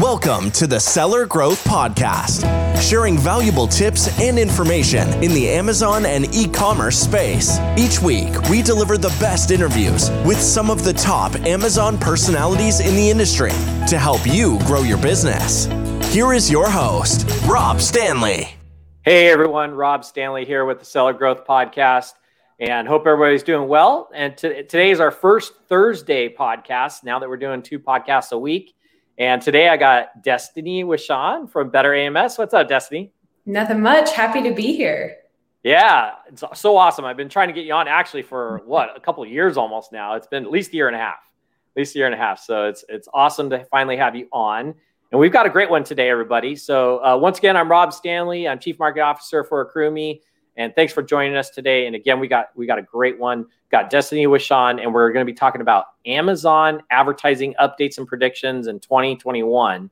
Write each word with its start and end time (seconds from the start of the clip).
Welcome 0.00 0.50
to 0.52 0.66
the 0.66 0.80
Seller 0.80 1.26
Growth 1.26 1.62
Podcast, 1.62 2.40
sharing 2.80 3.18
valuable 3.18 3.66
tips 3.66 4.18
and 4.18 4.38
information 4.38 5.06
in 5.22 5.34
the 5.34 5.46
Amazon 5.46 6.06
and 6.06 6.34
e 6.34 6.48
commerce 6.48 6.98
space. 6.98 7.58
Each 7.76 8.00
week, 8.00 8.32
we 8.48 8.62
deliver 8.62 8.96
the 8.96 9.14
best 9.20 9.50
interviews 9.50 10.08
with 10.24 10.40
some 10.40 10.70
of 10.70 10.84
the 10.84 10.94
top 10.94 11.34
Amazon 11.40 11.98
personalities 11.98 12.80
in 12.80 12.96
the 12.96 13.10
industry 13.10 13.50
to 13.88 13.98
help 13.98 14.26
you 14.26 14.58
grow 14.60 14.80
your 14.80 14.96
business. 14.96 15.66
Here 16.14 16.32
is 16.32 16.50
your 16.50 16.70
host, 16.70 17.28
Rob 17.46 17.82
Stanley. 17.82 18.54
Hey 19.02 19.28
everyone, 19.28 19.72
Rob 19.72 20.06
Stanley 20.06 20.46
here 20.46 20.64
with 20.64 20.78
the 20.78 20.86
Seller 20.86 21.12
Growth 21.12 21.44
Podcast 21.44 22.14
and 22.58 22.88
hope 22.88 23.06
everybody's 23.06 23.42
doing 23.42 23.68
well. 23.68 24.08
And 24.14 24.34
t- 24.34 24.48
today 24.48 24.92
is 24.92 25.00
our 25.00 25.10
first 25.10 25.52
Thursday 25.68 26.34
podcast 26.34 27.04
now 27.04 27.18
that 27.18 27.28
we're 27.28 27.36
doing 27.36 27.60
two 27.60 27.78
podcasts 27.78 28.32
a 28.32 28.38
week. 28.38 28.74
And 29.20 29.42
today 29.42 29.68
I 29.68 29.76
got 29.76 30.22
Destiny 30.22 30.82
Wishon 30.82 31.46
from 31.50 31.68
Better 31.68 31.94
AMS. 31.94 32.38
What's 32.38 32.54
up, 32.54 32.66
Destiny? 32.68 33.12
Nothing 33.44 33.82
much. 33.82 34.14
Happy 34.14 34.42
to 34.42 34.54
be 34.54 34.74
here. 34.74 35.18
Yeah, 35.62 36.12
it's 36.26 36.42
so 36.54 36.74
awesome. 36.78 37.04
I've 37.04 37.18
been 37.18 37.28
trying 37.28 37.48
to 37.48 37.52
get 37.52 37.66
you 37.66 37.74
on 37.74 37.86
actually 37.86 38.22
for 38.22 38.62
what 38.64 38.96
a 38.96 39.00
couple 39.00 39.26
years 39.26 39.58
almost 39.58 39.92
now. 39.92 40.14
It's 40.14 40.26
been 40.26 40.46
at 40.46 40.50
least 40.50 40.72
a 40.72 40.76
year 40.76 40.86
and 40.86 40.96
a 40.96 40.98
half, 40.98 41.18
at 41.18 41.80
least 41.80 41.94
a 41.94 41.98
year 41.98 42.06
and 42.06 42.14
a 42.14 42.18
half. 42.18 42.40
So 42.40 42.66
it's 42.66 42.82
it's 42.88 43.08
awesome 43.12 43.50
to 43.50 43.62
finally 43.66 43.98
have 43.98 44.16
you 44.16 44.26
on. 44.32 44.74
And 45.12 45.20
we've 45.20 45.32
got 45.32 45.44
a 45.44 45.50
great 45.50 45.68
one 45.68 45.84
today, 45.84 46.08
everybody. 46.08 46.56
So 46.56 47.04
uh, 47.04 47.18
once 47.18 47.36
again, 47.36 47.58
I'm 47.58 47.70
Rob 47.70 47.92
Stanley. 47.92 48.48
I'm 48.48 48.58
Chief 48.58 48.78
Market 48.78 49.02
Officer 49.02 49.44
for 49.44 49.70
AccrueMe. 49.70 50.22
And 50.56 50.74
thanks 50.74 50.92
for 50.92 51.02
joining 51.02 51.36
us 51.36 51.50
today. 51.50 51.86
And 51.86 51.96
again, 51.96 52.20
we 52.20 52.28
got 52.28 52.48
we 52.54 52.66
got 52.66 52.78
a 52.78 52.82
great 52.82 53.18
one. 53.18 53.46
Got 53.70 53.88
Destiny 53.88 54.26
Wishon, 54.26 54.82
and 54.82 54.92
we're 54.92 55.12
going 55.12 55.24
to 55.24 55.32
be 55.32 55.36
talking 55.36 55.60
about 55.60 55.86
Amazon 56.04 56.82
advertising 56.90 57.54
updates 57.60 57.98
and 57.98 58.06
predictions 58.06 58.66
in 58.66 58.80
2021. 58.80 59.90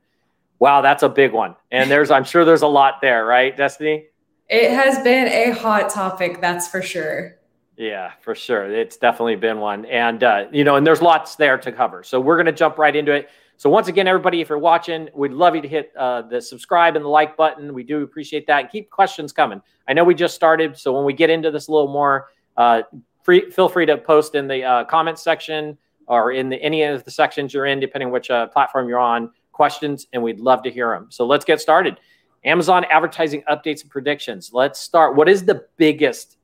Wow, 0.58 0.80
that's 0.80 1.02
a 1.04 1.08
big 1.08 1.32
one. 1.32 1.54
And 1.70 1.90
there's 1.90 2.10
I'm 2.10 2.24
sure 2.24 2.44
there's 2.44 2.62
a 2.62 2.68
lot 2.68 3.00
there, 3.00 3.24
right, 3.24 3.56
Destiny? 3.56 4.06
It 4.48 4.72
has 4.72 4.98
been 5.04 5.28
a 5.28 5.50
hot 5.50 5.90
topic, 5.90 6.40
that's 6.40 6.68
for 6.68 6.82
sure. 6.82 7.36
Yeah, 7.76 8.12
for 8.20 8.34
sure. 8.34 8.68
It's 8.68 8.96
definitely 8.96 9.36
been 9.36 9.60
one. 9.60 9.84
And 9.86 10.24
uh, 10.24 10.46
you 10.50 10.64
know, 10.64 10.76
and 10.76 10.86
there's 10.86 11.00
lots 11.00 11.36
there 11.36 11.56
to 11.58 11.70
cover. 11.70 12.02
So 12.02 12.20
we're 12.20 12.36
going 12.36 12.46
to 12.46 12.52
jump 12.52 12.76
right 12.76 12.94
into 12.94 13.12
it. 13.12 13.28
So 13.58 13.68
once 13.68 13.88
again, 13.88 14.06
everybody, 14.06 14.40
if 14.40 14.48
you're 14.50 14.56
watching, 14.56 15.08
we'd 15.16 15.32
love 15.32 15.56
you 15.56 15.60
to 15.60 15.66
hit 15.66 15.90
uh, 15.98 16.22
the 16.22 16.40
subscribe 16.40 16.94
and 16.94 17.04
the 17.04 17.08
like 17.08 17.36
button. 17.36 17.74
We 17.74 17.82
do 17.82 18.04
appreciate 18.04 18.46
that. 18.46 18.60
And 18.60 18.70
keep 18.70 18.88
questions 18.88 19.32
coming. 19.32 19.60
I 19.88 19.94
know 19.94 20.04
we 20.04 20.14
just 20.14 20.36
started, 20.36 20.78
so 20.78 20.92
when 20.92 21.04
we 21.04 21.12
get 21.12 21.28
into 21.28 21.50
this 21.50 21.66
a 21.66 21.72
little 21.72 21.88
more, 21.88 22.28
uh, 22.56 22.82
free, 23.24 23.50
feel 23.50 23.68
free 23.68 23.84
to 23.86 23.98
post 23.98 24.36
in 24.36 24.46
the 24.46 24.62
uh, 24.62 25.14
section 25.16 25.76
or 26.06 26.30
in 26.30 26.48
the, 26.50 26.62
any 26.62 26.84
of 26.84 27.04
the 27.04 27.10
sections 27.10 27.52
you're 27.52 27.66
in, 27.66 27.80
depending 27.80 28.12
which 28.12 28.30
uh, 28.30 28.46
platform 28.46 28.88
you're 28.88 29.00
on, 29.00 29.32
questions, 29.50 30.06
and 30.12 30.22
we'd 30.22 30.38
love 30.38 30.62
to 30.62 30.70
hear 30.70 30.90
them. 30.90 31.08
So 31.10 31.26
let's 31.26 31.44
get 31.44 31.60
started. 31.60 31.98
Amazon 32.44 32.84
advertising 32.92 33.42
updates 33.50 33.82
and 33.82 33.90
predictions. 33.90 34.50
Let's 34.52 34.78
start. 34.78 35.16
What 35.16 35.28
is 35.28 35.44
the 35.44 35.66
biggest 35.76 36.38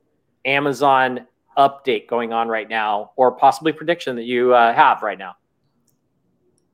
Amazon 0.45 1.28
update 1.56 2.09
going 2.09 2.33
on 2.33 2.49
right 2.49 2.69
now, 2.69 3.12
or 3.15 3.31
possibly 3.37 3.73
prediction 3.73 4.17
that 4.17 4.25
you 4.25 4.53
uh, 4.53 4.75
have 4.75 5.03
right 5.03 5.17
now? 5.17 5.37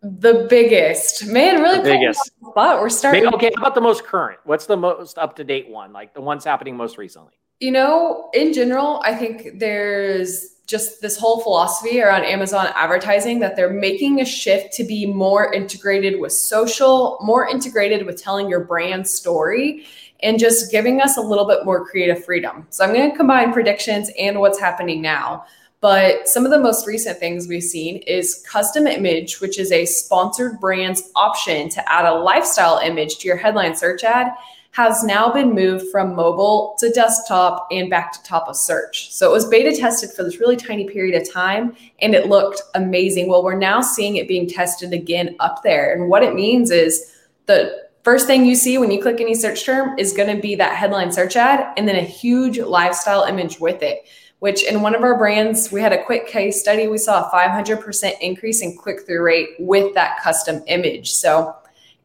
The 0.02 0.46
biggest, 0.48 1.26
man, 1.26 1.60
really 1.60 1.78
the 1.78 1.84
biggest 1.84 2.32
spot. 2.50 2.80
We're 2.80 2.88
starting. 2.88 3.24
Maybe, 3.24 3.34
okay, 3.34 3.50
how 3.56 3.62
about 3.62 3.74
the 3.74 3.82
most 3.82 4.04
current? 4.04 4.38
What's 4.44 4.66
the 4.66 4.76
most 4.76 5.18
up 5.18 5.36
to 5.36 5.44
date 5.44 5.68
one? 5.68 5.92
Like 5.92 6.14
the 6.14 6.22
ones 6.22 6.44
happening 6.44 6.76
most 6.76 6.96
recently? 6.96 7.34
You 7.58 7.72
know, 7.72 8.30
in 8.32 8.54
general, 8.54 9.02
I 9.04 9.14
think 9.14 9.58
there's 9.58 10.56
just 10.66 11.02
this 11.02 11.18
whole 11.18 11.40
philosophy 11.40 12.00
around 12.00 12.24
Amazon 12.24 12.68
advertising 12.74 13.40
that 13.40 13.56
they're 13.56 13.72
making 13.72 14.20
a 14.20 14.24
shift 14.24 14.72
to 14.74 14.84
be 14.84 15.04
more 15.04 15.52
integrated 15.52 16.18
with 16.18 16.32
social, 16.32 17.18
more 17.20 17.46
integrated 17.46 18.06
with 18.06 18.22
telling 18.22 18.48
your 18.48 18.64
brand 18.64 19.06
story, 19.06 19.84
and 20.22 20.38
just 20.38 20.70
giving 20.70 21.02
us 21.02 21.18
a 21.18 21.20
little 21.20 21.46
bit 21.46 21.64
more 21.66 21.84
creative 21.84 22.25
freedom. 22.25 22.66
So 22.70 22.84
I'm 22.84 22.94
going 22.94 23.10
to 23.10 23.16
combine 23.16 23.52
predictions 23.52 24.10
and 24.19 24.38
what's 24.38 24.60
happening 24.60 25.02
now. 25.02 25.44
But 25.80 26.28
some 26.28 26.44
of 26.44 26.50
the 26.50 26.58
most 26.58 26.86
recent 26.86 27.18
things 27.18 27.48
we've 27.48 27.62
seen 27.62 27.98
is 27.98 28.44
custom 28.46 28.86
image, 28.86 29.41
which 29.41 29.58
is 29.58 29.72
a 29.72 29.86
sponsored 29.86 30.60
brand's 30.60 31.10
option 31.16 31.70
to 31.70 31.92
add 31.92 32.04
a 32.04 32.14
lifestyle 32.14 32.78
image 32.78 33.18
to 33.18 33.28
your 33.28 33.38
headline 33.38 33.74
search 33.74 34.04
ad, 34.04 34.32
has 34.72 35.02
now 35.02 35.32
been 35.32 35.52
moved 35.54 35.90
from 35.90 36.14
mobile 36.14 36.76
to 36.78 36.90
desktop 36.90 37.66
and 37.70 37.90
back 37.90 38.12
to 38.12 38.22
top 38.22 38.46
of 38.46 38.56
search. 38.56 39.12
So 39.12 39.28
it 39.28 39.32
was 39.32 39.48
beta 39.48 39.74
tested 39.76 40.10
for 40.10 40.22
this 40.22 40.38
really 40.38 40.56
tiny 40.56 40.88
period 40.88 41.20
of 41.20 41.32
time 41.32 41.74
and 42.00 42.14
it 42.14 42.28
looked 42.28 42.62
amazing. 42.74 43.28
Well, 43.28 43.42
we're 43.42 43.58
now 43.58 43.80
seeing 43.80 44.16
it 44.16 44.28
being 44.28 44.48
tested 44.48 44.92
again 44.92 45.34
up 45.40 45.62
there. 45.64 45.92
And 45.92 46.08
what 46.08 46.22
it 46.22 46.34
means 46.34 46.70
is 46.70 47.16
the 47.46 47.88
first 48.04 48.28
thing 48.28 48.44
you 48.44 48.54
see 48.54 48.78
when 48.78 48.92
you 48.92 49.02
click 49.02 49.20
any 49.20 49.34
search 49.34 49.64
term 49.64 49.98
is 49.98 50.12
going 50.12 50.34
to 50.34 50.40
be 50.40 50.54
that 50.54 50.76
headline 50.76 51.10
search 51.10 51.36
ad 51.36 51.72
and 51.76 51.88
then 51.88 51.96
a 51.96 52.02
huge 52.02 52.58
lifestyle 52.58 53.24
image 53.24 53.58
with 53.58 53.82
it 53.82 54.04
which 54.40 54.64
in 54.64 54.82
one 54.82 54.94
of 54.94 55.02
our 55.02 55.16
brands, 55.16 55.70
we 55.70 55.80
had 55.80 55.92
a 55.92 56.02
quick 56.02 56.26
case 56.26 56.60
study. 56.60 56.88
We 56.88 56.98
saw 56.98 57.28
a 57.28 57.30
500% 57.30 58.12
increase 58.20 58.62
in 58.62 58.76
click 58.76 59.06
through 59.06 59.22
rate 59.22 59.50
with 59.58 59.94
that 59.94 60.20
custom 60.22 60.62
image. 60.66 61.12
So 61.12 61.54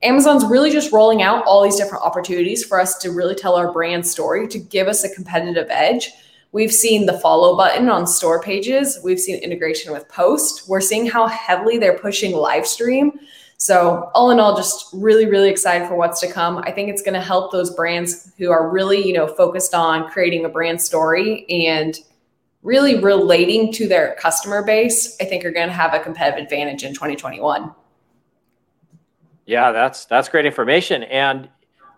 Amazon's 0.03 0.45
really 0.45 0.69
just 0.69 0.91
rolling 0.91 1.21
out 1.21 1.43
all 1.45 1.63
these 1.63 1.77
different 1.77 2.03
opportunities 2.03 2.63
for 2.63 2.79
us 2.79 2.97
to 2.99 3.11
really 3.11 3.35
tell 3.35 3.55
our 3.55 3.71
brand 3.71 4.05
story 4.05 4.47
to 4.49 4.59
give 4.59 4.87
us 4.87 5.03
a 5.03 5.15
competitive 5.15 5.67
edge. 5.69 6.11
We've 6.51 6.71
seen 6.71 7.05
the 7.05 7.17
follow 7.19 7.55
button 7.55 7.89
on 7.89 8.05
store 8.05 8.41
pages. 8.41 8.99
We've 9.03 9.19
seen 9.19 9.41
integration 9.41 9.91
with 9.91 10.07
post. 10.09 10.67
We're 10.67 10.81
seeing 10.81 11.05
how 11.05 11.27
heavily 11.27 11.77
they're 11.77 11.97
pushing 11.97 12.33
live 12.33 12.67
stream. 12.67 13.19
So, 13.57 14.11
all 14.13 14.31
in 14.31 14.39
all, 14.39 14.55
just 14.55 14.87
really, 14.93 15.25
really 15.25 15.49
excited 15.49 15.87
for 15.87 15.95
what's 15.95 16.19
to 16.19 16.31
come. 16.31 16.57
I 16.57 16.71
think 16.71 16.89
it's 16.89 17.01
going 17.01 17.13
to 17.13 17.21
help 17.21 17.53
those 17.53 17.73
brands 17.73 18.33
who 18.37 18.51
are 18.51 18.69
really, 18.69 19.05
you 19.05 19.13
know, 19.13 19.27
focused 19.27 19.73
on 19.73 20.09
creating 20.09 20.43
a 20.43 20.49
brand 20.49 20.81
story 20.81 21.45
and 21.49 21.97
really 22.65 22.99
relating 22.99 23.71
to 23.71 23.87
their 23.87 24.15
customer 24.15 24.63
base, 24.63 25.15
I 25.21 25.25
think 25.25 25.45
are 25.45 25.51
going 25.51 25.67
to 25.67 25.73
have 25.73 25.93
a 25.93 25.99
competitive 25.99 26.43
advantage 26.43 26.83
in 26.83 26.93
2021. 26.93 27.71
Yeah, 29.45 29.71
that's 29.71 30.05
that's 30.05 30.27
great 30.27 30.47
information. 30.47 31.03
And 31.03 31.47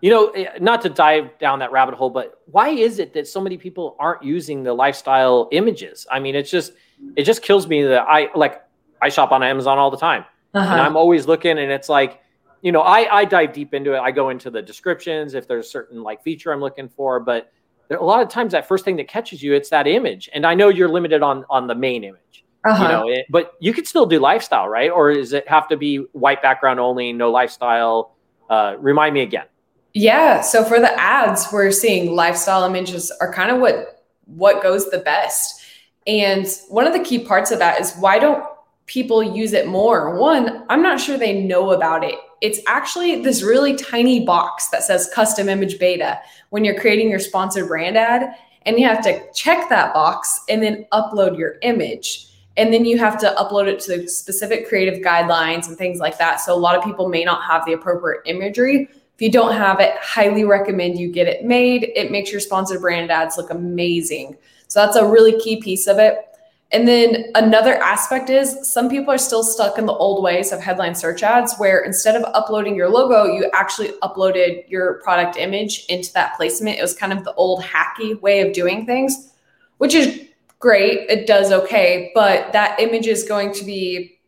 you 0.02 0.12
know, 0.12 0.28
eh, 0.32 0.50
not 0.60 0.82
to 0.82 0.90
dive 0.90 1.40
down 1.40 1.60
that 1.60 1.72
rabbit 1.72 1.96
hole, 1.96 2.10
but 2.10 2.42
why 2.46 2.70
is 2.70 3.00
it 3.00 3.14
that 3.14 3.28
so 3.28 3.40
many 3.40 3.58
people 3.58 3.96
aren't 3.98 4.22
using 4.22 4.64
the 4.64 4.74
lifestyle 4.74 5.48
images? 5.54 6.06
I 6.12 6.20
mean, 6.20 6.36
it's 6.36 6.52
just 6.52 6.74
it 7.16 7.24
just 7.24 7.42
kills 7.42 7.66
me 7.68 7.84
that 7.84 8.02
I 8.02 8.28
like 8.36 8.62
I 9.02 9.08
shop 9.08 9.32
on 9.32 9.42
Amazon 9.44 9.78
all 9.78 9.90
the 9.90 9.98
time. 9.98 10.26
Uh-huh. 10.54 10.70
And 10.70 10.82
I'm 10.82 10.98
always 10.98 11.28
looking 11.28 11.58
and 11.58 11.72
it's 11.72 11.88
like, 11.88 12.20
you 12.62 12.74
know, 12.74 12.82
I 12.82 13.20
I 13.20 13.26
dive 13.26 13.54
deep 13.54 13.74
into 13.74 13.94
it. 13.94 14.00
I 14.00 14.12
go 14.12 14.30
into 14.30 14.52
the 14.52 14.62
descriptions 14.62 15.34
if 15.34 15.48
there's 15.48 15.68
a 15.68 15.70
certain 15.70 16.04
like 16.04 16.22
feature 16.24 16.52
I'm 16.52 16.60
looking 16.60 16.90
for, 16.90 17.22
but 17.22 17.54
there, 17.88 17.98
a 17.98 18.04
lot 18.04 18.22
of 18.22 18.30
times 18.30 18.52
that 18.52 18.68
first 18.68 18.86
thing 18.86 18.98
that 18.98 19.08
catches 19.08 19.42
you 19.42 19.54
it's 19.54 19.70
that 19.70 19.88
image. 19.88 20.30
And 20.34 20.46
i 20.46 20.54
know 20.54 20.70
you're 20.70 20.90
limited 20.90 21.22
on 21.22 21.46
on 21.50 21.68
the 21.68 21.76
main 21.76 22.04
image 22.04 22.46
uh-huh. 22.66 22.84
you 22.84 22.90
know 22.90 23.10
it, 23.10 23.26
but 23.30 23.54
you 23.60 23.74
could 23.74 23.88
still 23.88 24.06
do 24.06 24.20
lifestyle 24.20 24.68
right? 24.68 24.92
Or 24.92 25.14
does 25.14 25.34
it 25.34 25.48
have 25.48 25.68
to 25.70 25.78
be 25.78 25.98
white 26.14 26.42
background 26.42 26.80
only 26.80 27.14
no 27.14 27.32
lifestyle? 27.32 28.16
Uh, 28.50 28.76
remind 28.80 29.14
me 29.14 29.22
again. 29.22 29.46
Yeah 29.94 30.42
so 30.42 30.64
for 30.64 30.80
the 30.80 30.92
ads 31.00 31.48
we're 31.52 31.72
seeing 31.72 32.16
lifestyle 32.16 32.64
images 32.64 33.12
are 33.22 33.32
kind 33.34 33.52
of 33.52 33.60
what 33.60 34.06
what 34.26 34.62
goes 34.62 34.90
the 34.90 35.00
best. 35.00 35.62
And 36.06 36.48
one 36.70 36.88
of 36.88 36.94
the 36.94 37.04
key 37.04 37.20
parts 37.20 37.52
of 37.52 37.60
that 37.60 37.82
is 37.82 37.94
why 37.96 38.20
don't 38.20 38.44
people 38.86 39.22
use 39.22 39.54
it 39.54 39.68
more? 39.68 40.18
One 40.18 40.66
i'm 40.70 40.82
not 40.82 41.00
sure 41.00 41.18
they 41.18 41.42
know 41.42 41.72
about 41.72 42.04
it 42.04 42.16
it's 42.42 42.60
actually 42.68 43.22
this 43.24 43.44
really 43.44 43.76
tiny 43.76 44.26
box 44.26 44.70
that 44.70 44.84
says 44.84 45.10
custom 45.14 45.50
image 45.50 45.80
beta 45.80 46.20
when 46.50 46.64
you're 46.64 46.80
creating 46.80 47.10
your 47.10 47.20
sponsored 47.20 47.68
brand 47.68 47.98
ad. 47.98 48.36
And 48.66 48.78
you 48.78 48.86
have 48.86 49.02
to 49.04 49.22
check 49.32 49.70
that 49.70 49.94
box 49.94 50.42
and 50.50 50.62
then 50.62 50.86
upload 50.92 51.38
your 51.38 51.56
image. 51.62 52.28
And 52.58 52.74
then 52.74 52.84
you 52.84 52.98
have 52.98 53.18
to 53.20 53.34
upload 53.38 53.68
it 53.68 53.80
to 53.82 53.98
the 53.98 54.10
specific 54.10 54.68
creative 54.68 55.02
guidelines 55.02 55.68
and 55.68 55.78
things 55.78 56.00
like 56.00 56.18
that. 56.18 56.42
So 56.42 56.54
a 56.54 56.60
lot 56.60 56.76
of 56.76 56.84
people 56.84 57.08
may 57.08 57.24
not 57.24 57.44
have 57.44 57.66
the 57.66 57.74
appropriate 57.74 58.24
imagery. 58.26 58.90
If 58.92 59.22
you 59.22 59.32
don't 59.32 59.54
have 59.54 59.80
it, 59.80 59.96
highly 60.02 60.44
recommend 60.44 61.00
you 61.00 61.12
get 61.12 61.28
it 61.28 61.46
made. 61.46 61.92
It 61.96 62.12
makes 62.12 62.32
your 62.32 62.42
sponsored 62.42 62.82
brand 62.82 63.10
ads 63.10 63.38
look 63.38 63.52
amazing. 63.52 64.38
So 64.68 64.86
that's 64.86 64.98
a 64.98 65.08
really 65.08 65.40
key 65.40 65.62
piece 65.62 65.88
of 65.88 65.98
it. 65.98 66.27
And 66.72 66.86
then 66.86 67.32
another 67.36 67.76
aspect 67.76 68.30
is 68.30 68.72
some 68.72 68.90
people 68.90 69.14
are 69.14 69.18
still 69.18 69.44
stuck 69.44 69.78
in 69.78 69.86
the 69.86 69.94
old 69.94 70.22
ways 70.22 70.52
of 70.52 70.60
headline 70.60 70.96
search 70.96 71.24
ads 71.24 71.56
where 71.58 71.80
instead 71.80 72.16
of 72.16 72.24
uploading 72.34 72.76
your 72.76 72.90
logo, 72.90 73.24
you 73.24 73.50
actually 73.54 73.90
uploaded 74.04 74.70
your 74.70 74.96
product 74.96 75.38
image 75.38 75.86
into 75.88 76.12
that 76.14 76.36
placement. 76.36 76.78
It 76.78 76.82
was 76.82 76.94
kind 76.94 77.14
of 77.14 77.24
the 77.24 77.34
old 77.36 77.64
hacky 77.64 78.20
way 78.22 78.42
of 78.42 78.54
doing 78.54 78.86
things, 78.86 79.32
which 79.78 79.94
is 79.94 80.28
great. 80.60 81.10
It 81.10 81.26
does 81.26 81.54
okay, 81.54 82.12
but 82.14 82.52
that 82.52 82.80
image 82.82 83.08
is 83.08 83.24
going 83.24 83.54
to 83.54 83.64
be 83.64 84.20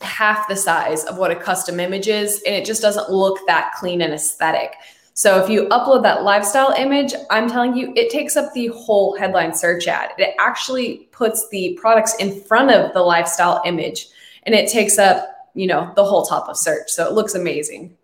half 0.00 0.48
the 0.48 0.56
size 0.56 1.04
of 1.04 1.16
what 1.18 1.30
a 1.30 1.36
custom 1.36 1.78
image 1.78 2.08
is, 2.08 2.42
and 2.44 2.56
it 2.56 2.64
just 2.64 2.82
doesn't 2.82 3.10
look 3.10 3.38
that 3.46 3.72
clean 3.74 4.00
and 4.00 4.12
aesthetic. 4.12 4.74
So 5.18 5.42
if 5.42 5.50
you 5.50 5.66
upload 5.70 6.04
that 6.04 6.22
lifestyle 6.22 6.70
image, 6.70 7.12
I'm 7.28 7.50
telling 7.50 7.76
you, 7.76 7.92
it 7.96 8.08
takes 8.08 8.36
up 8.36 8.52
the 8.52 8.68
whole 8.68 9.16
headline 9.18 9.52
search 9.52 9.88
ad. 9.88 10.10
It 10.16 10.36
actually 10.38 11.08
puts 11.10 11.48
the 11.48 11.76
products 11.80 12.14
in 12.20 12.40
front 12.42 12.70
of 12.70 12.94
the 12.94 13.00
lifestyle 13.00 13.60
image 13.64 14.06
and 14.44 14.54
it 14.54 14.70
takes 14.70 14.96
up 14.96 15.34
you 15.58 15.66
know, 15.66 15.92
the 15.96 16.04
whole 16.04 16.24
top 16.24 16.48
of 16.48 16.56
search. 16.56 16.88
So 16.88 17.04
it 17.04 17.14
looks 17.14 17.34
amazing. 17.34 17.96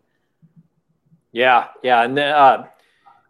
Yeah, 1.30 1.68
yeah, 1.84 2.02
and 2.02 2.16
then, 2.16 2.34
uh, 2.34 2.66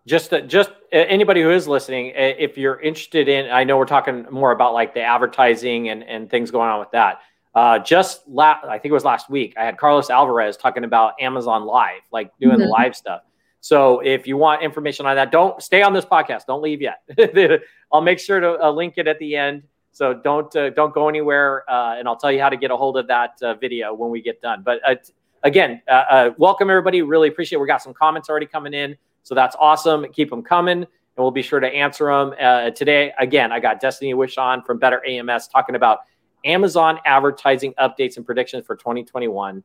just 0.06 0.32
uh, 0.32 0.40
just 0.40 0.70
anybody 0.92 1.42
who 1.42 1.50
is 1.50 1.69
listening, 1.69 2.12
if 2.14 2.56
you're 2.56 2.81
interested 2.81 3.28
in, 3.28 3.50
I 3.50 3.64
know 3.64 3.76
we're 3.76 3.84
talking 3.84 4.26
more 4.31 4.52
about 4.52 4.72
like 4.72 4.94
the 4.94 5.02
advertising 5.02 5.90
and 5.90 6.02
and 6.04 6.31
things 6.31 6.50
going 6.50 6.70
on 6.70 6.81
with 6.81 6.90
that. 6.92 7.20
Uh, 7.54 7.78
just 7.78 8.26
la- 8.26 8.60
I 8.64 8.78
think 8.78 8.90
it 8.90 8.94
was 8.94 9.04
last 9.04 9.28
week, 9.28 9.54
I 9.58 9.64
had 9.64 9.76
Carlos 9.76 10.08
Alvarez 10.08 10.56
talking 10.56 10.84
about 10.84 11.14
Amazon 11.20 11.64
Live, 11.64 12.02
like 12.10 12.31
doing 12.38 12.52
mm-hmm. 12.52 12.62
the 12.62 12.69
live 12.69 12.96
stuff. 12.96 13.22
So 13.64 14.00
if 14.00 14.26
you 14.26 14.37
want 14.37 14.62
information 14.62 15.06
on 15.06 15.16
that, 15.16 15.32
don't 15.32 15.62
stay 15.62 15.81
on 15.81 15.94
this 15.94 16.05
podcast. 16.05 16.44
Don't 16.46 16.61
leave 16.61 16.82
yet. 16.82 17.00
I'll 17.93 18.02
make 18.02 18.19
sure 18.19 18.38
to 18.38 18.62
uh, 18.62 18.70
link 18.70 18.99
it 18.99 19.08
at 19.08 19.19
the 19.19 19.37
end. 19.37 19.62
So 19.90 20.12
don't 20.12 20.55
uh, 20.55 20.69
don't 20.69 20.93
go 20.93 21.08
anywhere, 21.08 21.64
uh, 21.66 21.96
and 21.99 22.06
I'll 22.06 22.19
tell 22.19 22.31
you 22.31 22.43
how 22.43 22.50
to 22.50 22.58
get 22.58 22.70
a 22.70 22.76
hold 22.76 22.99
of 22.99 23.06
that 23.06 23.38
uh, 23.40 23.55
video 23.55 23.94
when 23.94 24.11
we 24.11 24.20
get 24.20 24.43
done. 24.43 24.62
But 24.62 24.81
uh, 24.87 24.96
again, 25.44 25.81
uh, 25.88 26.32
welcome 26.37 26.69
everybody. 26.69 27.00
Really 27.00 27.28
appreciate. 27.28 27.56
It. 27.56 27.62
We 27.62 27.66
got 27.66 27.81
some 27.81 27.94
comments 27.94 28.28
already 28.28 28.44
coming 28.44 28.75
in, 28.75 28.99
so 29.22 29.34
that's 29.34 29.56
awesome. 29.58 30.05
Keep 30.12 30.28
them 30.28 30.43
coming, 30.43 30.82
and 30.82 30.87
we'll 31.17 31.31
be 31.31 31.40
sure 31.40 31.60
to 31.60 31.69
answer 31.69 32.08
them 32.08 32.75
today. 32.75 33.14
Again, 33.19 33.50
I 33.50 33.60
got 33.60 33.81
Destiny 33.81 34.12
Wishon 34.12 34.62
from 34.67 34.78
Better 34.78 35.02
AMS 35.06 35.49
talking 35.49 35.75
about 35.75 36.00
Amazon 36.44 36.99
advertising 37.06 37.72
updates 37.81 38.19
and 38.19 38.26
predictions 38.26 38.67
for 38.67 38.76
2021. 38.76 39.64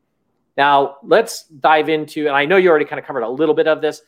Now, 0.56 0.96
let's 1.02 1.44
dive 1.44 1.88
into, 1.88 2.26
and 2.26 2.36
I 2.36 2.44
know 2.44 2.56
you 2.56 2.68
already 2.68 2.84
kind 2.84 2.98
of 2.98 3.06
covered 3.06 3.22
a 3.22 3.28
little 3.28 3.54
bit 3.54 3.68
of 3.68 3.80
this. 3.80 4.02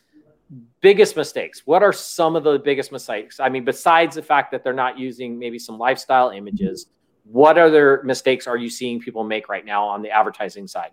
Biggest 0.80 1.16
mistakes. 1.16 1.62
What 1.64 1.82
are 1.82 1.92
some 1.92 2.36
of 2.36 2.44
the 2.44 2.58
biggest 2.58 2.92
mistakes? 2.92 3.40
I 3.40 3.48
mean, 3.48 3.64
besides 3.64 4.16
the 4.16 4.22
fact 4.22 4.50
that 4.50 4.64
they're 4.64 4.72
not 4.72 4.98
using 4.98 5.38
maybe 5.38 5.58
some 5.58 5.78
lifestyle 5.78 6.30
images, 6.30 6.86
what 7.24 7.56
other 7.56 8.02
mistakes 8.04 8.46
are 8.46 8.56
you 8.56 8.68
seeing 8.68 9.00
people 9.00 9.24
make 9.24 9.48
right 9.48 9.64
now 9.64 9.84
on 9.84 10.02
the 10.02 10.10
advertising 10.10 10.66
side? 10.66 10.90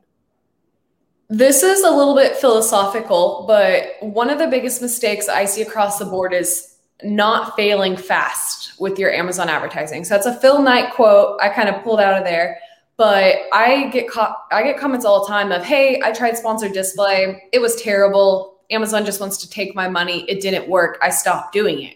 This 1.29 1.61
is 1.61 1.83
a 1.83 1.91
little 1.91 2.15
bit 2.15 2.37
philosophical, 2.37 3.45
but 3.47 3.97
one 4.01 4.29
of 4.29 4.39
the 4.39 4.47
biggest 4.47 4.81
mistakes 4.81 5.29
I 5.29 5.45
see 5.45 5.61
across 5.61 5.99
the 5.99 6.05
board 6.05 6.33
is 6.33 6.77
not 7.03 7.55
failing 7.55 7.95
fast 7.95 8.79
with 8.79 8.97
your 8.97 9.11
Amazon 9.11 9.47
advertising. 9.47 10.03
So 10.03 10.15
that's 10.15 10.25
a 10.25 10.39
Phil 10.39 10.61
Knight 10.61 10.93
quote 10.93 11.39
I 11.41 11.49
kind 11.49 11.69
of 11.69 11.83
pulled 11.83 11.99
out 11.99 12.17
of 12.17 12.23
there. 12.23 12.59
But 12.99 13.43
I 13.53 13.87
get 13.93 14.09
co- 14.09 14.35
I 14.51 14.61
get 14.61 14.77
comments 14.77 15.05
all 15.05 15.21
the 15.21 15.31
time 15.31 15.53
of, 15.53 15.63
"Hey, 15.63 16.01
I 16.03 16.11
tried 16.11 16.37
sponsored 16.37 16.73
display. 16.73 17.45
It 17.53 17.59
was 17.59 17.81
terrible. 17.81 18.59
Amazon 18.71 19.05
just 19.05 19.21
wants 19.21 19.37
to 19.37 19.49
take 19.49 19.73
my 19.73 19.87
money. 19.87 20.25
It 20.27 20.41
didn't 20.41 20.67
work. 20.67 20.97
I 21.01 21.09
stopped 21.09 21.53
doing 21.53 21.81
it." 21.81 21.95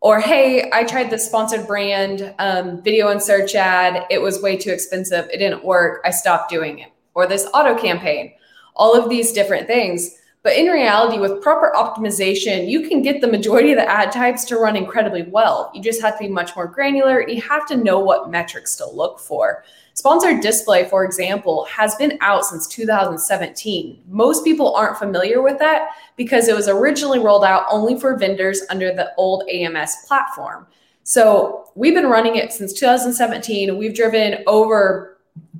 Or, 0.00 0.20
"Hey, 0.20 0.70
I 0.72 0.84
tried 0.84 1.10
this 1.10 1.26
sponsored 1.26 1.66
brand 1.66 2.32
um, 2.38 2.80
video 2.82 3.08
and 3.08 3.20
search 3.20 3.56
ad. 3.56 4.06
It 4.10 4.22
was 4.22 4.40
way 4.40 4.56
too 4.56 4.70
expensive. 4.70 5.28
It 5.32 5.38
didn't 5.38 5.64
work. 5.64 6.00
I 6.04 6.10
stopped 6.10 6.50
doing 6.50 6.78
it." 6.78 6.90
Or 7.14 7.26
this 7.26 7.48
auto 7.52 7.74
campaign. 7.74 8.32
All 8.76 8.94
of 8.94 9.10
these 9.10 9.32
different 9.32 9.66
things 9.66 10.18
but 10.42 10.56
in 10.56 10.66
reality, 10.66 11.18
with 11.18 11.40
proper 11.40 11.72
optimization, 11.76 12.68
you 12.68 12.88
can 12.88 13.00
get 13.00 13.20
the 13.20 13.28
majority 13.28 13.70
of 13.70 13.76
the 13.76 13.88
ad 13.88 14.10
types 14.10 14.44
to 14.46 14.56
run 14.56 14.74
incredibly 14.74 15.22
well. 15.22 15.70
You 15.72 15.80
just 15.80 16.02
have 16.02 16.18
to 16.18 16.24
be 16.24 16.28
much 16.28 16.56
more 16.56 16.66
granular. 16.66 17.26
You 17.28 17.40
have 17.42 17.64
to 17.66 17.76
know 17.76 18.00
what 18.00 18.28
metrics 18.28 18.74
to 18.76 18.90
look 18.90 19.20
for. 19.20 19.62
Sponsored 19.94 20.40
display, 20.40 20.88
for 20.88 21.04
example, 21.04 21.66
has 21.66 21.94
been 21.96 22.16
out 22.22 22.46
since 22.46 22.66
2017. 22.66 24.02
Most 24.08 24.42
people 24.42 24.74
aren't 24.74 24.98
familiar 24.98 25.42
with 25.42 25.58
that 25.58 25.90
because 26.16 26.48
it 26.48 26.56
was 26.56 26.68
originally 26.68 27.18
rolled 27.18 27.44
out 27.44 27.66
only 27.70 28.00
for 28.00 28.16
vendors 28.16 28.62
under 28.70 28.92
the 28.94 29.12
old 29.16 29.46
AMS 29.50 29.94
platform. 30.06 30.66
So 31.04 31.70
we've 31.74 31.94
been 31.94 32.06
running 32.06 32.36
it 32.36 32.52
since 32.52 32.72
2017. 32.72 33.76
We've 33.76 33.94
driven 33.94 34.42
over 34.46 35.18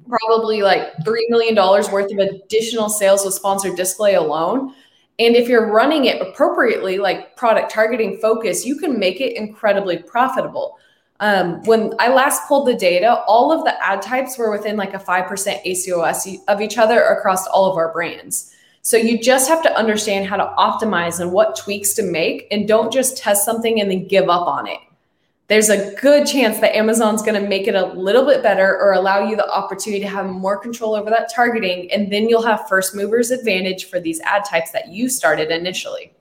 probably 0.08 0.62
like 0.62 0.94
$3 0.98 1.16
million 1.28 1.54
worth 1.54 2.12
of 2.12 2.18
additional 2.18 2.88
sales 2.88 3.24
with 3.24 3.34
sponsored 3.34 3.76
display 3.76 4.14
alone. 4.14 4.74
And 5.18 5.36
if 5.36 5.48
you're 5.48 5.70
running 5.70 6.06
it 6.06 6.22
appropriately, 6.22 6.98
like 6.98 7.36
product 7.36 7.70
targeting 7.70 8.18
focus, 8.18 8.64
you 8.64 8.76
can 8.76 8.98
make 8.98 9.20
it 9.20 9.36
incredibly 9.36 9.98
profitable. 9.98 10.78
Um, 11.22 11.62
when 11.62 11.94
I 11.98 12.08
last 12.12 12.46
pulled 12.48 12.66
the 12.66 12.74
data, 12.74 13.22
all 13.26 13.50
of 13.50 13.64
the 13.64 13.82
ad 13.82 14.02
types 14.02 14.36
were 14.36 14.50
within 14.50 14.76
like 14.76 14.92
a 14.92 14.98
5% 14.98 15.28
ACOS 15.64 16.38
of 16.48 16.60
each 16.60 16.76
other 16.76 17.00
across 17.00 17.46
all 17.46 17.70
of 17.70 17.76
our 17.78 17.92
brands. 17.92 18.54
So 18.82 18.96
you 18.96 19.18
just 19.22 19.48
have 19.48 19.62
to 19.62 19.74
understand 19.74 20.26
how 20.26 20.36
to 20.36 20.52
optimize 20.58 21.20
and 21.20 21.32
what 21.32 21.56
tweaks 21.56 21.94
to 21.94 22.02
make, 22.02 22.48
and 22.50 22.68
don't 22.68 22.92
just 22.92 23.16
test 23.16 23.44
something 23.44 23.80
and 23.80 23.90
then 23.90 24.08
give 24.08 24.28
up 24.28 24.46
on 24.46 24.66
it 24.66 24.80
there's 25.52 25.68
a 25.68 25.94
good 25.96 26.26
chance 26.26 26.60
that 26.60 26.74
Amazon's 26.74 27.20
going 27.20 27.40
to 27.40 27.46
make 27.46 27.68
it 27.68 27.74
a 27.74 27.84
little 27.86 28.24
bit 28.24 28.42
better 28.42 28.78
or 28.80 28.94
allow 28.94 29.28
you 29.28 29.36
the 29.36 29.46
opportunity 29.50 30.00
to 30.02 30.08
have 30.08 30.24
more 30.24 30.56
control 30.56 30.94
over 30.94 31.10
that 31.10 31.30
targeting. 31.30 31.92
And 31.92 32.10
then 32.10 32.26
you'll 32.26 32.46
have 32.46 32.66
first 32.70 32.94
movers 32.94 33.30
advantage 33.30 33.84
for 33.86 34.00
these 34.00 34.18
ad 34.20 34.46
types 34.46 34.70
that 34.70 34.88
you 34.88 35.10
started 35.10 35.50
initially. 35.50 36.14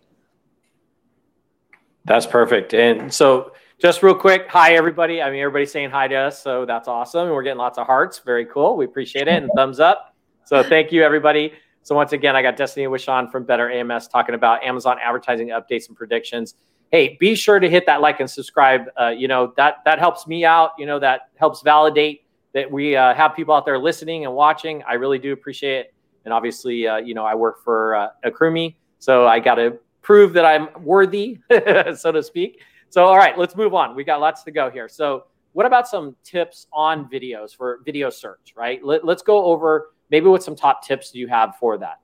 That's 2.03 2.25
perfect. 2.25 2.73
And 2.73 3.13
so, 3.13 3.53
just 3.81 4.03
real 4.03 4.15
quick, 4.15 4.47
hi 4.47 4.75
everybody. 4.75 5.21
I 5.21 5.31
mean, 5.31 5.39
everybody's 5.39 5.71
saying 5.71 5.89
hi 5.89 6.07
to 6.07 6.15
us, 6.15 6.41
so 6.41 6.65
that's 6.65 6.87
awesome. 6.87 7.25
And 7.25 7.31
we're 7.31 7.43
getting 7.43 7.57
lots 7.57 7.77
of 7.77 7.87
hearts. 7.87 8.19
Very 8.19 8.45
cool. 8.45 8.77
We 8.77 8.85
appreciate 8.85 9.27
it 9.27 9.41
and 9.41 9.49
thumbs 9.55 9.79
up. 9.79 10.15
So, 10.45 10.63
thank 10.63 10.91
you 10.91 11.03
everybody. 11.03 11.53
So, 11.83 11.95
once 11.95 12.13
again, 12.13 12.35
I 12.35 12.41
got 12.41 12.55
Destiny 12.55 12.85
Wishon 12.85 13.31
from 13.31 13.43
Better 13.43 13.71
AMS 13.71 14.07
talking 14.07 14.35
about 14.35 14.63
Amazon 14.63 14.97
advertising 15.03 15.49
updates 15.49 15.87
and 15.87 15.97
predictions 15.97 16.55
hey, 16.91 17.15
be 17.19 17.35
sure 17.35 17.59
to 17.59 17.69
hit 17.69 17.85
that 17.85 18.01
like 18.01 18.19
and 18.19 18.29
subscribe. 18.29 18.83
Uh, 18.99 19.07
you 19.07 19.27
know 19.27 19.53
that 19.57 19.77
that 19.85 19.97
helps 19.97 20.27
me 20.27 20.45
out. 20.45 20.71
You 20.77 20.85
know 20.85 20.99
that 20.99 21.29
helps 21.35 21.61
validate 21.61 22.25
that 22.53 22.69
we 22.69 22.95
uh, 22.95 23.13
have 23.13 23.33
people 23.33 23.55
out 23.55 23.65
there 23.65 23.79
listening 23.79 24.25
and 24.25 24.33
watching. 24.33 24.83
I 24.83 24.93
really 24.93 25.17
do 25.17 25.31
appreciate 25.31 25.79
it. 25.79 25.93
And 26.25 26.33
obviously, 26.33 26.87
uh, 26.87 26.97
you 26.97 27.13
know, 27.13 27.25
I 27.25 27.33
work 27.33 27.63
for 27.63 27.95
uh, 27.95 28.09
AccrueMe, 28.25 28.75
so 28.99 29.25
I 29.25 29.39
got 29.39 29.55
to 29.55 29.79
prove 30.01 30.33
that 30.33 30.45
I'm 30.45 30.67
worthy, 30.83 31.39
so 31.95 32.11
to 32.11 32.21
speak. 32.21 32.61
So, 32.91 33.05
all 33.05 33.15
right, 33.15 33.37
let's 33.37 33.55
move 33.55 33.73
on. 33.73 33.95
We 33.95 34.03
got 34.03 34.19
lots 34.19 34.43
to 34.43 34.51
go 34.51 34.69
here. 34.69 34.89
So, 34.89 35.23
what 35.53 35.65
about 35.65 35.87
some 35.87 36.13
tips 36.25 36.67
on 36.73 37.09
videos 37.09 37.55
for 37.55 37.79
video 37.85 38.09
search? 38.09 38.53
Right. 38.53 38.83
Let, 38.83 39.05
let's 39.05 39.21
go 39.21 39.45
over 39.45 39.91
maybe 40.09 40.27
what 40.27 40.43
some 40.43 40.57
top 40.57 40.85
tips 40.85 41.11
do 41.11 41.17
you 41.19 41.29
have 41.29 41.55
for 41.57 41.77
that. 41.77 41.99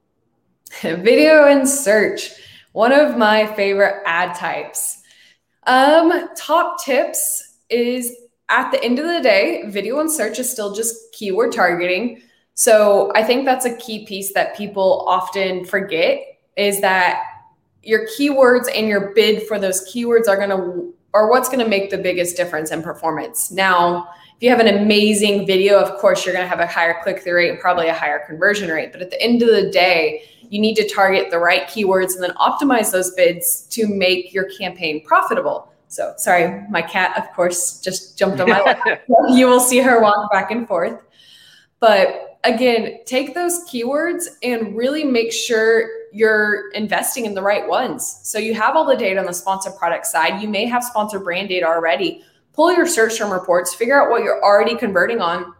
Video 0.82 1.46
and 1.46 1.68
search 1.68 2.32
one 2.72 2.94
of 2.94 3.18
my 3.18 3.48
favorite 3.56 4.02
ad 4.06 4.36
types. 4.36 5.02
Um, 5.66 6.30
top 6.36 6.84
tips 6.84 7.58
is 7.70 8.16
at 8.48 8.72
the 8.72 8.82
end 8.82 9.00
of 9.00 9.08
the 9.08 9.20
day, 9.22 9.64
video 9.68 10.00
and 10.00 10.10
search 10.10 10.40
is 10.40 10.50
still 10.50 10.74
just 10.74 11.14
keyword 11.14 11.52
targeting. 11.52 12.22
So 12.54 13.12
I 13.14 13.24
think 13.24 13.46
that's 13.46 13.66
a 13.66 13.76
key 13.76 14.06
piece 14.06 14.34
that 14.34 14.56
people 14.56 15.04
often 15.08 15.66
forget 15.66 16.22
is 16.56 16.80
that 16.82 17.24
your 17.84 18.08
keywords 18.08 18.68
and 18.74 18.88
your 18.88 19.14
bid 19.14 19.44
for 19.44 19.60
those 19.60 19.88
keywords 19.88 20.28
are 20.28 20.38
going 20.38 20.50
to 20.50 20.94
are 21.14 21.30
what's 21.30 21.50
going 21.50 21.60
to 21.60 21.68
make 21.68 21.90
the 21.90 21.98
biggest 21.98 22.36
difference 22.36 22.72
in 22.72 22.84
performance. 22.84 23.50
Now, 23.50 24.10
if 24.36 24.44
you 24.44 24.50
have 24.50 24.60
an 24.60 24.68
amazing 24.68 25.48
video, 25.48 25.80
of 25.80 25.98
course, 26.00 26.26
you're 26.26 26.34
going 26.34 26.46
to 26.46 26.50
have 26.50 26.60
a 26.60 26.68
higher 26.68 27.02
click 27.02 27.24
through 27.24 27.34
rate 27.34 27.50
and 27.50 27.60
probably 27.60 27.88
a 27.88 27.94
higher 27.94 28.24
conversion 28.28 28.70
rate. 28.70 28.92
But 28.92 29.02
at 29.02 29.10
the 29.10 29.20
end 29.20 29.42
of 29.42 29.50
the 29.50 29.72
day, 29.72 30.22
you 30.50 30.60
need 30.60 30.76
to 30.76 30.88
target 30.88 31.32
the 31.32 31.40
right 31.40 31.64
keywords 31.68 32.14
and 32.14 32.24
then 32.24 32.32
optimize 32.32 32.92
those 32.92 33.12
bids 33.16 33.62
to 33.72 33.88
make 33.88 34.34
your 34.34 34.46
campaign 34.58 35.04
profitable. 35.04 35.72
So, 35.88 36.14
sorry, 36.18 36.64
my 36.70 36.82
cat, 36.82 37.18
of 37.18 37.34
course, 37.36 37.80
just 37.80 38.18
jumped 38.18 38.40
on 38.40 38.50
my 38.50 38.62
lap. 38.62 39.04
you 39.30 39.48
will 39.48 39.60
see 39.60 39.80
her 39.80 40.02
walk 40.02 40.32
back 40.32 40.52
and 40.52 40.68
forth. 40.68 41.02
But 41.80 42.40
again, 42.44 43.00
take 43.06 43.34
those 43.34 43.68
keywords 43.70 44.26
and 44.44 44.76
really 44.76 45.04
make 45.04 45.32
sure 45.32 45.90
you're 46.18 46.70
investing 46.72 47.26
in 47.26 47.34
the 47.34 47.42
right 47.42 47.68
ones. 47.68 48.20
So, 48.24 48.40
you 48.40 48.54
have 48.56 48.76
all 48.76 48.86
the 48.86 48.96
data 48.96 49.20
on 49.20 49.26
the 49.26 49.34
sponsor 49.34 49.72
product 49.72 50.06
side. 50.08 50.42
You 50.42 50.50
may 50.50 50.66
have 50.66 50.84
sponsor 50.84 51.20
brand 51.20 51.50
data 51.50 51.68
already. 51.68 52.24
Pull 52.54 52.74
your 52.74 52.88
search 52.88 53.18
term 53.18 53.32
reports, 53.32 53.76
figure 53.76 54.02
out 54.02 54.10
what 54.10 54.24
you're 54.24 54.44
already 54.44 54.76
converting 54.76 55.22
on, 55.22 55.54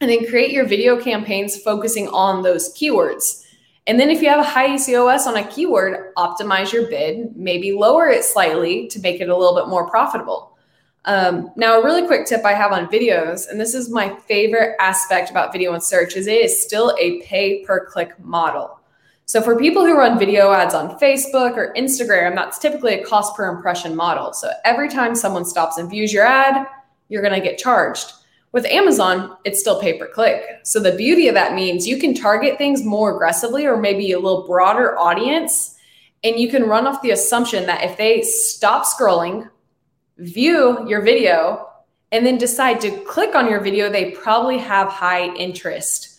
and 0.00 0.10
then 0.10 0.26
create 0.28 0.50
your 0.50 0.66
video 0.66 1.00
campaigns 1.00 1.56
focusing 1.62 2.08
on 2.08 2.42
those 2.42 2.74
keywords. 2.74 3.42
And 3.86 3.98
then 3.98 4.10
if 4.10 4.22
you 4.22 4.28
have 4.28 4.38
a 4.38 4.48
high 4.48 4.68
ACOS 4.68 5.26
on 5.26 5.36
a 5.36 5.46
keyword, 5.46 6.14
optimize 6.16 6.72
your 6.72 6.88
bid, 6.88 7.36
maybe 7.36 7.72
lower 7.72 8.08
it 8.08 8.24
slightly 8.24 8.86
to 8.88 9.00
make 9.00 9.20
it 9.20 9.28
a 9.28 9.36
little 9.36 9.56
bit 9.56 9.68
more 9.68 9.88
profitable. 9.88 10.56
Um, 11.04 11.50
now, 11.56 11.80
a 11.80 11.84
really 11.84 12.06
quick 12.06 12.26
tip 12.26 12.44
I 12.44 12.52
have 12.52 12.70
on 12.70 12.86
videos, 12.86 13.48
and 13.48 13.60
this 13.60 13.74
is 13.74 13.90
my 13.90 14.14
favorite 14.20 14.76
aspect 14.78 15.30
about 15.30 15.52
video 15.52 15.72
and 15.72 15.82
search, 15.82 16.14
is 16.14 16.28
it 16.28 16.40
is 16.42 16.62
still 16.62 16.94
a 16.98 17.20
pay 17.22 17.64
per 17.64 17.86
click 17.86 18.16
model. 18.20 18.78
So 19.26 19.40
for 19.40 19.56
people 19.56 19.84
who 19.84 19.96
run 19.96 20.18
video 20.18 20.52
ads 20.52 20.74
on 20.74 20.98
Facebook 20.98 21.56
or 21.56 21.72
Instagram, 21.74 22.34
that's 22.34 22.58
typically 22.58 22.94
a 22.94 23.04
cost 23.04 23.34
per 23.36 23.48
impression 23.48 23.96
model. 23.96 24.32
So 24.32 24.50
every 24.64 24.88
time 24.88 25.14
someone 25.14 25.44
stops 25.44 25.78
and 25.78 25.88
views 25.88 26.12
your 26.12 26.26
ad, 26.26 26.66
you're 27.08 27.22
going 27.22 27.40
to 27.40 27.46
get 27.46 27.58
charged. 27.58 28.12
With 28.52 28.66
Amazon, 28.66 29.36
it's 29.44 29.60
still 29.60 29.80
pay 29.80 29.98
per 29.98 30.06
click. 30.08 30.42
So 30.64 30.78
the 30.78 30.92
beauty 30.92 31.28
of 31.28 31.34
that 31.34 31.54
means 31.54 31.86
you 31.86 31.98
can 31.98 32.14
target 32.14 32.58
things 32.58 32.84
more 32.84 33.14
aggressively 33.14 33.64
or 33.64 33.78
maybe 33.78 34.12
a 34.12 34.18
little 34.18 34.46
broader 34.46 34.98
audience. 34.98 35.76
And 36.22 36.38
you 36.38 36.50
can 36.50 36.64
run 36.64 36.86
off 36.86 37.00
the 37.00 37.12
assumption 37.12 37.64
that 37.66 37.82
if 37.82 37.96
they 37.96 38.22
stop 38.22 38.84
scrolling, 38.84 39.48
view 40.18 40.86
your 40.86 41.00
video, 41.00 41.68
and 42.12 42.26
then 42.26 42.36
decide 42.36 42.80
to 42.82 42.90
click 43.04 43.34
on 43.34 43.48
your 43.48 43.60
video, 43.60 43.90
they 43.90 44.10
probably 44.10 44.58
have 44.58 44.88
high 44.88 45.34
interest. 45.34 46.11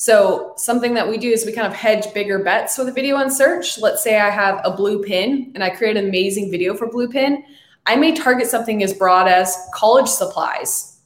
So 0.00 0.54
something 0.56 0.94
that 0.94 1.06
we 1.06 1.18
do 1.18 1.28
is 1.28 1.44
we 1.44 1.52
kind 1.52 1.66
of 1.66 1.74
hedge 1.74 2.14
bigger 2.14 2.38
bets 2.38 2.78
with 2.78 2.88
a 2.88 2.92
video 2.92 3.16
on 3.16 3.30
search. 3.30 3.78
Let's 3.78 4.02
say 4.02 4.18
I 4.18 4.30
have 4.30 4.58
a 4.64 4.70
blue 4.70 5.02
pin 5.02 5.52
and 5.54 5.62
I 5.62 5.68
create 5.68 5.94
an 5.98 6.08
amazing 6.08 6.50
video 6.50 6.74
for 6.74 6.86
blue 6.86 7.06
pin. 7.06 7.44
I 7.84 7.96
may 7.96 8.14
target 8.14 8.46
something 8.46 8.82
as 8.82 8.94
broad 8.94 9.28
as 9.28 9.54
college 9.74 10.08
supplies 10.08 11.00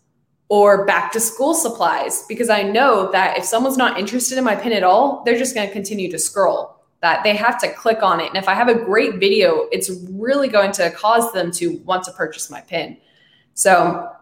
or 0.48 0.86
back 0.86 1.10
to 1.10 1.18
school 1.18 1.54
supplies 1.54 2.24
because 2.28 2.48
I 2.48 2.62
know 2.62 3.10
that 3.10 3.36
if 3.36 3.44
someone's 3.44 3.76
not 3.76 3.98
interested 3.98 4.38
in 4.38 4.44
my 4.44 4.54
pin 4.54 4.70
at 4.70 4.84
all, 4.84 5.24
they're 5.24 5.36
just 5.36 5.56
going 5.56 5.66
to 5.66 5.72
continue 5.72 6.08
to 6.12 6.18
scroll. 6.20 6.80
That 7.00 7.24
they 7.24 7.34
have 7.34 7.58
to 7.62 7.72
click 7.72 8.00
on 8.04 8.20
it. 8.20 8.28
And 8.28 8.36
if 8.36 8.48
I 8.48 8.54
have 8.54 8.68
a 8.68 8.76
great 8.76 9.16
video, 9.16 9.66
it's 9.72 9.90
really 10.08 10.46
going 10.46 10.70
to 10.70 10.92
cause 10.92 11.32
them 11.32 11.50
to 11.54 11.78
want 11.78 12.04
to 12.04 12.12
purchase 12.12 12.48
my 12.48 12.60
pin. 12.60 12.98
So 13.54 14.13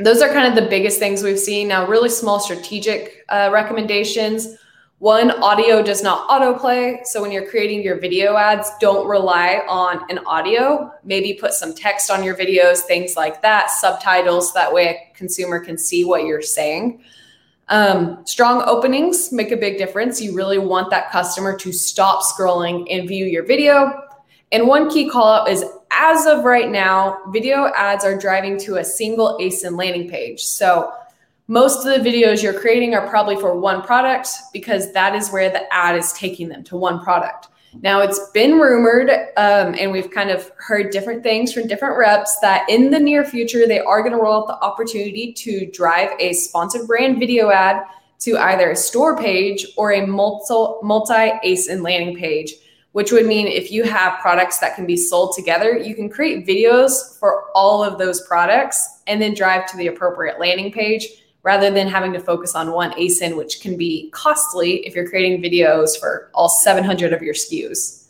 those 0.00 0.22
are 0.22 0.28
kind 0.28 0.46
of 0.46 0.62
the 0.62 0.68
biggest 0.68 0.98
things 0.98 1.22
we've 1.22 1.38
seen. 1.38 1.68
Now, 1.68 1.86
really 1.86 2.08
small 2.08 2.40
strategic 2.40 3.24
uh, 3.28 3.50
recommendations. 3.52 4.56
One, 4.98 5.30
audio 5.42 5.82
does 5.82 6.02
not 6.02 6.28
autoplay. 6.28 7.06
So 7.06 7.22
when 7.22 7.32
you're 7.32 7.48
creating 7.48 7.82
your 7.82 7.98
video 7.98 8.36
ads, 8.36 8.70
don't 8.80 9.08
rely 9.08 9.62
on 9.66 10.02
an 10.10 10.18
audio. 10.26 10.92
Maybe 11.04 11.34
put 11.34 11.54
some 11.54 11.74
text 11.74 12.10
on 12.10 12.22
your 12.22 12.36
videos, 12.36 12.80
things 12.80 13.16
like 13.16 13.40
that, 13.40 13.70
subtitles. 13.70 14.52
That 14.52 14.70
way 14.72 14.88
a 14.88 15.16
consumer 15.16 15.58
can 15.58 15.78
see 15.78 16.04
what 16.04 16.24
you're 16.24 16.42
saying. 16.42 17.02
Um, 17.68 18.26
strong 18.26 18.62
openings 18.66 19.32
make 19.32 19.52
a 19.52 19.56
big 19.56 19.78
difference. 19.78 20.20
You 20.20 20.34
really 20.34 20.58
want 20.58 20.90
that 20.90 21.10
customer 21.10 21.56
to 21.56 21.72
stop 21.72 22.22
scrolling 22.22 22.86
and 22.90 23.08
view 23.08 23.24
your 23.24 23.44
video. 23.46 24.09
And 24.52 24.66
one 24.66 24.90
key 24.90 25.08
call 25.08 25.32
out 25.32 25.48
is 25.48 25.64
as 25.92 26.26
of 26.26 26.44
right 26.44 26.70
now, 26.70 27.18
video 27.28 27.70
ads 27.76 28.04
are 28.04 28.18
driving 28.18 28.58
to 28.60 28.76
a 28.76 28.84
single 28.84 29.38
ASIN 29.40 29.76
landing 29.76 30.08
page. 30.08 30.40
So 30.40 30.92
most 31.46 31.84
of 31.84 31.92
the 31.92 32.08
videos 32.08 32.42
you're 32.42 32.58
creating 32.58 32.94
are 32.94 33.08
probably 33.08 33.36
for 33.36 33.58
one 33.58 33.82
product 33.82 34.28
because 34.52 34.92
that 34.92 35.14
is 35.14 35.30
where 35.30 35.50
the 35.50 35.72
ad 35.72 35.96
is 35.96 36.12
taking 36.12 36.48
them 36.48 36.64
to 36.64 36.76
one 36.76 37.00
product. 37.00 37.48
Now, 37.82 38.00
it's 38.00 38.30
been 38.30 38.58
rumored, 38.58 39.10
um, 39.36 39.76
and 39.78 39.92
we've 39.92 40.10
kind 40.10 40.30
of 40.30 40.50
heard 40.58 40.90
different 40.90 41.22
things 41.22 41.52
from 41.52 41.68
different 41.68 41.96
reps 41.96 42.36
that 42.40 42.68
in 42.68 42.90
the 42.90 42.98
near 42.98 43.24
future, 43.24 43.66
they 43.66 43.78
are 43.78 44.02
going 44.02 44.12
to 44.12 44.18
roll 44.18 44.42
out 44.42 44.48
the 44.48 44.64
opportunity 44.64 45.32
to 45.34 45.66
drive 45.66 46.10
a 46.18 46.32
sponsored 46.32 46.88
brand 46.88 47.20
video 47.20 47.50
ad 47.50 47.84
to 48.20 48.36
either 48.38 48.70
a 48.70 48.76
store 48.76 49.16
page 49.16 49.66
or 49.76 49.92
a 49.92 50.04
multi 50.04 51.30
ASIN 51.44 51.82
landing 51.82 52.16
page 52.16 52.54
which 52.92 53.12
would 53.12 53.26
mean 53.26 53.46
if 53.46 53.70
you 53.70 53.84
have 53.84 54.20
products 54.20 54.58
that 54.58 54.74
can 54.74 54.86
be 54.86 54.96
sold 54.96 55.34
together, 55.36 55.76
you 55.76 55.94
can 55.94 56.08
create 56.08 56.46
videos 56.46 57.18
for 57.18 57.50
all 57.54 57.84
of 57.84 57.98
those 57.98 58.20
products 58.26 59.02
and 59.06 59.22
then 59.22 59.34
drive 59.34 59.66
to 59.70 59.76
the 59.76 59.86
appropriate 59.86 60.40
landing 60.40 60.72
page 60.72 61.06
rather 61.42 61.70
than 61.70 61.86
having 61.86 62.12
to 62.12 62.20
focus 62.20 62.54
on 62.54 62.72
one 62.72 62.92
ASIN, 62.92 63.36
which 63.36 63.60
can 63.60 63.76
be 63.76 64.10
costly 64.10 64.86
if 64.86 64.94
you're 64.94 65.08
creating 65.08 65.42
videos 65.42 65.98
for 65.98 66.30
all 66.34 66.48
700 66.48 67.12
of 67.12 67.22
your 67.22 67.34
SKUs. 67.34 68.08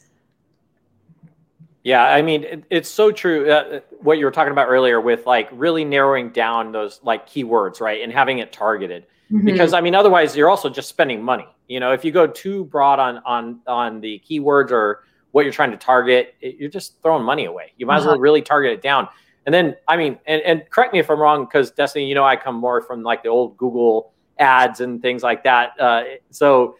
Yeah, 1.82 2.04
I 2.04 2.20
mean, 2.20 2.44
it, 2.44 2.64
it's 2.68 2.88
so 2.88 3.10
true. 3.10 3.50
Uh, 3.50 3.80
what 4.00 4.18
you 4.18 4.24
were 4.24 4.30
talking 4.30 4.52
about 4.52 4.68
earlier 4.68 5.00
with 5.00 5.26
like 5.26 5.48
really 5.52 5.84
narrowing 5.84 6.30
down 6.30 6.72
those 6.72 7.00
like 7.02 7.28
keywords, 7.28 7.80
right? 7.80 8.02
And 8.02 8.12
having 8.12 8.38
it 8.38 8.52
targeted. 8.52 9.06
Mm-hmm. 9.30 9.44
Because 9.44 9.72
I 9.72 9.80
mean, 9.80 9.94
otherwise 9.94 10.36
you're 10.36 10.50
also 10.50 10.68
just 10.68 10.88
spending 10.88 11.22
money. 11.22 11.46
You 11.68 11.78
know, 11.78 11.92
if 11.92 12.04
you 12.04 12.10
go 12.10 12.26
too 12.26 12.64
broad 12.64 12.98
on 12.98 13.18
on 13.24 13.60
on 13.66 14.00
the 14.00 14.20
keywords 14.28 14.70
or 14.70 15.04
what 15.32 15.44
you're 15.44 15.52
trying 15.52 15.70
to 15.70 15.76
target, 15.76 16.34
it, 16.40 16.56
you're 16.56 16.70
just 16.70 17.00
throwing 17.02 17.22
money 17.22 17.44
away. 17.44 17.72
You 17.76 17.86
might 17.86 17.98
uh-huh. 17.98 18.00
as 18.00 18.06
well 18.06 18.18
really 18.18 18.42
target 18.42 18.72
it 18.72 18.82
down. 18.82 19.08
And 19.46 19.54
then, 19.54 19.76
I 19.88 19.96
mean, 19.96 20.18
and, 20.26 20.42
and 20.42 20.68
correct 20.70 20.92
me 20.92 20.98
if 20.98 21.10
I'm 21.10 21.18
wrong, 21.18 21.44
because 21.44 21.70
Destiny, 21.70 22.06
you 22.06 22.14
know, 22.14 22.24
I 22.24 22.36
come 22.36 22.56
more 22.56 22.82
from 22.82 23.02
like 23.02 23.22
the 23.22 23.30
old 23.30 23.56
Google 23.56 24.12
ads 24.38 24.80
and 24.80 25.00
things 25.00 25.22
like 25.22 25.44
that. 25.44 25.80
Uh, 25.80 26.04
so, 26.30 26.76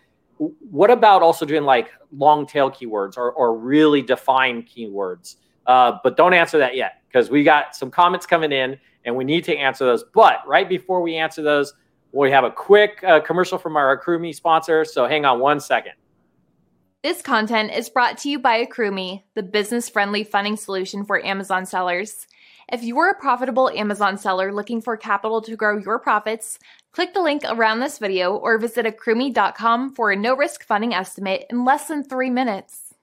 what 0.71 0.91
about 0.91 1.23
also 1.23 1.45
doing 1.45 1.65
like 1.65 1.91
long 2.17 2.47
tail 2.47 2.71
keywords 2.71 3.17
or, 3.17 3.33
or 3.33 3.57
really 3.57 4.03
defined 4.03 4.67
keywords? 4.67 5.37
Uh, 5.67 5.99
but 6.03 6.17
don't 6.17 6.33
answer 6.33 6.59
that 6.59 6.75
yet 6.75 7.03
because 7.09 7.31
we 7.31 7.45
got 7.45 7.77
some 7.77 7.91
comments 7.91 8.25
coming 8.25 8.51
in 8.51 8.79
and 9.05 9.15
we 9.15 9.25
need 9.25 9.45
to 9.45 9.57
answer 9.57 9.85
those. 9.85 10.05
But 10.15 10.47
right 10.47 10.69
before 10.69 11.03
we 11.03 11.17
answer 11.17 11.43
those, 11.43 11.75
we 12.13 12.31
have 12.31 12.45
a 12.45 12.51
quick 12.51 13.03
uh, 13.05 13.21
commercial 13.21 13.59
from 13.59 13.77
our 13.77 13.97
AccrueMe 13.97 14.35
sponsor, 14.35 14.85
so 14.85 15.07
hang 15.07 15.25
on 15.25 15.41
one 15.41 15.61
second. 15.61 15.93
This 17.03 17.23
content 17.23 17.73
is 17.73 17.89
brought 17.89 18.19
to 18.19 18.29
you 18.29 18.39
by 18.39 18.65
AccrueMe, 18.65 19.23
the 19.35 19.43
business 19.43 19.89
friendly 19.89 20.23
funding 20.23 20.57
solution 20.57 21.05
for 21.05 21.25
Amazon 21.25 21.65
sellers. 21.65 22.27
If 22.71 22.83
you 22.83 22.99
are 22.99 23.11
a 23.11 23.19
profitable 23.19 23.71
Amazon 23.71 24.19
seller 24.19 24.53
looking 24.53 24.81
for 24.81 24.97
capital 24.97 25.41
to 25.43 25.57
grow 25.57 25.79
your 25.79 25.99
profits, 25.99 26.59
click 26.93 27.15
the 27.15 27.23
link 27.23 27.43
around 27.49 27.81
this 27.81 27.99
video 27.99 28.37
or 28.37 28.59
visit 28.59 28.87
accrueme.com 28.87 29.95
for 29.95 30.11
a 30.11 30.17
no 30.17 30.37
risk 30.37 30.63
funding 30.63 30.95
estimate 30.95 31.47
in 31.51 31.65
less 31.65 31.89
than 31.89 32.05
three 32.05 32.31
minutes. 32.31 32.95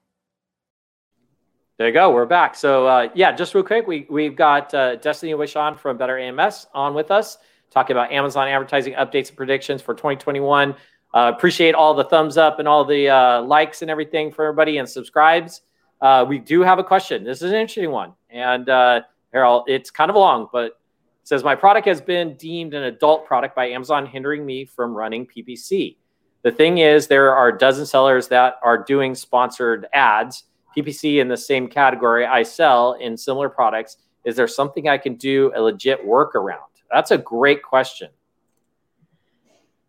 There 1.76 1.86
you 1.86 1.92
go. 1.92 2.12
We're 2.12 2.26
back. 2.26 2.54
So, 2.54 2.86
uh, 2.86 3.08
yeah, 3.14 3.32
just 3.32 3.54
real 3.54 3.62
quick, 3.62 3.86
we, 3.86 4.06
we've 4.08 4.34
got 4.34 4.72
uh, 4.74 4.96
Destiny 4.96 5.32
Wishon 5.32 5.78
from 5.78 5.96
Better 5.96 6.18
AMS 6.18 6.66
on 6.72 6.94
with 6.94 7.10
us 7.10 7.38
talking 7.70 7.94
about 7.94 8.12
Amazon 8.12 8.48
advertising 8.48 8.94
updates 8.94 9.28
and 9.28 9.36
predictions 9.36 9.82
for 9.82 9.94
2021. 9.94 10.74
Uh, 11.14 11.32
appreciate 11.34 11.74
all 11.74 11.94
the 11.94 12.04
thumbs 12.04 12.36
up 12.36 12.58
and 12.58 12.68
all 12.68 12.84
the 12.84 13.08
uh, 13.08 13.42
likes 13.42 13.82
and 13.82 13.90
everything 13.90 14.30
for 14.30 14.44
everybody 14.44 14.78
and 14.78 14.88
subscribes. 14.88 15.62
Uh, 16.00 16.24
we 16.28 16.38
do 16.38 16.60
have 16.62 16.78
a 16.78 16.84
question. 16.84 17.24
This 17.24 17.42
is 17.42 17.50
an 17.50 17.56
interesting 17.56 17.90
one. 17.90 18.12
And 18.30 18.68
uh, 18.68 19.02
Harold, 19.32 19.64
it's 19.68 19.90
kind 19.90 20.10
of 20.10 20.16
long, 20.16 20.48
but 20.52 20.78
says, 21.24 21.44
My 21.44 21.54
product 21.54 21.86
has 21.86 22.00
been 22.00 22.34
deemed 22.36 22.74
an 22.74 22.84
adult 22.84 23.26
product 23.26 23.54
by 23.54 23.68
Amazon, 23.68 24.06
hindering 24.06 24.44
me 24.44 24.64
from 24.64 24.94
running 24.94 25.26
PPC. 25.26 25.96
The 26.42 26.52
thing 26.52 26.78
is, 26.78 27.06
there 27.06 27.34
are 27.34 27.48
a 27.48 27.58
dozen 27.58 27.84
sellers 27.84 28.28
that 28.28 28.54
are 28.62 28.82
doing 28.82 29.14
sponsored 29.14 29.86
ads, 29.92 30.44
PPC 30.76 31.20
in 31.20 31.28
the 31.28 31.36
same 31.36 31.68
category 31.68 32.24
I 32.24 32.42
sell 32.42 32.94
in 32.94 33.16
similar 33.16 33.48
products. 33.48 33.96
Is 34.24 34.36
there 34.36 34.48
something 34.48 34.88
I 34.88 34.98
can 34.98 35.16
do 35.16 35.52
a 35.54 35.60
legit 35.60 36.06
workaround? 36.06 36.67
That's 36.92 37.10
a 37.10 37.18
great 37.18 37.62
question. 37.62 38.08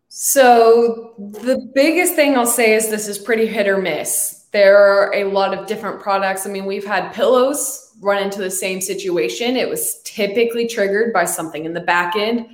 So, 0.08 1.14
the 1.18 1.70
biggest 1.74 2.14
thing 2.14 2.36
I'll 2.36 2.44
say 2.44 2.74
is 2.74 2.90
this 2.90 3.06
is 3.06 3.16
pretty 3.16 3.46
hit 3.46 3.68
or 3.68 3.78
miss. 3.78 4.46
There 4.50 4.76
are 4.76 5.14
a 5.14 5.24
lot 5.24 5.56
of 5.56 5.68
different 5.68 6.00
products. 6.00 6.46
I 6.46 6.50
mean, 6.50 6.66
we've 6.66 6.86
had 6.86 7.12
pillows 7.12 7.94
run 8.00 8.22
into 8.22 8.40
the 8.40 8.50
same 8.50 8.80
situation. 8.80 9.56
It 9.56 9.68
was 9.68 10.02
typically 10.02 10.66
triggered 10.66 11.12
by 11.12 11.26
something 11.26 11.64
in 11.64 11.74
the 11.74 11.80
back 11.80 12.16
end. 12.16 12.46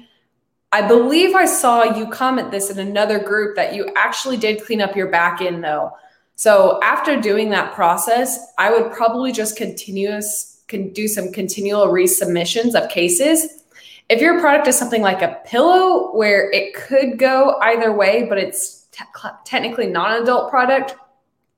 I 0.72 0.86
believe 0.86 1.34
I 1.34 1.46
saw 1.46 1.96
you 1.96 2.08
comment 2.08 2.50
this 2.50 2.70
in 2.70 2.78
another 2.78 3.18
group 3.18 3.56
that 3.56 3.74
you 3.74 3.90
actually 3.96 4.36
did 4.36 4.62
clean 4.62 4.82
up 4.82 4.96
your 4.96 5.10
back 5.10 5.40
end 5.40 5.64
though. 5.64 5.92
So 6.34 6.78
after 6.82 7.18
doing 7.18 7.48
that 7.50 7.74
process, 7.74 8.52
I 8.58 8.70
would 8.70 8.92
probably 8.92 9.32
just 9.32 9.56
continuous 9.56 10.52
can 10.68 10.92
do 10.92 11.06
some 11.06 11.32
continual 11.32 11.86
resubmissions 11.86 12.74
of 12.74 12.90
cases 12.90 13.62
if 14.08 14.20
your 14.20 14.40
product 14.40 14.68
is 14.68 14.78
something 14.78 15.02
like 15.02 15.22
a 15.22 15.40
pillow 15.44 16.14
where 16.16 16.50
it 16.52 16.74
could 16.74 17.18
go 17.18 17.58
either 17.60 17.92
way, 17.92 18.26
but 18.28 18.38
it's 18.38 18.86
te- 18.92 19.04
technically 19.44 19.86
not 19.86 20.16
an 20.16 20.22
adult 20.22 20.50
product, 20.50 20.94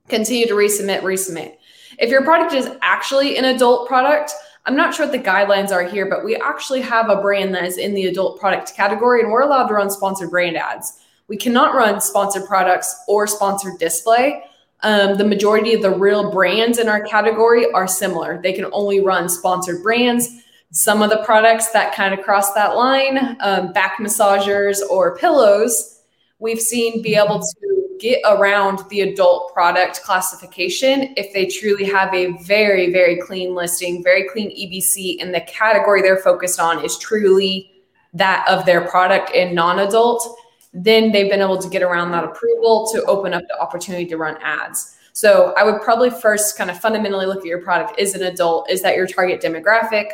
continue 0.07 0.47
to 0.47 0.53
resubmit, 0.53 1.01
resubmit. 1.01 1.57
If 1.99 2.09
your 2.09 2.23
product 2.23 2.53
is 2.53 2.69
actually 2.81 3.37
an 3.37 3.45
adult 3.45 3.87
product, 3.87 4.33
I'm 4.65 4.75
not 4.75 4.93
sure 4.93 5.05
what 5.05 5.11
the 5.11 5.19
guidelines 5.19 5.71
are 5.71 5.83
here, 5.83 6.07
but 6.07 6.23
we 6.23 6.35
actually 6.37 6.81
have 6.81 7.09
a 7.09 7.21
brand 7.21 7.53
that 7.55 7.65
is 7.65 7.77
in 7.77 7.93
the 7.93 8.07
adult 8.07 8.39
product 8.39 8.75
category 8.75 9.21
and 9.21 9.31
we're 9.31 9.41
allowed 9.41 9.67
to 9.67 9.73
run 9.73 9.89
sponsored 9.89 10.29
brand 10.29 10.57
ads. 10.57 10.99
We 11.27 11.37
cannot 11.37 11.75
run 11.75 12.01
sponsored 12.01 12.45
products 12.45 13.03
or 13.07 13.27
sponsored 13.27 13.79
display. 13.79 14.43
Um, 14.81 15.17
the 15.17 15.25
majority 15.25 15.73
of 15.73 15.81
the 15.81 15.91
real 15.91 16.31
brands 16.31 16.79
in 16.79 16.87
our 16.87 17.01
category 17.01 17.71
are 17.71 17.87
similar. 17.87 18.41
They 18.41 18.53
can 18.53 18.65
only 18.71 19.01
run 19.01 19.29
sponsored 19.29 19.83
brands. 19.83 20.27
Some 20.71 21.01
of 21.01 21.09
the 21.09 21.23
products 21.23 21.69
that 21.71 21.95
kind 21.95 22.13
of 22.13 22.23
cross 22.23 22.53
that 22.53 22.75
line, 22.75 23.37
um, 23.39 23.73
back 23.73 23.97
massagers 23.97 24.77
or 24.87 25.17
pillows, 25.17 26.01
we've 26.37 26.61
seen 26.61 27.01
be 27.01 27.15
able 27.15 27.39
to 27.39 27.97
get 27.99 28.21
around 28.25 28.87
the 28.89 29.01
adult 29.01 29.51
product 29.51 30.01
classification 30.03 31.13
if 31.17 31.33
they 31.33 31.45
truly 31.45 31.85
have 31.85 32.13
a 32.13 32.37
very, 32.43 32.91
very 32.91 33.17
clean 33.17 33.55
listing, 33.55 34.03
very 34.03 34.27
clean 34.29 34.49
EBC, 34.51 35.21
and 35.21 35.33
the 35.33 35.41
category 35.41 36.01
they're 36.01 36.17
focused 36.17 36.59
on 36.59 36.83
is 36.83 36.97
truly 36.97 37.71
that 38.13 38.45
of 38.47 38.65
their 38.65 38.81
product 38.87 39.31
and 39.35 39.55
non 39.55 39.79
adult. 39.79 40.37
Then 40.71 41.11
they've 41.11 41.29
been 41.29 41.41
able 41.41 41.57
to 41.57 41.69
get 41.69 41.81
around 41.81 42.11
that 42.11 42.23
approval 42.23 42.87
to 42.93 43.03
open 43.05 43.33
up 43.33 43.43
the 43.47 43.59
opportunity 43.59 44.05
to 44.05 44.17
run 44.17 44.37
ads. 44.41 44.95
So 45.13 45.53
I 45.57 45.63
would 45.63 45.81
probably 45.81 46.11
first 46.11 46.57
kind 46.57 46.69
of 46.69 46.79
fundamentally 46.79 47.25
look 47.25 47.39
at 47.39 47.45
your 47.45 47.61
product. 47.61 47.99
Is 47.99 48.13
an 48.13 48.23
adult? 48.23 48.69
Is 48.69 48.83
that 48.83 48.95
your 48.95 49.07
target 49.07 49.41
demographic? 49.41 50.11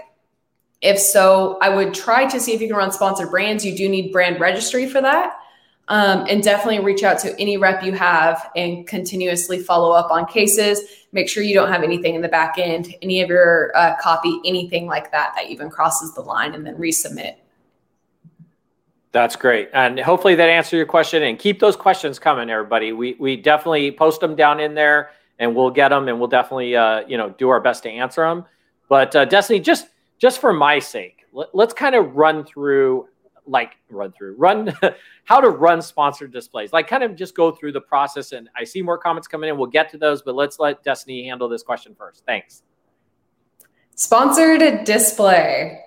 If 0.86 1.00
so, 1.00 1.58
I 1.62 1.70
would 1.70 1.94
try 1.94 2.26
to 2.28 2.40
see 2.40 2.54
if 2.54 2.62
you 2.62 2.68
can 2.68 2.78
run 2.78 2.92
sponsored 2.92 3.32
brands. 3.32 3.66
You 3.66 3.76
do 3.76 3.90
need 3.90 4.12
brand 4.12 4.40
registry 4.40 4.88
for 4.88 5.02
that. 5.02 5.38
Um, 5.88 6.26
and 6.30 6.42
definitely 6.42 6.80
reach 6.80 7.04
out 7.04 7.20
to 7.20 7.40
any 7.40 7.58
rep 7.58 7.84
you 7.84 7.94
have 7.94 8.50
and 8.56 8.88
continuously 8.88 9.60
follow 9.60 9.92
up 9.92 10.10
on 10.12 10.26
cases. 10.26 10.82
Make 11.12 11.30
sure 11.30 11.44
you 11.44 11.54
don't 11.54 11.70
have 11.70 11.84
anything 11.84 12.16
in 12.16 12.22
the 12.22 12.28
back 12.28 12.56
end, 12.58 12.96
any 13.02 13.22
of 13.22 13.30
your 13.30 13.72
uh, 13.76 13.96
copy, 14.00 14.40
anything 14.46 14.88
like 14.88 15.12
that 15.12 15.34
that 15.36 15.50
even 15.50 15.70
crosses 15.70 16.14
the 16.16 16.22
line, 16.22 16.56
and 16.56 16.66
then 16.66 16.76
resubmit. 16.76 17.36
That's 19.12 19.36
great. 19.36 19.70
And 19.74 20.00
hopefully 20.00 20.36
that 20.36 20.50
answered 20.50 20.78
your 20.78 20.86
question 20.86 21.24
and 21.24 21.40
keep 21.40 21.60
those 21.60 21.76
questions 21.76 22.20
coming, 22.20 22.50
everybody. 22.50 22.92
We, 22.92 23.16
we 23.20 23.38
definitely 23.38 23.92
post 23.92 24.22
them 24.22 24.36
down 24.36 24.60
in 24.60 24.74
there 24.76 25.12
and 25.40 25.56
we'll 25.56 25.72
get 25.72 25.90
them 25.90 26.08
and 26.08 26.20
we'll 26.20 26.28
definitely, 26.28 26.76
uh, 26.76 27.08
you 27.08 27.18
know, 27.18 27.30
do 27.30 27.50
our 27.50 27.62
best 27.62 27.84
to 27.84 27.90
answer 27.90 28.24
them. 28.24 28.46
But 28.90 29.16
uh, 29.16 29.26
Destiny, 29.26 29.60
just, 29.60 29.88
just 30.18 30.40
for 30.40 30.54
my 30.54 30.80
sake, 30.80 31.26
let, 31.34 31.54
let's 31.54 31.74
kind 31.74 31.96
of 31.96 32.16
run 32.16 32.46
through 32.46 33.08
like 33.48 33.74
run 33.92 34.12
through 34.12 34.36
run 34.38 34.76
how 35.26 35.40
to 35.40 35.50
run 35.50 35.82
sponsored 35.82 36.32
displays. 36.32 36.74
Like 36.74 36.88
kind 36.88 37.04
of 37.04 37.16
just 37.16 37.36
go 37.36 37.52
through 37.52 37.74
the 37.74 37.82
process 37.82 38.32
and 38.32 38.50
i 38.56 38.64
see 38.64 38.82
more 38.82 38.98
comments 38.98 39.28
coming 39.28 39.50
in. 39.50 39.58
We'll 39.58 39.68
get 39.68 39.90
to 39.92 39.98
those 39.98 40.22
but 40.22 40.36
let's 40.36 40.60
let 40.60 40.84
destiny 40.84 41.28
handle 41.28 41.48
this 41.48 41.64
question 41.64 41.96
first. 41.96 42.24
Thanks. 42.26 42.64
Sponsored 43.96 44.84
display. 44.84 45.80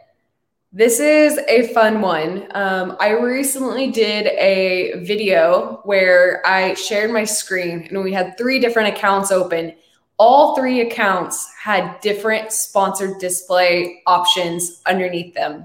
This 0.70 1.00
is 1.00 1.38
a 1.48 1.72
fun 1.72 2.02
one. 2.02 2.46
Um, 2.54 2.96
I 3.00 3.10
recently 3.10 3.90
did 3.90 4.26
a 4.26 5.02
video 5.02 5.80
where 5.84 6.46
I 6.46 6.74
shared 6.74 7.10
my 7.10 7.24
screen 7.24 7.86
and 7.88 8.04
we 8.04 8.12
had 8.12 8.36
three 8.36 8.60
different 8.60 8.94
accounts 8.94 9.32
open. 9.32 9.74
All 10.18 10.56
three 10.56 10.80
accounts 10.80 11.48
had 11.62 12.00
different 12.00 12.52
sponsored 12.52 13.18
display 13.18 14.02
options 14.06 14.82
underneath 14.84 15.32
them. 15.34 15.64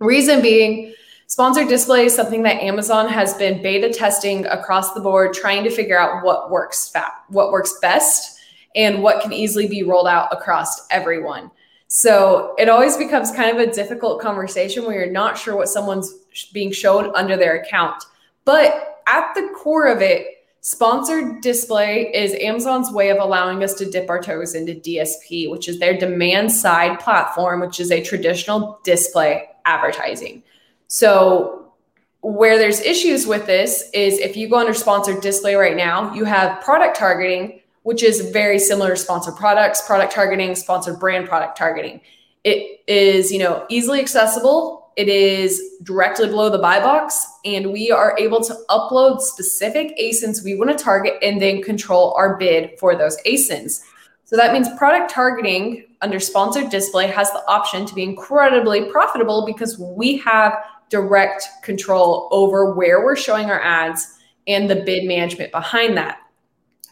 Reason 0.00 0.42
being, 0.42 0.94
sponsored 1.28 1.68
display 1.68 2.06
is 2.06 2.14
something 2.14 2.42
that 2.42 2.60
Amazon 2.62 3.08
has 3.08 3.34
been 3.34 3.62
beta 3.62 3.90
testing 3.92 4.46
across 4.46 4.94
the 4.94 5.00
board, 5.00 5.32
trying 5.32 5.62
to 5.64 5.70
figure 5.70 5.98
out 5.98 6.24
what 6.24 6.50
works 6.50 6.88
fa- 6.88 7.12
what 7.28 7.52
works 7.52 7.78
best 7.80 8.40
and 8.74 9.02
what 9.02 9.22
can 9.22 9.32
easily 9.32 9.68
be 9.68 9.82
rolled 9.82 10.08
out 10.08 10.28
across 10.32 10.86
everyone. 10.90 11.50
So 11.86 12.54
it 12.58 12.68
always 12.68 12.96
becomes 12.96 13.30
kind 13.30 13.56
of 13.56 13.66
a 13.66 13.72
difficult 13.72 14.20
conversation 14.20 14.84
where 14.84 14.94
you're 15.04 15.12
not 15.12 15.38
sure 15.38 15.56
what 15.56 15.68
someone's 15.68 16.12
being 16.52 16.70
shown 16.70 17.14
under 17.14 17.36
their 17.36 17.60
account. 17.60 18.04
But 18.44 19.02
at 19.06 19.34
the 19.34 19.50
core 19.56 19.86
of 19.86 20.02
it, 20.02 20.37
sponsored 20.60 21.40
display 21.40 22.10
is 22.12 22.34
Amazon's 22.34 22.90
way 22.90 23.10
of 23.10 23.18
allowing 23.18 23.62
us 23.64 23.74
to 23.74 23.90
dip 23.90 24.08
our 24.10 24.20
toes 24.20 24.54
into 24.54 24.74
DSP, 24.74 25.50
which 25.50 25.68
is 25.68 25.78
their 25.78 25.96
demand 25.96 26.52
side 26.52 27.00
platform, 27.00 27.60
which 27.60 27.80
is 27.80 27.90
a 27.90 28.02
traditional 28.02 28.80
display 28.84 29.48
advertising. 29.64 30.42
So 30.88 31.72
where 32.20 32.58
there's 32.58 32.80
issues 32.80 33.26
with 33.26 33.46
this 33.46 33.90
is 33.94 34.18
if 34.18 34.36
you 34.36 34.48
go 34.48 34.58
under 34.58 34.74
sponsored 34.74 35.20
display 35.20 35.54
right 35.54 35.76
now, 35.76 36.12
you 36.14 36.24
have 36.24 36.62
product 36.62 36.96
targeting 36.96 37.60
which 37.88 38.02
is 38.02 38.20
very 38.32 38.58
similar 38.58 38.90
to 38.90 38.96
sponsored 38.96 39.34
products, 39.36 39.80
product 39.86 40.12
targeting, 40.12 40.54
sponsored 40.54 41.00
brand 41.00 41.26
product 41.26 41.56
targeting. 41.56 42.02
It 42.44 42.80
is, 42.86 43.32
you 43.32 43.38
know, 43.38 43.64
easily 43.70 43.98
accessible. 43.98 44.87
It 44.98 45.08
is 45.08 45.76
directly 45.84 46.26
below 46.26 46.50
the 46.50 46.58
buy 46.58 46.80
box, 46.80 47.24
and 47.44 47.72
we 47.72 47.92
are 47.92 48.18
able 48.18 48.42
to 48.42 48.56
upload 48.68 49.20
specific 49.20 49.96
ASINs 49.96 50.42
we 50.42 50.56
want 50.56 50.76
to 50.76 50.84
target 50.84 51.14
and 51.22 51.40
then 51.40 51.62
control 51.62 52.14
our 52.14 52.36
bid 52.36 52.76
for 52.80 52.96
those 52.96 53.16
ASINs. 53.24 53.80
So 54.24 54.36
that 54.36 54.52
means 54.52 54.68
product 54.76 55.08
targeting 55.08 55.84
under 56.00 56.18
sponsored 56.18 56.68
display 56.68 57.06
has 57.06 57.30
the 57.30 57.46
option 57.46 57.86
to 57.86 57.94
be 57.94 58.02
incredibly 58.02 58.90
profitable 58.90 59.46
because 59.46 59.78
we 59.78 60.16
have 60.16 60.64
direct 60.88 61.46
control 61.62 62.26
over 62.32 62.74
where 62.74 63.04
we're 63.04 63.14
showing 63.14 63.52
our 63.52 63.62
ads 63.62 64.18
and 64.48 64.68
the 64.68 64.82
bid 64.82 65.06
management 65.06 65.52
behind 65.52 65.96
that. 65.96 66.18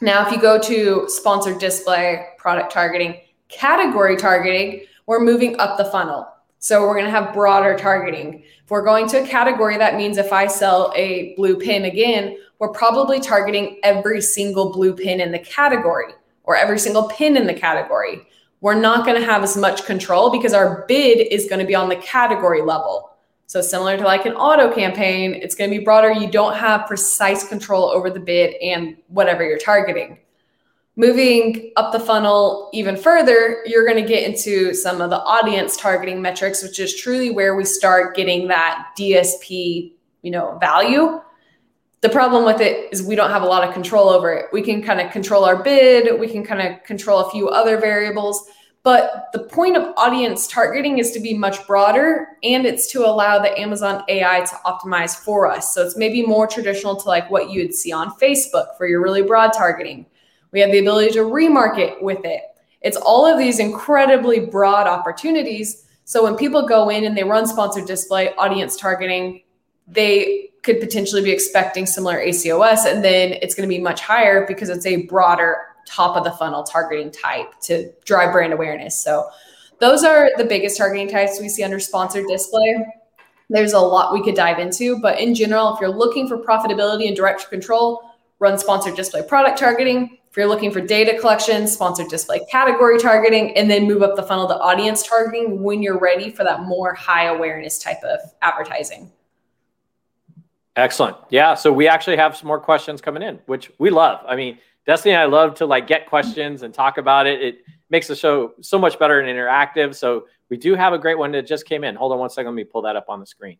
Now, 0.00 0.24
if 0.24 0.32
you 0.32 0.40
go 0.40 0.60
to 0.60 1.08
sponsored 1.08 1.58
display, 1.58 2.24
product 2.38 2.70
targeting, 2.72 3.20
category 3.48 4.16
targeting, 4.16 4.86
we're 5.06 5.24
moving 5.24 5.58
up 5.58 5.76
the 5.76 5.86
funnel. 5.86 6.28
So 6.58 6.82
we're 6.82 6.94
going 6.94 7.04
to 7.04 7.10
have 7.10 7.34
broader 7.34 7.76
targeting. 7.76 8.42
If 8.64 8.70
we're 8.70 8.84
going 8.84 9.08
to 9.08 9.22
a 9.22 9.26
category, 9.26 9.76
that 9.76 9.96
means 9.96 10.18
if 10.18 10.32
I 10.32 10.46
sell 10.46 10.92
a 10.96 11.34
blue 11.36 11.58
pin 11.58 11.84
again, 11.84 12.36
we're 12.58 12.72
probably 12.72 13.20
targeting 13.20 13.78
every 13.82 14.20
single 14.20 14.72
blue 14.72 14.94
pin 14.94 15.20
in 15.20 15.30
the 15.30 15.38
category 15.38 16.14
or 16.44 16.56
every 16.56 16.78
single 16.78 17.08
pin 17.08 17.36
in 17.36 17.46
the 17.46 17.54
category. 17.54 18.26
We're 18.60 18.74
not 18.74 19.04
going 19.04 19.20
to 19.20 19.26
have 19.26 19.42
as 19.42 19.56
much 19.56 19.84
control 19.84 20.30
because 20.30 20.54
our 20.54 20.86
bid 20.88 21.28
is 21.30 21.46
going 21.48 21.60
to 21.60 21.66
be 21.66 21.74
on 21.74 21.88
the 21.88 21.96
category 21.96 22.62
level. 22.62 23.10
So 23.46 23.60
similar 23.60 23.96
to 23.96 24.02
like 24.02 24.26
an 24.26 24.32
auto 24.32 24.74
campaign, 24.74 25.34
it's 25.34 25.54
going 25.54 25.70
to 25.70 25.78
be 25.78 25.84
broader. 25.84 26.10
You 26.10 26.28
don't 26.28 26.56
have 26.56 26.86
precise 26.86 27.46
control 27.46 27.84
over 27.84 28.10
the 28.10 28.18
bid 28.18 28.54
and 28.60 28.96
whatever 29.08 29.44
you're 29.44 29.58
targeting. 29.58 30.18
Moving 30.98 31.72
up 31.76 31.92
the 31.92 32.00
funnel 32.00 32.70
even 32.72 32.96
further, 32.96 33.62
you're 33.66 33.86
going 33.86 34.02
to 34.02 34.08
get 34.08 34.24
into 34.24 34.72
some 34.72 35.02
of 35.02 35.10
the 35.10 35.20
audience 35.20 35.76
targeting 35.76 36.22
metrics, 36.22 36.62
which 36.62 36.80
is 36.80 36.96
truly 36.96 37.30
where 37.30 37.54
we 37.54 37.66
start 37.66 38.16
getting 38.16 38.48
that 38.48 38.92
DSP, 38.98 39.92
you 40.22 40.30
know, 40.30 40.56
value. 40.58 41.20
The 42.00 42.08
problem 42.08 42.46
with 42.46 42.62
it 42.62 42.90
is 42.92 43.02
we 43.02 43.14
don't 43.14 43.30
have 43.30 43.42
a 43.42 43.46
lot 43.46 43.66
of 43.66 43.74
control 43.74 44.08
over 44.08 44.32
it. 44.32 44.46
We 44.52 44.62
can 44.62 44.82
kind 44.82 45.00
of 45.00 45.12
control 45.12 45.44
our 45.44 45.62
bid, 45.62 46.18
we 46.18 46.28
can 46.28 46.42
kind 46.42 46.62
of 46.62 46.82
control 46.84 47.20
a 47.20 47.30
few 47.30 47.48
other 47.50 47.78
variables, 47.78 48.48
but 48.82 49.26
the 49.34 49.40
point 49.40 49.76
of 49.76 49.92
audience 49.98 50.46
targeting 50.46 50.96
is 50.96 51.10
to 51.10 51.20
be 51.20 51.34
much 51.34 51.66
broader 51.66 52.28
and 52.42 52.64
it's 52.64 52.90
to 52.92 53.04
allow 53.04 53.38
the 53.38 53.58
Amazon 53.58 54.02
AI 54.08 54.40
to 54.40 54.54
optimize 54.64 55.14
for 55.14 55.46
us. 55.46 55.74
So 55.74 55.84
it's 55.84 55.96
maybe 55.96 56.24
more 56.24 56.46
traditional 56.46 56.96
to 56.96 57.08
like 57.08 57.30
what 57.30 57.50
you'd 57.50 57.74
see 57.74 57.92
on 57.92 58.12
Facebook 58.12 58.78
for 58.78 58.86
your 58.86 59.02
really 59.02 59.22
broad 59.22 59.52
targeting. 59.52 60.06
We 60.56 60.62
have 60.62 60.72
the 60.72 60.78
ability 60.78 61.12
to 61.12 61.18
remarket 61.18 62.00
with 62.00 62.24
it. 62.24 62.40
It's 62.80 62.96
all 62.96 63.26
of 63.26 63.36
these 63.36 63.58
incredibly 63.58 64.40
broad 64.40 64.86
opportunities. 64.86 65.84
So 66.04 66.24
when 66.24 66.34
people 66.34 66.66
go 66.66 66.88
in 66.88 67.04
and 67.04 67.14
they 67.14 67.24
run 67.24 67.46
sponsored 67.46 67.84
display 67.84 68.34
audience 68.36 68.74
targeting, 68.74 69.42
they 69.86 70.48
could 70.62 70.80
potentially 70.80 71.20
be 71.20 71.30
expecting 71.30 71.84
similar 71.84 72.16
ACOS 72.16 72.90
and 72.90 73.04
then 73.04 73.34
it's 73.42 73.54
going 73.54 73.68
to 73.68 73.74
be 73.74 73.82
much 73.82 74.00
higher 74.00 74.46
because 74.46 74.70
it's 74.70 74.86
a 74.86 75.02
broader 75.02 75.58
top 75.86 76.16
of 76.16 76.24
the 76.24 76.30
funnel 76.30 76.62
targeting 76.62 77.10
type 77.10 77.60
to 77.64 77.92
drive 78.06 78.32
brand 78.32 78.54
awareness. 78.54 78.98
So 78.98 79.28
those 79.78 80.04
are 80.04 80.30
the 80.38 80.44
biggest 80.46 80.78
targeting 80.78 81.08
types 81.10 81.38
we 81.38 81.50
see 81.50 81.64
under 81.64 81.78
sponsored 81.78 82.24
display. 82.28 82.82
There's 83.50 83.74
a 83.74 83.78
lot 83.78 84.14
we 84.14 84.24
could 84.24 84.34
dive 84.34 84.58
into, 84.58 84.98
but 85.02 85.20
in 85.20 85.34
general, 85.34 85.74
if 85.74 85.82
you're 85.82 85.90
looking 85.90 86.26
for 86.26 86.38
profitability 86.38 87.08
and 87.08 87.14
direct 87.14 87.50
control, 87.50 88.00
run 88.38 88.58
sponsored 88.58 88.96
display 88.96 89.22
product 89.22 89.58
targeting. 89.58 90.16
If 90.36 90.40
you're 90.40 90.48
looking 90.48 90.70
for 90.70 90.82
data 90.82 91.18
collection, 91.18 91.66
sponsored 91.66 92.08
display 92.08 92.44
category 92.50 92.98
targeting, 92.98 93.56
and 93.56 93.70
then 93.70 93.86
move 93.86 94.02
up 94.02 94.16
the 94.16 94.22
funnel 94.22 94.46
to 94.48 94.58
audience 94.58 95.02
targeting 95.02 95.62
when 95.62 95.82
you're 95.82 95.98
ready 95.98 96.28
for 96.28 96.44
that 96.44 96.60
more 96.60 96.92
high 96.92 97.28
awareness 97.28 97.78
type 97.78 98.02
of 98.04 98.20
advertising. 98.42 99.10
Excellent. 100.76 101.16
Yeah. 101.30 101.54
So 101.54 101.72
we 101.72 101.88
actually 101.88 102.18
have 102.18 102.36
some 102.36 102.48
more 102.48 102.60
questions 102.60 103.00
coming 103.00 103.22
in, 103.22 103.38
which 103.46 103.72
we 103.78 103.88
love. 103.88 104.20
I 104.28 104.36
mean, 104.36 104.58
Destiny 104.84 105.14
and 105.14 105.22
I 105.22 105.24
love 105.24 105.54
to 105.54 105.64
like 105.64 105.86
get 105.86 106.06
questions 106.06 106.60
and 106.60 106.74
talk 106.74 106.98
about 106.98 107.26
it. 107.26 107.40
It 107.40 107.58
makes 107.88 108.06
the 108.06 108.14
show 108.14 108.52
so 108.60 108.78
much 108.78 108.98
better 108.98 109.18
and 109.18 109.30
interactive. 109.30 109.94
So 109.94 110.26
we 110.50 110.58
do 110.58 110.74
have 110.74 110.92
a 110.92 110.98
great 110.98 111.16
one 111.16 111.32
that 111.32 111.46
just 111.46 111.64
came 111.64 111.82
in. 111.82 111.94
Hold 111.94 112.12
on 112.12 112.18
one 112.18 112.28
second. 112.28 112.48
Let 112.48 112.56
me 112.56 112.64
pull 112.64 112.82
that 112.82 112.94
up 112.94 113.06
on 113.08 113.20
the 113.20 113.26
screen. 113.26 113.56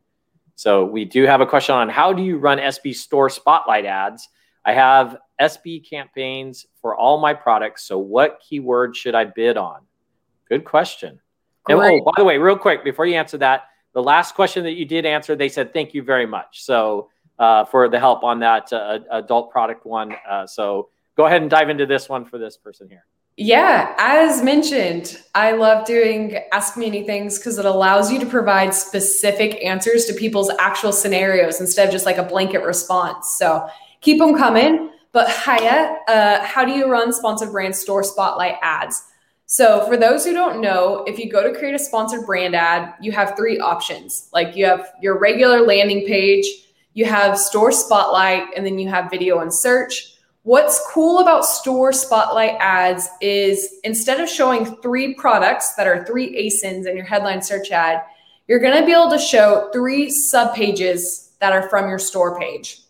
So 0.56 0.84
we 0.84 1.06
do 1.06 1.22
have 1.22 1.40
a 1.40 1.46
question 1.46 1.74
on 1.74 1.88
how 1.88 2.12
do 2.12 2.22
you 2.22 2.36
run 2.36 2.58
SB 2.58 2.94
store 2.94 3.30
spotlight 3.30 3.86
ads? 3.86 4.28
I 4.62 4.74
have 4.74 5.16
SB 5.40 5.88
campaigns 5.88 6.66
for 6.80 6.96
all 6.96 7.18
my 7.18 7.34
products. 7.34 7.84
So 7.84 7.98
what 7.98 8.40
keyword 8.46 8.96
should 8.96 9.14
I 9.14 9.24
bid 9.24 9.56
on? 9.56 9.80
Good 10.48 10.64
question. 10.64 11.20
And 11.68 11.78
oh, 11.78 12.00
by 12.04 12.12
the 12.16 12.24
way, 12.24 12.38
real 12.38 12.56
quick 12.56 12.84
before 12.84 13.06
you 13.06 13.16
answer 13.16 13.38
that, 13.38 13.64
the 13.92 14.02
last 14.02 14.34
question 14.34 14.62
that 14.64 14.72
you 14.72 14.84
did 14.84 15.04
answer, 15.06 15.34
they 15.34 15.48
said 15.48 15.72
thank 15.72 15.94
you 15.94 16.02
very 16.02 16.26
much. 16.26 16.62
So 16.62 17.08
uh, 17.38 17.64
for 17.66 17.88
the 17.88 17.98
help 17.98 18.24
on 18.24 18.40
that 18.40 18.72
uh, 18.72 19.00
adult 19.10 19.50
product 19.50 19.84
one. 19.84 20.14
Uh, 20.28 20.46
so 20.46 20.88
go 21.16 21.26
ahead 21.26 21.42
and 21.42 21.50
dive 21.50 21.68
into 21.68 21.86
this 21.86 22.08
one 22.08 22.24
for 22.24 22.38
this 22.38 22.56
person 22.56 22.88
here. 22.88 23.04
Yeah, 23.38 23.94
as 23.98 24.42
mentioned, 24.42 25.20
I 25.34 25.52
love 25.52 25.84
doing 25.84 26.38
Ask 26.52 26.78
Me 26.78 26.90
Anythings 26.90 27.36
because 27.36 27.58
it 27.58 27.66
allows 27.66 28.10
you 28.10 28.18
to 28.18 28.24
provide 28.24 28.72
specific 28.72 29.62
answers 29.62 30.06
to 30.06 30.14
people's 30.14 30.50
actual 30.58 30.90
scenarios 30.90 31.60
instead 31.60 31.86
of 31.86 31.92
just 31.92 32.06
like 32.06 32.16
a 32.16 32.22
blanket 32.22 32.62
response. 32.62 33.36
So 33.38 33.68
keep 34.00 34.18
them 34.18 34.34
coming. 34.36 34.90
But 35.16 35.30
Haya, 35.30 35.96
uh, 36.08 36.44
how 36.44 36.66
do 36.66 36.72
you 36.72 36.90
run 36.90 37.10
sponsored 37.10 37.50
brand 37.50 37.74
store 37.74 38.02
spotlight 38.02 38.56
ads? 38.60 39.02
So 39.46 39.86
for 39.86 39.96
those 39.96 40.26
who 40.26 40.34
don't 40.34 40.60
know, 40.60 41.04
if 41.06 41.18
you 41.18 41.32
go 41.32 41.42
to 41.42 41.58
create 41.58 41.74
a 41.74 41.78
sponsored 41.78 42.26
brand 42.26 42.54
ad, 42.54 42.92
you 43.00 43.12
have 43.12 43.34
three 43.34 43.58
options. 43.58 44.28
Like 44.34 44.54
you 44.54 44.66
have 44.66 44.92
your 45.00 45.18
regular 45.18 45.62
landing 45.62 46.04
page, 46.06 46.44
you 46.92 47.06
have 47.06 47.38
store 47.38 47.72
spotlight, 47.72 48.42
and 48.54 48.66
then 48.66 48.78
you 48.78 48.90
have 48.90 49.08
video 49.10 49.38
and 49.38 49.50
search. 49.50 50.18
What's 50.42 50.86
cool 50.90 51.20
about 51.20 51.46
store 51.46 51.94
spotlight 51.94 52.56
ads 52.60 53.08
is 53.22 53.76
instead 53.84 54.20
of 54.20 54.28
showing 54.28 54.76
three 54.82 55.14
products 55.14 55.76
that 55.76 55.86
are 55.86 56.04
three 56.04 56.28
ASINs 56.46 56.86
in 56.86 56.94
your 56.94 57.06
headline 57.06 57.40
search 57.40 57.70
ad, 57.70 58.02
you're 58.48 58.60
going 58.60 58.78
to 58.78 58.84
be 58.84 58.92
able 58.92 59.08
to 59.08 59.18
show 59.18 59.70
three 59.72 60.10
sub 60.10 60.54
pages 60.54 61.32
that 61.40 61.54
are 61.54 61.70
from 61.70 61.88
your 61.88 61.98
store 61.98 62.38
page. 62.38 62.82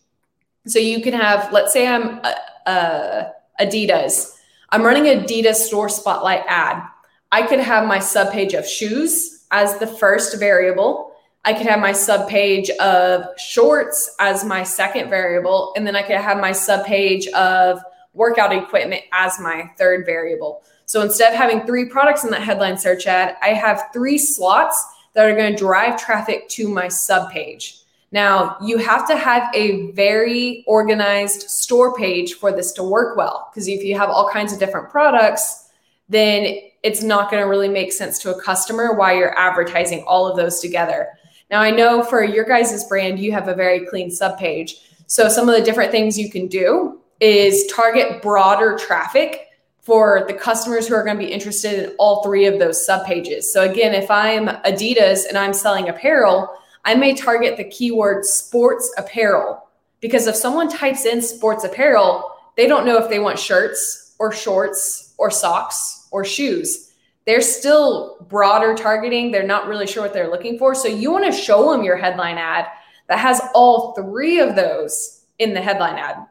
So 0.67 0.79
you 0.79 1.01
can 1.01 1.15
have, 1.15 1.53
let's 1.53 1.73
say 1.73 1.87
I'm 1.87 2.21
uh, 2.23 2.35
uh, 2.69 3.31
Adidas. 3.61 4.37
I'm 4.71 4.83
running 4.83 5.05
Adidas 5.05 5.55
store 5.55 5.89
spotlight 5.89 6.43
ad. 6.49 6.83
I 7.31 7.43
could 7.43 7.61
have 7.61 7.87
my 7.87 7.99
sub 7.99 8.33
page 8.33 8.55
of 8.55 8.67
shoes 8.67 9.45
as 9.51 9.79
the 9.79 9.87
first 9.87 10.39
variable. 10.39 11.13
I 11.45 11.53
could 11.53 11.67
have 11.67 11.79
my 11.79 11.93
sub 11.93 12.29
page 12.29 12.71
of 12.71 13.27
shorts 13.39 14.15
as 14.19 14.45
my 14.45 14.65
second 14.65 15.09
variable, 15.09 15.73
and 15.77 15.87
then 15.87 15.95
I 15.95 16.03
could 16.03 16.17
have 16.17 16.39
my 16.41 16.51
sub 16.51 16.85
page 16.85 17.29
of 17.29 17.81
workout 18.15 18.53
equipment 18.53 19.03
as 19.13 19.39
my 19.39 19.71
third 19.79 20.05
variable. 20.05 20.65
So 20.87 21.03
instead 21.03 21.33
of 21.33 21.39
having 21.39 21.65
three 21.65 21.85
products 21.85 22.25
in 22.25 22.31
that 22.31 22.43
headline 22.43 22.79
search 22.79 23.07
ad, 23.07 23.37
I 23.43 23.49
have 23.49 23.85
three 23.93 24.19
slots 24.19 24.85
that 25.15 25.29
are 25.29 25.37
going 25.37 25.53
to 25.53 25.59
drive 25.59 26.01
traffic 26.01 26.49
to 26.51 26.69
my 26.69 26.89
sub 26.89 27.31
page. 27.31 27.79
Now, 28.17 28.57
you 28.63 28.79
have 28.79 29.07
to 29.09 29.15
have 29.15 29.55
a 29.55 29.91
very 29.91 30.65
organized 30.67 31.51
store 31.51 31.95
page 31.95 32.33
for 32.33 32.51
this 32.51 32.73
to 32.73 32.83
work 32.83 33.15
well. 33.15 33.51
Because 33.51 33.69
if 33.69 33.85
you 33.85 33.95
have 33.95 34.09
all 34.09 34.31
kinds 34.31 34.55
of 34.55 34.59
different 34.59 34.89
products, 34.89 35.69
then 36.09 36.57
it's 36.83 37.03
not 37.03 37.31
going 37.31 37.43
to 37.43 37.47
really 37.47 37.69
make 37.69 37.93
sense 37.93 38.19
to 38.21 38.35
a 38.35 38.43
customer 38.43 38.95
why 38.95 39.13
you're 39.13 39.39
advertising 39.39 40.03
all 40.07 40.27
of 40.27 40.35
those 40.35 40.61
together. 40.61 41.09
Now, 41.51 41.61
I 41.61 41.71
know 41.71 42.03
for 42.03 42.25
your 42.25 42.47
guys' 42.47 42.89
brand, 42.89 43.19
you 43.19 43.33
have 43.33 43.49
a 43.49 43.55
very 43.55 43.85
clean 43.85 44.11
sub 44.11 44.39
page. 44.39 44.77
So, 45.07 45.29
some 45.29 45.47
of 45.47 45.55
the 45.55 45.63
different 45.63 45.91
things 45.91 46.19
you 46.19 46.31
can 46.31 46.47
do 46.47 47.03
is 47.21 47.71
target 47.71 48.23
broader 48.23 48.79
traffic 48.79 49.49
for 49.83 50.25
the 50.27 50.33
customers 50.33 50.89
who 50.89 50.95
are 50.95 51.05
going 51.05 51.19
to 51.19 51.23
be 51.23 51.31
interested 51.31 51.85
in 51.85 51.97
all 51.99 52.23
three 52.23 52.47
of 52.47 52.59
those 52.59 52.87
sub 52.87 53.05
pages. 53.05 53.53
So, 53.53 53.71
again, 53.71 53.95
if 53.95 54.11
I'm 54.11 54.47
Adidas 54.65 55.29
and 55.29 55.37
I'm 55.37 55.53
selling 55.53 55.91
apparel, 55.91 56.57
I 56.87 56.95
may 56.95 57.15
target 57.15 57.57
the 57.57 57.65
keyword 57.65 58.25
sports 58.25 58.95
apparel 58.97 59.69
because 60.01 60.29
if 60.29 60.37
someone 60.37 60.69
types 60.69 61.05
in 61.05 61.21
sports 61.21 61.65
apparel, 61.65 62.31
they 62.57 62.69
don't 62.69 62.87
know 62.87 62.97
if 62.97 63.11
they 63.11 63.19
want 63.19 63.41
shirts 63.41 64.15
or 64.21 64.33
shorts 64.33 65.13
or 65.19 65.29
socks 65.29 66.07
or 66.13 66.25
shoes. 66.25 66.93
They're 67.27 67.41
still 67.41 68.25
broader 68.29 68.77
targeting. 68.77 69.33
They're 69.33 69.43
not 69.43 69.67
really 69.67 69.89
sure 69.89 70.05
what 70.05 70.15
they're 70.15 70.31
looking 70.31 70.59
for. 70.61 70.77
So 70.77 70.87
you 70.87 71.11
want 71.11 71.25
to 71.25 71.33
show 71.33 71.73
them 71.73 71.83
your 71.83 71.97
headline 71.97 72.39
ad 72.39 72.67
that 73.09 73.19
has 73.19 73.41
all 73.53 73.93
three 73.95 74.39
of 74.39 74.55
those 74.55 75.25
in 75.41 75.55
the 75.55 75.61
headline 75.61 75.97
ad. 75.97 76.25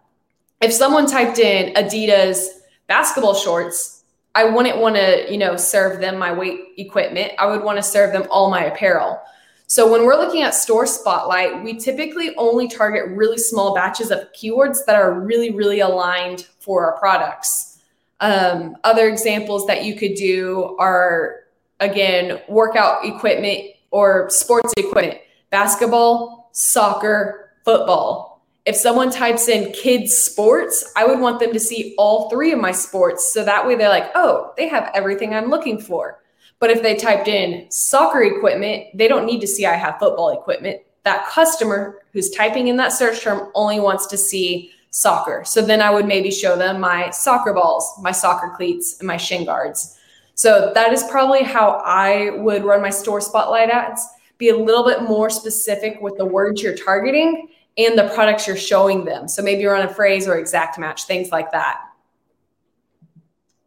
If 0.61 0.71
someone 0.71 1.05
typed 1.05 1.37
in 1.37 1.73
Adidas 1.73 2.45
basketball 2.87 3.35
shorts, 3.35 4.03
I 4.35 4.45
wouldn't 4.45 4.77
want 4.77 4.95
to, 4.95 5.29
you 5.29 5.37
know, 5.37 5.57
serve 5.57 5.99
them 5.99 6.17
my 6.17 6.31
weight 6.31 6.61
equipment. 6.77 7.33
I 7.39 7.45
would 7.45 7.61
want 7.61 7.77
to 7.77 7.83
serve 7.83 8.13
them 8.13 8.25
all 8.31 8.49
my 8.49 8.63
apparel. 8.63 9.21
So 9.67 9.91
when 9.91 10.05
we're 10.05 10.15
looking 10.15 10.43
at 10.43 10.53
store 10.53 10.85
spotlight, 10.85 11.63
we 11.63 11.77
typically 11.77 12.35
only 12.35 12.67
target 12.67 13.09
really 13.09 13.37
small 13.37 13.73
batches 13.73 14.11
of 14.11 14.31
keywords 14.33 14.85
that 14.85 14.95
are 14.95 15.19
really, 15.19 15.51
really 15.51 15.79
aligned 15.79 16.47
for 16.59 16.85
our 16.85 16.99
products. 16.99 17.81
Um, 18.19 18.77
other 18.83 19.09
examples 19.09 19.65
that 19.65 19.83
you 19.83 19.95
could 19.95 20.13
do 20.13 20.75
are, 20.79 21.41
again, 21.79 22.41
workout 22.47 23.05
equipment 23.05 23.71
or 23.89 24.29
sports 24.29 24.71
equipment, 24.77 25.19
basketball, 25.49 26.49
soccer, 26.51 27.53
football. 27.65 28.43
If 28.65 28.75
someone 28.75 29.11
types 29.11 29.47
in 29.47 29.71
kids 29.73 30.15
sports, 30.15 30.91
I 30.95 31.05
would 31.05 31.19
want 31.19 31.39
them 31.39 31.53
to 31.53 31.59
see 31.59 31.95
all 31.97 32.29
three 32.29 32.51
of 32.51 32.59
my 32.59 32.71
sports. 32.71 33.33
So 33.33 33.43
that 33.43 33.65
way 33.65 33.75
they're 33.75 33.89
like, 33.89 34.11
oh, 34.15 34.53
they 34.57 34.67
have 34.67 34.91
everything 34.93 35.33
I'm 35.33 35.49
looking 35.49 35.79
for. 35.79 36.21
But 36.65 36.75
if 36.75 36.81
they 36.81 36.95
typed 36.95 37.27
in 37.27 37.69
soccer 37.69 38.23
equipment, 38.23 38.87
they 38.95 39.07
don't 39.07 39.27
need 39.27 39.39
to 39.41 39.45
see 39.45 39.67
I 39.67 39.75
have 39.75 39.99
football 39.99 40.31
equipment. 40.31 40.81
That 41.03 41.27
customer 41.27 42.01
who's 42.11 42.31
typing 42.31 42.69
in 42.69 42.77
that 42.77 42.91
search 42.91 43.21
term 43.21 43.51
only 43.53 43.79
wants 43.79 44.07
to 44.07 44.17
see 44.17 44.71
soccer. 44.89 45.43
So 45.45 45.61
then 45.61 45.79
I 45.79 45.91
would 45.91 46.07
maybe 46.07 46.31
show 46.31 46.57
them 46.57 46.79
my 46.79 47.11
soccer 47.11 47.53
balls, 47.53 47.93
my 48.01 48.11
soccer 48.11 48.51
cleats, 48.57 48.97
and 48.97 49.05
my 49.05 49.15
shin 49.15 49.45
guards. 49.45 49.95
So 50.33 50.71
that 50.73 50.91
is 50.91 51.03
probably 51.03 51.43
how 51.43 51.83
I 51.85 52.31
would 52.31 52.63
run 52.63 52.81
my 52.81 52.89
store 52.89 53.21
spotlight 53.21 53.69
ads. 53.69 54.03
Be 54.39 54.49
a 54.49 54.57
little 54.57 54.83
bit 54.83 55.03
more 55.03 55.29
specific 55.29 56.01
with 56.01 56.17
the 56.17 56.25
words 56.25 56.63
you're 56.63 56.75
targeting 56.75 57.47
and 57.77 57.95
the 57.95 58.09
products 58.15 58.47
you're 58.47 58.57
showing 58.57 59.05
them. 59.05 59.27
So 59.27 59.43
maybe 59.43 59.65
run 59.67 59.87
a 59.87 59.93
phrase 59.93 60.27
or 60.27 60.39
exact 60.39 60.79
match, 60.79 61.03
things 61.03 61.31
like 61.31 61.51
that. 61.51 61.79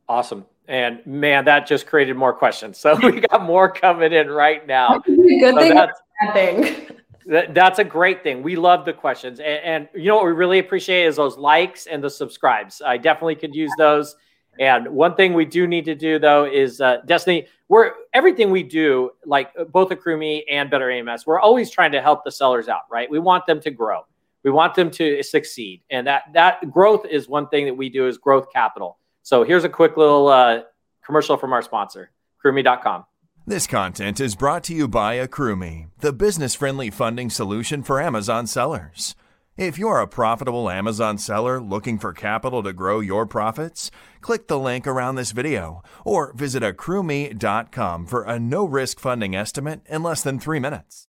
Awesome. 0.08 0.46
And 0.68 1.04
man, 1.06 1.46
that 1.46 1.66
just 1.66 1.86
created 1.86 2.14
more 2.16 2.34
questions. 2.34 2.78
So 2.78 2.94
we 3.02 3.20
got 3.20 3.42
more 3.42 3.72
coming 3.72 4.12
in 4.12 4.28
right 4.30 4.66
now. 4.66 5.02
That's 5.06 5.08
a 5.08 5.16
good 5.16 5.54
so 5.54 5.60
thing. 5.60 5.74
That's, 5.74 6.00
bad 6.20 6.34
thing. 6.34 6.86
That, 7.26 7.54
that's 7.54 7.78
a 7.78 7.84
great 7.84 8.22
thing. 8.22 8.42
We 8.42 8.54
love 8.56 8.84
the 8.84 8.92
questions. 8.92 9.40
And, 9.40 9.64
and, 9.64 9.88
you 9.94 10.08
know 10.08 10.16
what 10.16 10.26
we 10.26 10.32
really 10.32 10.58
appreciate 10.58 11.06
is 11.06 11.16
those 11.16 11.36
likes 11.36 11.86
and 11.86 12.04
the 12.04 12.10
subscribes. 12.10 12.80
I 12.84 12.98
definitely 12.98 13.34
could 13.34 13.54
use 13.54 13.72
those. 13.78 14.14
And 14.60 14.88
one 14.88 15.14
thing 15.14 15.34
we 15.34 15.44
do 15.44 15.66
need 15.66 15.84
to 15.86 15.94
do 15.94 16.18
though 16.18 16.44
is 16.44 16.80
uh, 16.80 16.98
Destiny. 17.06 17.46
We're 17.68 17.92
everything 18.12 18.50
we 18.50 18.62
do, 18.62 19.10
like 19.24 19.52
both 19.70 19.90
AccrueMe 19.90 20.42
and 20.50 20.70
Better 20.70 20.90
AMS, 20.90 21.26
we're 21.26 21.40
always 21.40 21.70
trying 21.70 21.92
to 21.92 22.00
help 22.00 22.24
the 22.24 22.32
sellers 22.32 22.68
out, 22.68 22.82
right? 22.90 23.10
We 23.10 23.18
want 23.18 23.46
them 23.46 23.60
to 23.60 23.70
grow. 23.70 24.02
We 24.42 24.50
want 24.50 24.74
them 24.74 24.90
to 24.92 25.22
succeed, 25.22 25.82
and 25.90 26.06
that 26.06 26.24
that 26.32 26.70
growth 26.70 27.04
is 27.04 27.28
one 27.28 27.48
thing 27.48 27.66
that 27.66 27.74
we 27.74 27.90
do 27.90 28.06
is 28.06 28.16
growth 28.16 28.46
capital. 28.52 28.97
So 29.28 29.44
here's 29.44 29.64
a 29.64 29.68
quick 29.68 29.98
little 29.98 30.28
uh, 30.28 30.62
commercial 31.04 31.36
from 31.36 31.52
our 31.52 31.60
sponsor, 31.60 32.10
accrueme.com. 32.42 33.04
This 33.46 33.66
content 33.66 34.20
is 34.20 34.34
brought 34.34 34.64
to 34.64 34.74
you 34.74 34.88
by 34.88 35.16
AccrueMe, 35.16 35.88
the 36.00 36.14
business 36.14 36.54
friendly 36.54 36.88
funding 36.88 37.28
solution 37.28 37.82
for 37.82 38.00
Amazon 38.00 38.46
sellers. 38.46 39.14
If 39.58 39.76
you're 39.76 40.00
a 40.00 40.08
profitable 40.08 40.70
Amazon 40.70 41.18
seller 41.18 41.60
looking 41.60 41.98
for 41.98 42.14
capital 42.14 42.62
to 42.62 42.72
grow 42.72 43.00
your 43.00 43.26
profits, 43.26 43.90
click 44.22 44.48
the 44.48 44.58
link 44.58 44.86
around 44.86 45.16
this 45.16 45.32
video 45.32 45.82
or 46.06 46.32
visit 46.32 46.62
accrueme.com 46.62 48.06
for 48.06 48.22
a 48.22 48.38
no 48.38 48.64
risk 48.64 48.98
funding 48.98 49.36
estimate 49.36 49.82
in 49.90 50.02
less 50.02 50.22
than 50.22 50.38
three 50.38 50.58
minutes. 50.58 51.06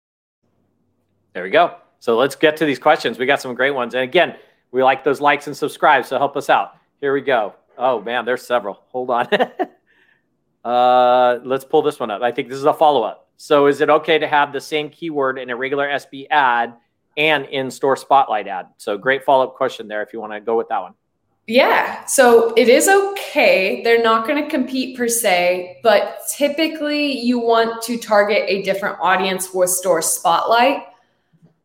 There 1.31 1.43
we 1.43 1.51
go. 1.51 1.77
So 1.99 2.17
let's 2.17 2.35
get 2.35 2.57
to 2.57 2.65
these 2.65 2.79
questions. 2.79 3.17
We 3.17 3.25
got 3.25 3.39
some 3.39 3.55
great 3.55 3.71
ones. 3.71 3.93
And 3.93 4.03
again, 4.03 4.35
we 4.73 4.83
like 4.83 5.05
those 5.05 5.21
likes 5.21 5.47
and 5.47 5.55
subscribes, 5.55 6.09
so 6.09 6.17
help 6.17 6.35
us 6.35 6.49
out. 6.49 6.75
Here 6.99 7.13
we 7.13 7.21
go. 7.21 7.53
Oh 7.79 8.01
man, 8.01 8.25
there's 8.25 8.45
several. 8.45 8.83
Hold 8.89 9.09
on. 9.09 9.27
uh, 10.65 11.39
let's 11.43 11.63
pull 11.63 11.81
this 11.81 11.99
one 11.99 12.11
up. 12.11 12.21
I 12.21 12.31
think 12.31 12.49
this 12.49 12.57
is 12.57 12.65
a 12.65 12.73
follow 12.73 13.03
up. 13.03 13.29
So, 13.37 13.67
is 13.67 13.79
it 13.79 13.89
okay 13.89 14.19
to 14.19 14.27
have 14.27 14.51
the 14.51 14.59
same 14.59 14.89
keyword 14.89 15.39
in 15.39 15.49
a 15.49 15.55
regular 15.55 15.87
SB 15.87 16.27
ad 16.29 16.73
and 17.15 17.45
in 17.45 17.71
store 17.71 17.95
spotlight 17.95 18.49
ad? 18.49 18.67
So, 18.75 18.97
great 18.97 19.23
follow 19.23 19.45
up 19.45 19.55
question 19.55 19.87
there 19.87 20.03
if 20.03 20.11
you 20.11 20.19
want 20.19 20.33
to 20.33 20.41
go 20.41 20.57
with 20.57 20.67
that 20.67 20.81
one. 20.81 20.93
Yeah, 21.47 22.05
so 22.05 22.53
it 22.55 22.67
is 22.67 22.87
okay. 22.87 23.81
They're 23.81 24.03
not 24.03 24.27
going 24.27 24.43
to 24.43 24.47
compete 24.49 24.95
per 24.95 25.07
se, 25.07 25.79
but 25.81 26.19
typically 26.29 27.17
you 27.17 27.39
want 27.39 27.81
to 27.83 27.97
target 27.97 28.43
a 28.47 28.61
different 28.61 28.97
audience 29.01 29.51
with 29.51 29.71
store 29.71 30.03
spotlight. 30.03 30.83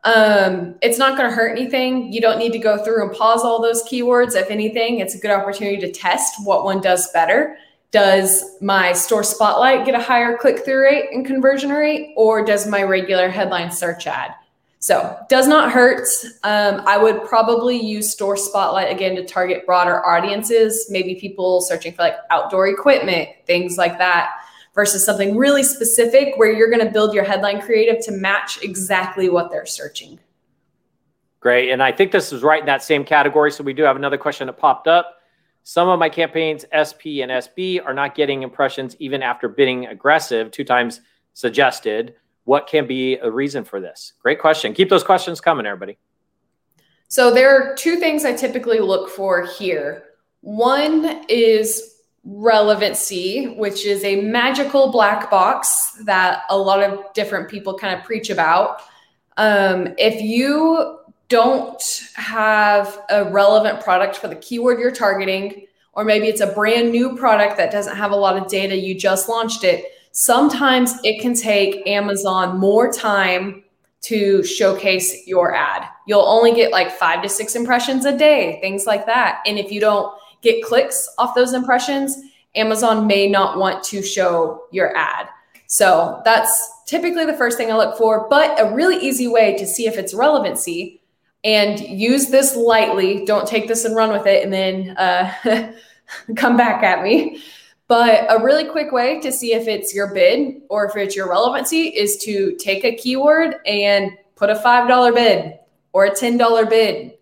Um, 0.05 0.75
it's 0.83 0.99
not 0.99 1.17
going 1.17 1.31
to 1.31 1.35
hurt 1.35 1.57
anything. 1.57 2.13
You 2.13 2.21
don't 2.21 2.39
need 2.39 2.53
to 2.53 2.59
go 2.59 2.83
through 2.85 3.09
and 3.09 3.17
pause 3.17 3.43
all 3.43 3.63
those 3.63 3.83
keywords. 3.85 4.35
If 4.35 4.51
anything, 4.51 4.99
it's 4.99 5.15
a 5.15 5.19
good 5.19 5.31
opportunity 5.31 5.79
to 5.79 5.91
test 5.91 6.35
what 6.45 6.65
one 6.65 6.81
does 6.81 7.11
better. 7.13 7.57
Does 7.91 8.61
my 8.61 8.93
store 8.93 9.23
spotlight 9.23 9.87
get 9.87 9.95
a 9.95 10.03
higher 10.03 10.37
click 10.37 10.65
through 10.65 10.83
rate 10.83 11.07
and 11.13 11.25
conversion 11.25 11.71
rate, 11.71 12.13
or 12.17 12.45
does 12.45 12.67
my 12.67 12.83
regular 12.83 13.29
headline 13.29 13.71
search 13.71 14.07
ad? 14.07 14.35
So, 14.81 15.17
does 15.31 15.49
not 15.49 15.73
hurt. 15.73 16.07
Um, 16.43 16.83
I 16.87 16.99
would 16.99 17.25
probably 17.25 17.81
use 17.81 18.13
store 18.13 18.37
spotlight 18.37 18.93
again 18.93 19.17
to 19.17 19.25
target 19.25 19.65
broader 19.65 20.05
audiences, 20.05 20.89
maybe 20.91 21.15
people 21.15 21.63
searching 21.63 21.95
for 21.95 22.03
like 22.03 22.17
outdoor 22.31 22.69
equipment, 22.69 23.31
things 23.47 23.79
like 23.79 23.97
that 23.97 24.33
versus 24.75 25.05
something 25.05 25.37
really 25.37 25.63
specific 25.63 26.35
where 26.37 26.53
you're 26.53 26.71
going 26.71 26.85
to 26.85 26.93
build 26.93 27.15
your 27.15 27.25
headline 27.25 27.61
creative 27.61 28.05
to 28.05 28.13
match 28.13 28.63
exactly 28.63 29.29
what 29.29 29.51
they're 29.51 29.67
searching. 29.67 30.19
Great. 31.41 31.71
And 31.71 31.83
I 31.83 31.93
think 31.93 32.11
this 32.11 32.33
is 32.33 32.43
right 32.43 32.61
in 32.61 32.67
that 32.67 32.83
same 32.83 33.05
category. 33.05 33.53
So 33.53 33.63
we 33.63 33.75
do 33.75 33.83
have 33.83 33.97
another 33.97 34.19
question 34.19 34.47
that 34.47 34.55
popped 34.55 34.89
up. 34.89 35.19
Some 35.63 35.89
of 35.89 35.99
my 35.99 36.09
campaigns, 36.09 36.65
SP 36.73 37.23
and 37.23 37.31
SB, 37.31 37.85
are 37.85 37.95
not 37.95 38.15
getting 38.15 38.43
impressions 38.43 38.97
even 38.99 39.23
after 39.23 39.49
bidding 39.49 39.87
aggressive, 39.87 40.51
two 40.51 40.65
times 40.65 41.01
suggested. 41.33 42.15
What 42.45 42.67
can 42.67 42.87
be 42.87 43.17
a 43.17 43.31
reason 43.31 43.65
for 43.65 43.81
this? 43.81 44.15
Great 44.21 44.39
question. 44.41 44.75
Keep 44.75 44.91
those 44.91 45.05
questions 45.05 45.41
coming, 45.41 45.65
everybody. 45.65 45.99
So 47.09 47.33
there 47.33 47.55
are 47.55 47.75
two 47.77 47.97
things 47.97 48.25
I 48.25 48.35
typically 48.35 48.81
look 48.81 49.09
for 49.09 49.47
here. 49.47 50.05
One 50.41 51.25
is 51.29 51.94
relevancy, 52.25 53.55
which 53.57 53.85
is 53.85 54.03
a 54.05 54.23
magical 54.23 54.91
black 54.91 55.31
box 55.31 55.93
that 56.05 56.43
a 56.49 56.57
lot 56.57 56.83
of 56.83 57.13
different 57.13 57.51
people 57.51 57.77
kind 57.77 57.99
of 57.99 58.05
preach 58.05 58.31
about. 58.31 58.81
Um, 59.37 59.95
if 59.99 60.21
you 60.23 60.99
don't 61.29 61.83
have 62.15 63.01
a 63.11 63.25
relevant 63.31 63.83
product 63.83 64.17
for 64.17 64.29
the 64.29 64.37
keyword 64.37 64.79
you're 64.79 64.91
targeting, 64.91 65.67
or 65.93 66.05
maybe 66.05 66.27
it's 66.27 66.41
a 66.41 66.47
brand 66.47 66.91
new 66.91 67.17
product 67.17 67.57
that 67.57 67.71
doesn't 67.71 67.97
have 67.97 68.11
a 68.11 68.17
lot 68.17 68.37
of 68.37 68.49
data, 68.49 68.77
you 68.77 68.95
just 68.95 69.29
launched 69.29 69.65
it, 69.65 69.85
sometimes 70.13 70.95
it 71.05 71.21
can 71.21 71.35
take 71.35 71.87
Amazon 71.87 72.59
more 72.59 72.93
time 72.93 73.65
to 74.03 74.43
showcase 74.45 75.27
your 75.27 75.55
ad. 75.55 75.89
You'll 76.07 76.21
only 76.21 76.55
get 76.55 76.73
like 76.73 76.91
five 76.91 77.23
to 77.23 77.29
six 77.29 77.55
impressions 77.55 78.05
a 78.05 78.17
day, 78.17 78.59
things 78.61 78.87
like 78.87 79.07
that. 79.07 79.43
And 79.47 79.59
if 79.59 79.73
you 79.73 79.81
don't 79.81 80.15
get 80.45 80.63
clicks 80.63 81.09
off 81.19 81.35
those 81.35 81.53
impressions, 81.53 82.17
Amazon 82.55 83.07
may 83.07 83.29
not 83.29 83.59
want 83.59 83.83
to 83.85 84.03
show 84.03 84.67
your 84.71 84.97
ad. 84.97 85.29
So 85.67 86.23
that's 86.25 86.71
typically 86.87 87.25
the 87.25 87.35
first 87.35 87.57
thing 87.57 87.73
I 87.73 87.77
look 87.77 87.99
for, 87.99 88.29
but 88.29 88.61
a 88.61 88.73
really 88.73 88.97
easy 88.97 89.27
way 89.27 89.57
to 89.57 89.67
see 89.67 89.89
if 89.89 89.97
it's 89.97 90.15
relevancy 90.15 91.01
and 91.43 91.81
use 91.81 92.29
this 92.29 92.55
lightly. 92.55 93.25
Don't 93.25 93.49
take 93.49 93.67
this 93.67 93.85
and 93.85 93.97
run 93.97 94.13
with 94.13 94.27
it 94.27 94.45
and 94.45 94.53
then 94.53 94.97
uh, 94.97 95.73
come 96.37 96.57
back 96.57 96.85
at 96.85 97.03
me. 97.03 97.43
But 97.87 98.27
a 98.31 98.43
really 98.43 98.65
quick 98.65 98.93
way 98.93 99.21
to 99.21 99.31
see 99.31 99.53
if 99.53 99.69
it's 99.69 99.95
your 99.95 100.15
bid 100.15 100.63
or 100.71 100.87
if 100.87 100.97
it's 100.97 101.17
your 101.17 101.29
relevancy 101.29 101.89
is 101.89 102.17
to 102.19 102.57
take 102.57 102.85
a 102.85 102.95
keyword 102.95 103.57
and 103.67 104.13
put 104.37 104.49
a 104.49 104.55
$5 104.55 105.15
bid 105.15 105.59
or 105.93 106.07
a 106.07 106.11
$10 106.11 106.71
bid. 106.71 107.14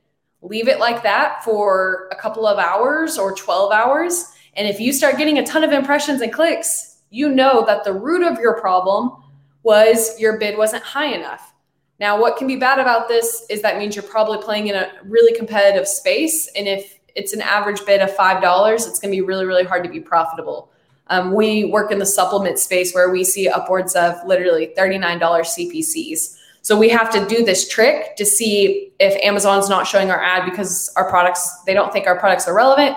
Leave 0.42 0.68
it 0.68 0.80
like 0.80 1.02
that 1.04 1.42
for 1.44 2.08
a 2.10 2.16
couple 2.16 2.46
of 2.46 2.58
hours 2.58 3.16
or 3.16 3.34
12 3.34 3.72
hours. 3.72 4.26
And 4.54 4.68
if 4.68 4.80
you 4.80 4.92
start 4.92 5.16
getting 5.16 5.38
a 5.38 5.46
ton 5.46 5.64
of 5.64 5.72
impressions 5.72 6.20
and 6.20 6.32
clicks, 6.32 6.98
you 7.10 7.28
know 7.28 7.64
that 7.66 7.84
the 7.84 7.92
root 7.92 8.22
of 8.22 8.38
your 8.38 8.60
problem 8.60 9.22
was 9.62 10.18
your 10.20 10.38
bid 10.38 10.58
wasn't 10.58 10.82
high 10.82 11.14
enough. 11.14 11.52
Now, 12.00 12.20
what 12.20 12.36
can 12.36 12.48
be 12.48 12.56
bad 12.56 12.80
about 12.80 13.06
this 13.06 13.46
is 13.48 13.62
that 13.62 13.78
means 13.78 13.94
you're 13.94 14.02
probably 14.02 14.38
playing 14.42 14.66
in 14.66 14.74
a 14.74 14.90
really 15.04 15.36
competitive 15.36 15.86
space. 15.86 16.50
And 16.56 16.66
if 16.66 16.98
it's 17.14 17.32
an 17.32 17.40
average 17.40 17.84
bid 17.86 18.00
of 18.00 18.10
$5, 18.10 18.74
it's 18.74 18.98
going 18.98 19.12
to 19.12 19.16
be 19.16 19.20
really, 19.20 19.44
really 19.44 19.64
hard 19.64 19.84
to 19.84 19.90
be 19.90 20.00
profitable. 20.00 20.72
Um, 21.08 21.32
we 21.32 21.66
work 21.66 21.92
in 21.92 21.98
the 21.98 22.06
supplement 22.06 22.58
space 22.58 22.92
where 22.92 23.10
we 23.10 23.22
see 23.22 23.48
upwards 23.48 23.94
of 23.94 24.16
literally 24.26 24.72
$39 24.76 25.20
CPCs. 25.20 26.38
So 26.62 26.78
we 26.78 26.88
have 26.90 27.10
to 27.12 27.26
do 27.26 27.44
this 27.44 27.68
trick 27.68 28.16
to 28.16 28.24
see 28.24 28.92
if 29.00 29.20
Amazon's 29.22 29.68
not 29.68 29.86
showing 29.86 30.10
our 30.10 30.22
ad 30.22 30.48
because 30.48 30.92
our 30.96 31.08
products, 31.10 31.62
they 31.64 31.74
don't 31.74 31.92
think 31.92 32.06
our 32.06 32.18
products 32.18 32.46
are 32.46 32.54
relevant, 32.54 32.96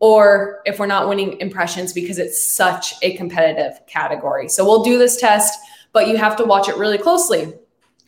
or 0.00 0.60
if 0.66 0.78
we're 0.80 0.86
not 0.86 1.08
winning 1.08 1.40
impressions 1.40 1.92
because 1.92 2.18
it's 2.18 2.54
such 2.54 2.94
a 3.02 3.16
competitive 3.16 3.78
category. 3.86 4.48
So 4.48 4.64
we'll 4.64 4.82
do 4.82 4.98
this 4.98 5.16
test, 5.16 5.58
but 5.92 6.08
you 6.08 6.16
have 6.16 6.36
to 6.36 6.44
watch 6.44 6.68
it 6.68 6.76
really 6.76 6.98
closely 6.98 7.54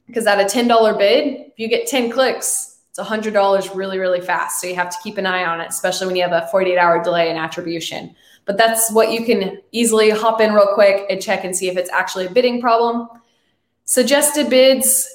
because 0.09 0.27
at 0.27 0.41
a 0.41 0.45
$10 0.45 0.99
bid, 0.99 1.47
if 1.47 1.59
you 1.59 1.69
get 1.69 1.87
10 1.87 2.11
clicks, 2.11 2.79
it's 2.91 2.99
$100 2.99 3.75
really, 3.77 3.99
really 3.99 4.21
fast. 4.21 4.61
So 4.61 4.67
you 4.67 4.75
have 4.75 4.91
to 4.91 4.97
keep 5.03 5.19
an 5.19 5.27
eye 5.27 5.45
on 5.45 5.61
it, 5.61 5.69
especially 5.69 6.09
when 6.09 6.17
you 6.17 6.23
have 6.23 6.33
a 6.33 6.49
48 6.49 6.79
hour 6.79 7.03
delay 7.03 7.31
in 7.31 7.37
attribution. 7.37 8.15
But 8.45 8.57
that's 8.57 8.91
what 8.93 9.13
you 9.13 9.25
can 9.25 9.61
easily 9.73 10.11
hop 10.11 10.41
in 10.41 10.53
real 10.53 10.69
quick 10.75 11.07
and 11.11 11.21
check 11.21 11.45
and 11.45 11.55
see 11.55 11.69
if 11.69 11.77
it's 11.77 11.91
actually 11.91 12.27
a 12.27 12.31
bidding 12.31 12.61
problem. 12.61 13.09
Suggested 13.87 14.51
bids 14.51 15.09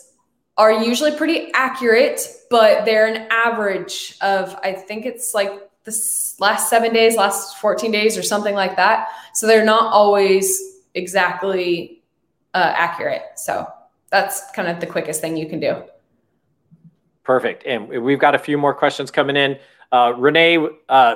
are 0.58 0.72
usually 0.72 1.16
pretty 1.16 1.52
accurate, 1.54 2.26
but 2.50 2.86
they're 2.86 3.08
an 3.08 3.28
average 3.30 4.16
of, 4.22 4.56
I 4.64 4.74
think 4.74 5.06
it's 5.06 5.34
like 5.34 5.52
the 5.84 6.36
last 6.40 6.70
seven 6.70 6.94
days, 6.94 7.16
last 7.16 7.58
14 7.58 7.92
days, 7.92 8.18
or 8.18 8.24
something 8.24 8.56
like 8.56 8.76
that. 8.78 9.10
So 9.34 9.46
they're 9.46 9.66
not 9.66 9.92
always 9.92 10.60
exactly 10.94 12.02
uh, 12.54 12.74
accurate. 12.76 13.24
So 13.36 13.68
that's 14.10 14.50
kind 14.52 14.68
of 14.68 14.80
the 14.80 14.88
quickest 14.88 15.22
thing 15.22 15.36
you 15.36 15.48
can 15.48 15.60
do. 15.60 15.84
Perfect. 17.24 17.66
And 17.66 17.90
we've 17.90 18.20
got 18.20 18.36
a 18.36 18.40
few 18.40 18.58
more 18.58 18.74
questions 18.74 19.12
coming 19.12 19.36
in. 19.36 19.58
Uh, 19.92 20.14
Renee, 20.18 20.66
uh, 20.88 21.16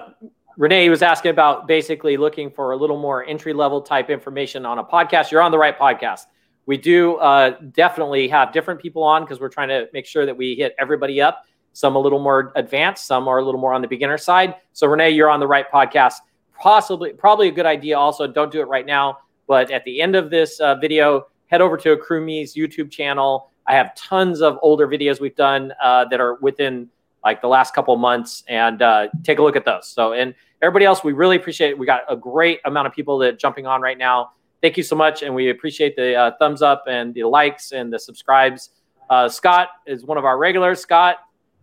Renee 0.57 0.89
was 0.89 1.01
asking 1.01 1.31
about 1.31 1.67
basically 1.67 2.17
looking 2.17 2.51
for 2.51 2.71
a 2.71 2.75
little 2.75 2.99
more 2.99 3.25
entry 3.25 3.53
level 3.53 3.81
type 3.81 4.09
information 4.09 4.65
on 4.65 4.77
a 4.77 4.83
podcast. 4.83 5.31
You're 5.31 5.41
on 5.41 5.51
the 5.51 5.57
right 5.57 5.77
podcast. 5.77 6.25
We 6.65 6.77
do 6.77 7.15
uh, 7.17 7.57
definitely 7.73 8.27
have 8.29 8.51
different 8.51 8.81
people 8.81 9.03
on 9.03 9.23
because 9.23 9.39
we're 9.39 9.49
trying 9.49 9.69
to 9.69 9.87
make 9.93 10.05
sure 10.05 10.25
that 10.25 10.35
we 10.35 10.55
hit 10.55 10.75
everybody 10.79 11.21
up. 11.21 11.45
Some 11.73 11.95
a 11.95 11.99
little 11.99 12.19
more 12.19 12.53
advanced, 12.55 13.05
some 13.05 13.27
are 13.27 13.39
a 13.39 13.43
little 13.43 13.59
more 13.59 13.73
on 13.73 13.81
the 13.81 13.87
beginner 13.87 14.17
side. 14.17 14.55
So 14.73 14.87
Renee, 14.87 15.11
you're 15.11 15.29
on 15.29 15.39
the 15.39 15.47
right 15.47 15.69
podcast. 15.71 16.15
Possibly, 16.57 17.11
probably 17.13 17.49
a 17.49 17.51
good 17.51 17.65
idea. 17.65 17.97
Also, 17.97 18.27
don't 18.27 18.51
do 18.51 18.61
it 18.61 18.67
right 18.67 18.85
now, 18.85 19.17
but 19.45 19.69
at 19.71 19.83
the 19.83 20.01
end 20.01 20.15
of 20.15 20.29
this 20.29 20.59
uh, 20.61 20.75
video, 20.75 21.27
head 21.47 21.61
over 21.61 21.75
to 21.77 21.97
AccrueMe's 21.97 22.55
YouTube 22.55 22.89
channel 22.89 23.51
I 23.67 23.75
have 23.75 23.95
tons 23.95 24.41
of 24.41 24.59
older 24.61 24.87
videos 24.87 25.19
we've 25.19 25.35
done 25.35 25.73
uh, 25.81 26.05
that 26.05 26.19
are 26.19 26.35
within 26.35 26.89
like 27.23 27.41
the 27.41 27.47
last 27.47 27.73
couple 27.73 27.95
months, 27.95 28.43
and 28.47 28.83
uh, 28.83 29.07
take 29.23 29.39
a 29.39 29.41
look 29.41 29.55
at 29.55 29.65
those. 29.65 29.87
So, 29.87 30.13
and 30.13 30.35
everybody 30.61 30.85
else, 30.85 31.03
we 31.03 31.11
really 31.11 31.37
appreciate 31.37 31.71
it. 31.71 31.77
We 31.77 31.87
got 31.87 32.01
a 32.07 32.15
great 32.15 32.59
amount 32.65 32.85
of 32.85 32.93
people 32.93 33.17
that 33.19 33.39
jumping 33.39 33.65
on 33.65 33.81
right 33.81 33.97
now. 33.97 34.33
Thank 34.65 34.77
you 34.77 34.83
so 34.83 34.95
much, 34.95 35.21
and 35.21 35.35
we 35.35 35.51
appreciate 35.51 35.95
the 35.95 36.15
uh, 36.15 36.31
thumbs 36.39 36.63
up 36.63 36.85
and 36.87 37.13
the 37.13 37.23
likes 37.23 37.71
and 37.71 37.93
the 37.93 37.99
subscribes. 37.99 38.71
Uh, 39.11 39.29
Scott 39.29 39.69
is 39.85 40.05
one 40.05 40.17
of 40.17 40.25
our 40.25 40.39
regulars. 40.39 40.79
Scott, 40.79 41.17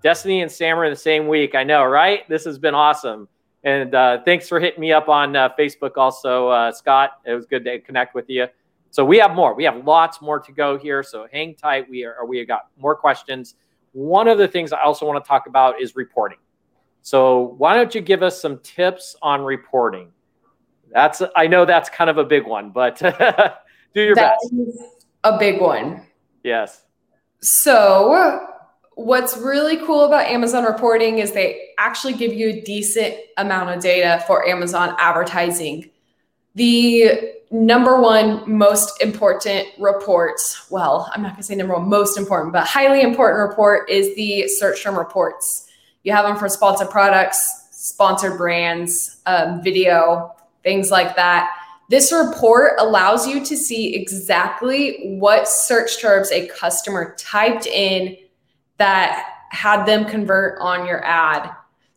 Destiny 0.04 0.42
and 0.42 0.48
Sam 0.48 0.78
are 0.78 0.84
in 0.84 0.92
the 0.92 0.96
same 0.96 1.26
week. 1.26 1.56
I 1.56 1.64
know, 1.64 1.84
right? 1.84 2.28
This 2.28 2.44
has 2.44 2.60
been 2.60 2.76
awesome. 2.76 3.26
And 3.64 3.92
uh, 3.92 4.22
thanks 4.24 4.48
for 4.48 4.60
hitting 4.60 4.78
me 4.78 4.92
up 4.92 5.08
on 5.08 5.34
uh, 5.34 5.48
Facebook 5.58 5.96
also, 5.96 6.70
Scott. 6.70 7.14
It 7.24 7.34
was 7.34 7.44
good 7.44 7.64
to 7.64 7.80
connect 7.80 8.14
with 8.14 8.30
you. 8.30 8.46
So 8.92 9.04
we 9.04 9.18
have 9.18 9.34
more. 9.34 9.52
We 9.52 9.64
have 9.64 9.84
lots 9.84 10.22
more 10.22 10.38
to 10.38 10.52
go 10.52 10.78
here. 10.78 11.02
So 11.02 11.26
hang 11.32 11.56
tight. 11.56 11.90
We 11.90 12.04
are 12.04 12.24
we 12.24 12.44
got 12.44 12.68
more 12.78 12.94
questions. 12.94 13.56
One 13.94 14.28
of 14.28 14.38
the 14.38 14.46
things 14.46 14.72
I 14.72 14.80
also 14.80 15.06
want 15.06 15.24
to 15.24 15.26
talk 15.26 15.48
about 15.48 15.82
is 15.82 15.96
reporting. 15.96 16.38
So 17.00 17.56
why 17.58 17.74
don't 17.74 17.96
you 17.96 18.00
give 18.00 18.22
us 18.22 18.40
some 18.40 18.60
tips 18.60 19.16
on 19.22 19.40
reporting? 19.42 20.12
That's 20.92 21.22
I 21.36 21.46
know 21.46 21.64
that's 21.64 21.88
kind 21.88 22.10
of 22.10 22.18
a 22.18 22.24
big 22.24 22.46
one, 22.46 22.70
but 22.70 22.98
do 23.94 24.00
your 24.00 24.14
that 24.14 24.36
best. 24.42 24.54
a 25.24 25.38
big 25.38 25.60
one. 25.60 26.02
Yes. 26.44 26.82
So 27.40 28.48
what's 28.94 29.36
really 29.36 29.78
cool 29.78 30.04
about 30.04 30.26
Amazon 30.26 30.64
reporting 30.64 31.18
is 31.18 31.32
they 31.32 31.70
actually 31.78 32.14
give 32.14 32.32
you 32.32 32.50
a 32.50 32.60
decent 32.60 33.16
amount 33.36 33.70
of 33.70 33.82
data 33.82 34.22
for 34.26 34.46
Amazon 34.46 34.94
advertising. 34.98 35.90
The 36.54 37.32
number 37.52 38.00
one 38.00 38.42
most 38.50 39.02
important 39.02 39.68
report 39.78 40.40
well 40.70 41.10
i'm 41.14 41.20
not 41.20 41.32
going 41.32 41.36
to 41.36 41.42
say 41.42 41.54
number 41.54 41.74
one 41.74 41.86
most 41.86 42.16
important 42.16 42.50
but 42.50 42.66
highly 42.66 43.02
important 43.02 43.46
report 43.46 43.88
is 43.90 44.16
the 44.16 44.48
search 44.48 44.82
term 44.82 44.98
reports 44.98 45.68
you 46.02 46.10
have 46.10 46.24
them 46.24 46.34
for 46.34 46.48
sponsored 46.48 46.88
products 46.88 47.68
sponsored 47.70 48.38
brands 48.38 49.18
um, 49.26 49.62
video 49.62 50.34
things 50.62 50.90
like 50.90 51.16
that 51.16 51.50
this 51.90 52.12
report 52.12 52.72
allows 52.78 53.26
you 53.26 53.44
to 53.44 53.56
see 53.56 53.94
exactly 53.94 55.16
what 55.18 55.46
search 55.46 56.00
terms 56.00 56.30
a 56.30 56.46
customer 56.48 57.14
typed 57.18 57.66
in 57.66 58.16
that 58.78 59.26
had 59.50 59.84
them 59.84 60.04
convert 60.04 60.58
on 60.60 60.86
your 60.86 61.04
ad 61.04 61.50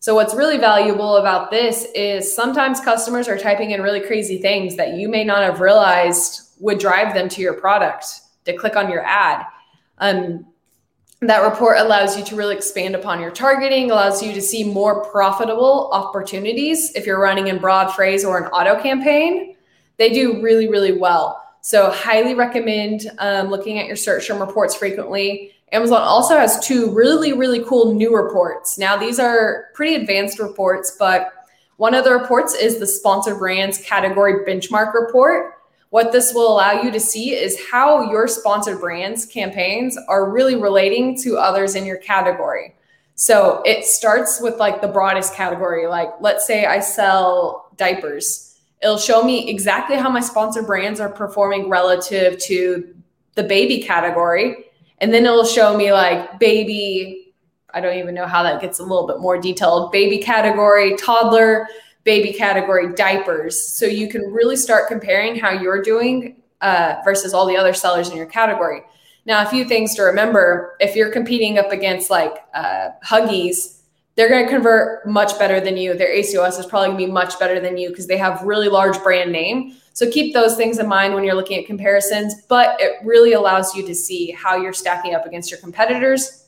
so, 0.06 0.14
what's 0.14 0.36
really 0.36 0.60
valuable 0.60 1.18
about 1.18 1.50
this 1.50 1.88
is 1.96 2.32
sometimes 2.36 2.80
customers 2.80 3.28
are 3.28 3.40
typing 3.40 3.72
in 3.72 3.82
really 3.82 4.02
crazy 4.02 4.38
things 4.38 4.76
that 4.76 4.94
you 4.94 5.10
may 5.10 5.24
not 5.24 5.42
have 5.42 5.62
realized 5.62 6.52
would 6.60 6.78
drive 6.78 7.16
them 7.16 7.28
to 7.30 7.42
your 7.42 7.56
product 7.56 8.06
to 8.46 8.54
click 8.54 8.76
on 8.76 8.92
your 8.92 9.04
ad. 9.04 9.48
Um, 9.98 10.46
that 11.22 11.40
report 11.40 11.78
allows 11.80 12.18
you 12.18 12.24
to 12.26 12.36
really 12.36 12.56
expand 12.56 12.96
upon 12.96 13.22
your 13.22 13.32
targeting, 13.32 13.90
allows 13.90 14.22
you 14.22 14.34
to 14.34 14.42
see 14.42 14.64
more 14.64 15.06
profitable 15.06 15.90
opportunities 15.94 16.94
if 16.96 17.06
you're 17.06 17.22
running 17.22 17.48
in 17.48 17.58
broad 17.58 17.90
phrase 17.90 18.26
or 18.26 18.38
an 18.38 18.52
auto 18.52 18.82
campaign. 18.82 19.56
They 19.98 20.12
do 20.12 20.42
really, 20.42 20.68
really 20.68 20.98
well. 20.98 21.42
So, 21.62 21.90
highly 21.90 22.36
recommend 22.36 23.10
um, 23.18 23.48
looking 23.48 23.80
at 23.80 23.88
your 23.88 23.96
search 23.96 24.28
term 24.28 24.40
reports 24.40 24.76
frequently. 24.76 25.52
Amazon 25.72 26.02
also 26.02 26.38
has 26.38 26.64
two 26.66 26.94
really, 26.94 27.34
really 27.34 27.64
cool 27.64 27.96
new 27.96 28.16
reports. 28.16 28.78
Now, 28.78 28.98
these 28.98 29.20
are 29.20 29.66
pretty 29.74 29.96
advanced 29.96 30.38
reports, 30.38 30.96
but 31.00 31.32
one 31.78 31.94
of 31.96 32.04
the 32.04 32.12
reports 32.12 32.54
is 32.54 32.80
the 32.80 32.86
sponsored 32.86 33.40
brands 33.40 33.80
category 33.80 34.46
benchmark 34.46 34.94
report. 34.94 35.55
What 35.96 36.12
this 36.12 36.34
will 36.34 36.52
allow 36.52 36.82
you 36.82 36.92
to 36.92 37.00
see 37.00 37.34
is 37.34 37.58
how 37.72 38.12
your 38.12 38.28
sponsored 38.28 38.82
brands 38.82 39.26
campaigns 39.26 39.98
are 40.10 40.30
really 40.30 40.58
relating 40.58 41.18
to 41.22 41.38
others 41.38 41.74
in 41.74 41.86
your 41.86 41.96
category. 41.96 42.76
So 43.14 43.62
it 43.64 43.86
starts 43.86 44.42
with 44.42 44.58
like 44.58 44.82
the 44.82 44.90
broadest 44.90 45.34
category. 45.36 45.88
Like, 45.88 46.10
let's 46.20 46.46
say 46.46 46.66
I 46.66 46.82
sell 46.82 47.72
diapers. 47.78 48.60
It'll 48.84 48.98
show 48.98 49.24
me 49.24 49.50
exactly 49.50 49.96
how 49.96 50.10
my 50.10 50.20
sponsored 50.20 50.68
brands 50.68 51.00
are 51.00 51.08
performing 51.08 51.70
relative 51.70 52.40
to 52.40 52.94
the 53.36 53.44
baby 53.44 53.82
category 53.82 54.66
and 54.98 55.14
then 55.14 55.26
it'll 55.26 55.46
show 55.46 55.78
me 55.78 55.94
like 55.94 56.42
baby, 56.42 57.34
I 57.74 57.80
don't 57.80 57.98
even 57.98 58.14
know 58.14 58.28
how 58.28 58.44
that 58.44 58.60
gets 58.60 58.80
a 58.80 58.84
little 58.84 59.08
bit 59.08 59.22
more 59.22 59.40
detailed, 59.40 59.94
baby 59.94 60.18
category, 60.18 60.98
toddler, 60.98 61.70
baby 62.06 62.32
category, 62.32 62.94
diapers. 62.94 63.74
So 63.74 63.86
you 63.86 64.08
can 64.08 64.22
really 64.32 64.56
start 64.56 64.88
comparing 64.88 65.36
how 65.36 65.52
you're 65.52 65.82
doing 65.82 66.38
uh, 66.62 66.96
versus 67.04 67.34
all 67.34 67.46
the 67.46 67.58
other 67.58 67.74
sellers 67.74 68.10
in 68.10 68.16
your 68.16 68.28
category. 68.28 68.82
Now, 69.26 69.42
a 69.42 69.50
few 69.50 69.66
things 69.66 69.96
to 69.96 70.04
remember 70.04 70.78
if 70.80 70.96
you're 70.96 71.12
competing 71.12 71.58
up 71.58 71.72
against 71.72 72.10
like 72.10 72.34
uh, 72.54 72.90
Huggies, 73.04 73.82
they're 74.16 74.30
going 74.30 74.46
to 74.46 74.50
convert 74.50 75.06
much 75.08 75.38
better 75.38 75.60
than 75.60 75.76
you. 75.78 75.94
Their 75.94 76.16
ACOS 76.16 76.60
is 76.60 76.66
probably 76.66 76.90
going 76.90 77.00
to 77.00 77.06
be 77.08 77.12
much 77.12 77.38
better 77.40 77.60
than 77.60 77.78
you 77.78 77.90
because 77.90 78.08
they 78.08 78.18
have 78.18 78.42
really 78.44 78.70
large 78.70 79.02
brand 79.04 79.32
name. 79.32 79.76
So 79.94 80.10
keep 80.10 80.34
those 80.34 80.56
things 80.56 80.78
in 80.78 80.88
mind 80.88 81.14
when 81.14 81.24
you're 81.24 81.36
looking 81.36 81.60
at 81.60 81.66
comparisons, 81.66 82.44
but 82.48 82.80
it 82.80 82.98
really 83.04 83.34
allows 83.34 83.76
you 83.76 83.86
to 83.88 83.96
see 83.96 84.32
how 84.32 84.56
you're 84.56 84.74
stacking 84.74 85.16
up 85.16 85.26
against 85.26 85.50
your 85.50 85.60
competitors. 85.60 86.48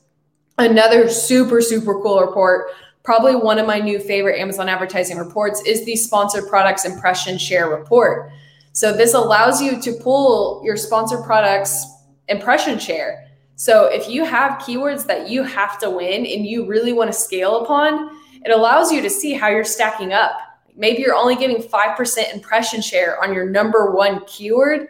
Another 0.58 1.10
super, 1.10 1.62
super 1.62 2.02
cool 2.02 2.22
report, 2.22 2.72
probably 3.08 3.38
one 3.38 3.58
of 3.58 3.66
my 3.66 3.80
new 3.80 4.00
favorite 4.00 4.38
Amazon 4.38 4.68
advertising 4.68 5.18
reports, 5.18 5.62
is 5.66 5.86
the 5.86 5.96
sponsored 5.96 6.46
products 6.50 6.84
impression 6.84 7.38
share 7.38 7.70
report. 7.70 8.30
So 8.74 8.92
this 8.92 9.14
allows 9.14 9.62
you 9.62 9.82
to 9.82 9.94
pull 9.94 10.62
your 10.66 10.76
sponsored 10.76 11.24
products 11.24 11.86
impression 12.28 12.78
share. 12.78 13.30
So 13.56 13.86
if 13.86 14.10
you 14.10 14.26
have 14.26 14.60
keywords 14.60 15.08
that 15.08 15.30
you 15.30 15.44
have 15.44 15.80
to 15.80 15.90
win 15.90 16.26
and 16.26 16.46
you 16.46 16.68
really 16.68 16.92
want 16.92 17.10
to 17.10 17.18
scale 17.18 17.64
upon, 17.64 18.12
it 18.44 18.52
allows 18.52 18.92
you 18.92 19.02
to 19.02 19.10
see 19.10 19.32
how 19.32 19.48
you're 19.48 19.64
stacking 19.64 20.12
up. 20.12 20.34
Maybe 20.76 21.02
you're 21.02 21.16
only 21.16 21.38
getting 21.38 21.64
5% 21.64 22.34
impression 22.34 22.82
share 22.82 23.24
on 23.24 23.34
your 23.34 23.50
number 23.50 23.92
one 23.92 24.26
keyword. 24.26 24.90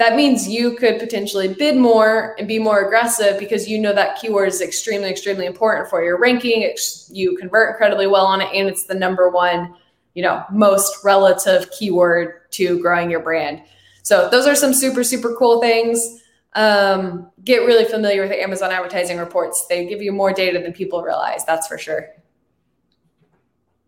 That 0.00 0.16
means 0.16 0.48
you 0.48 0.76
could 0.76 0.98
potentially 0.98 1.52
bid 1.52 1.76
more 1.76 2.34
and 2.38 2.48
be 2.48 2.58
more 2.58 2.86
aggressive 2.86 3.38
because 3.38 3.68
you 3.68 3.78
know 3.78 3.92
that 3.92 4.18
keyword 4.18 4.48
is 4.48 4.62
extremely, 4.62 5.10
extremely 5.10 5.44
important 5.44 5.90
for 5.90 6.02
your 6.02 6.18
ranking. 6.18 6.74
You 7.10 7.36
convert 7.36 7.72
incredibly 7.72 8.06
well 8.06 8.24
on 8.24 8.40
it, 8.40 8.48
and 8.54 8.66
it's 8.66 8.84
the 8.84 8.94
number 8.94 9.28
one, 9.28 9.74
you 10.14 10.22
know, 10.22 10.42
most 10.50 11.04
relative 11.04 11.70
keyword 11.70 12.50
to 12.52 12.80
growing 12.80 13.10
your 13.10 13.20
brand. 13.20 13.62
So 14.02 14.30
those 14.30 14.46
are 14.46 14.54
some 14.54 14.72
super, 14.72 15.04
super 15.04 15.36
cool 15.36 15.60
things 15.60 16.22
um, 16.54 17.30
get 17.44 17.58
really 17.58 17.84
familiar 17.84 18.22
with 18.22 18.30
the 18.30 18.42
Amazon 18.42 18.70
advertising 18.72 19.18
reports. 19.18 19.66
They 19.68 19.86
give 19.86 20.00
you 20.00 20.12
more 20.12 20.32
data 20.32 20.60
than 20.60 20.72
people 20.72 21.02
realize. 21.02 21.44
That's 21.44 21.66
for 21.66 21.76
sure. 21.76 22.08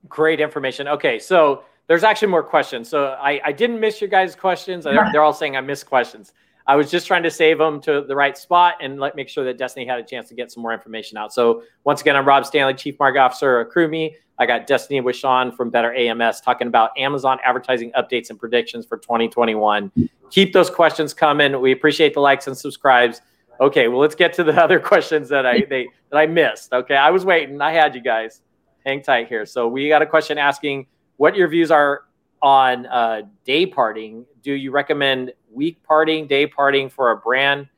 Great 0.08 0.40
information. 0.40 0.88
Okay, 0.88 1.18
so 1.18 1.64
there's 1.88 2.04
actually 2.04 2.28
more 2.28 2.42
questions. 2.42 2.88
So 2.88 3.16
I, 3.20 3.40
I 3.44 3.52
didn't 3.52 3.80
miss 3.80 4.00
your 4.00 4.08
guys' 4.08 4.34
questions. 4.34 4.84
They're, 4.84 5.08
they're 5.12 5.22
all 5.22 5.32
saying 5.32 5.56
I 5.56 5.60
missed 5.60 5.86
questions. 5.86 6.32
I 6.66 6.76
was 6.76 6.90
just 6.90 7.06
trying 7.06 7.24
to 7.24 7.30
save 7.30 7.58
them 7.58 7.80
to 7.82 8.02
the 8.02 8.14
right 8.14 8.38
spot 8.38 8.76
and 8.80 9.00
let 9.00 9.16
make 9.16 9.28
sure 9.28 9.44
that 9.44 9.58
Destiny 9.58 9.84
had 9.84 9.98
a 9.98 10.04
chance 10.04 10.28
to 10.28 10.34
get 10.34 10.52
some 10.52 10.62
more 10.62 10.72
information 10.72 11.18
out. 11.18 11.32
So 11.32 11.62
once 11.84 12.00
again, 12.00 12.14
I'm 12.14 12.26
Rob 12.26 12.46
Stanley, 12.46 12.74
Chief 12.74 12.98
Marketing 12.98 13.22
Officer 13.22 13.60
at 13.60 13.68
AccrueMe. 13.68 14.14
I 14.38 14.46
got 14.46 14.66
Destiny 14.66 15.00
Wishon 15.00 15.54
from 15.56 15.70
Better 15.70 15.92
AMS 15.92 16.40
talking 16.40 16.68
about 16.68 16.90
Amazon 16.96 17.38
advertising 17.44 17.92
updates 17.92 18.30
and 18.30 18.38
predictions 18.38 18.86
for 18.86 18.96
2021. 18.98 19.90
Keep 20.30 20.52
those 20.52 20.70
questions 20.70 21.12
coming. 21.12 21.60
We 21.60 21.72
appreciate 21.72 22.14
the 22.14 22.20
likes 22.20 22.46
and 22.46 22.56
subscribes. 22.56 23.20
Okay, 23.60 23.88
well, 23.88 23.98
let's 23.98 24.14
get 24.14 24.32
to 24.34 24.44
the 24.44 24.52
other 24.62 24.80
questions 24.80 25.28
that 25.28 25.44
I 25.44 25.64
they, 25.68 25.88
that 26.10 26.16
I 26.16 26.26
missed. 26.26 26.72
Okay, 26.72 26.96
I 26.96 27.10
was 27.10 27.24
waiting. 27.24 27.60
I 27.60 27.72
had 27.72 27.94
you 27.94 28.00
guys. 28.00 28.40
Hang 28.86 29.02
tight 29.02 29.28
here. 29.28 29.46
So 29.46 29.68
we 29.68 29.88
got 29.88 30.02
a 30.02 30.06
question 30.06 30.38
asking 30.38 30.86
what 31.22 31.36
your 31.36 31.46
views 31.46 31.70
are 31.70 32.02
on 32.42 32.84
uh, 32.86 33.22
day 33.44 33.64
parting. 33.64 34.26
Do 34.42 34.54
you 34.54 34.72
recommend 34.72 35.32
week 35.52 35.80
parting, 35.84 36.26
day 36.26 36.48
parting 36.48 36.90
for 36.90 37.12
a 37.12 37.16
brand 37.16 37.68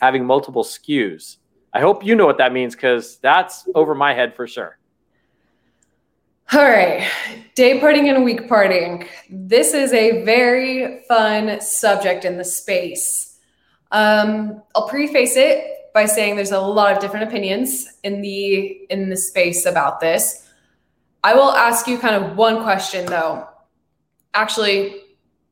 having 0.00 0.26
multiple 0.26 0.64
SKUs? 0.64 1.36
I 1.72 1.78
hope 1.78 2.04
you 2.04 2.16
know 2.16 2.26
what 2.26 2.38
that 2.38 2.52
means 2.52 2.74
because 2.74 3.18
that's 3.18 3.68
over 3.76 3.94
my 3.94 4.12
head 4.12 4.34
for 4.34 4.48
sure. 4.48 4.76
All 6.52 6.68
right, 6.68 7.08
day 7.54 7.78
parting 7.78 8.08
and 8.08 8.24
week 8.24 8.48
parting. 8.48 9.06
This 9.30 9.72
is 9.72 9.92
a 9.92 10.24
very 10.24 11.04
fun 11.06 11.60
subject 11.60 12.24
in 12.24 12.38
the 12.38 12.44
space. 12.44 13.38
Um, 13.92 14.64
I'll 14.74 14.88
preface 14.88 15.36
it 15.36 15.92
by 15.94 16.06
saying 16.06 16.34
there's 16.34 16.50
a 16.50 16.58
lot 16.58 16.92
of 16.92 16.98
different 16.98 17.28
opinions 17.28 17.86
in 18.02 18.20
the 18.20 18.84
in 18.90 19.10
the 19.10 19.16
space 19.16 19.64
about 19.64 20.00
this. 20.00 20.49
I 21.22 21.34
will 21.34 21.52
ask 21.52 21.86
you 21.86 21.98
kind 21.98 22.22
of 22.22 22.36
one 22.36 22.62
question 22.62 23.06
though. 23.06 23.46
Actually, 24.32 25.02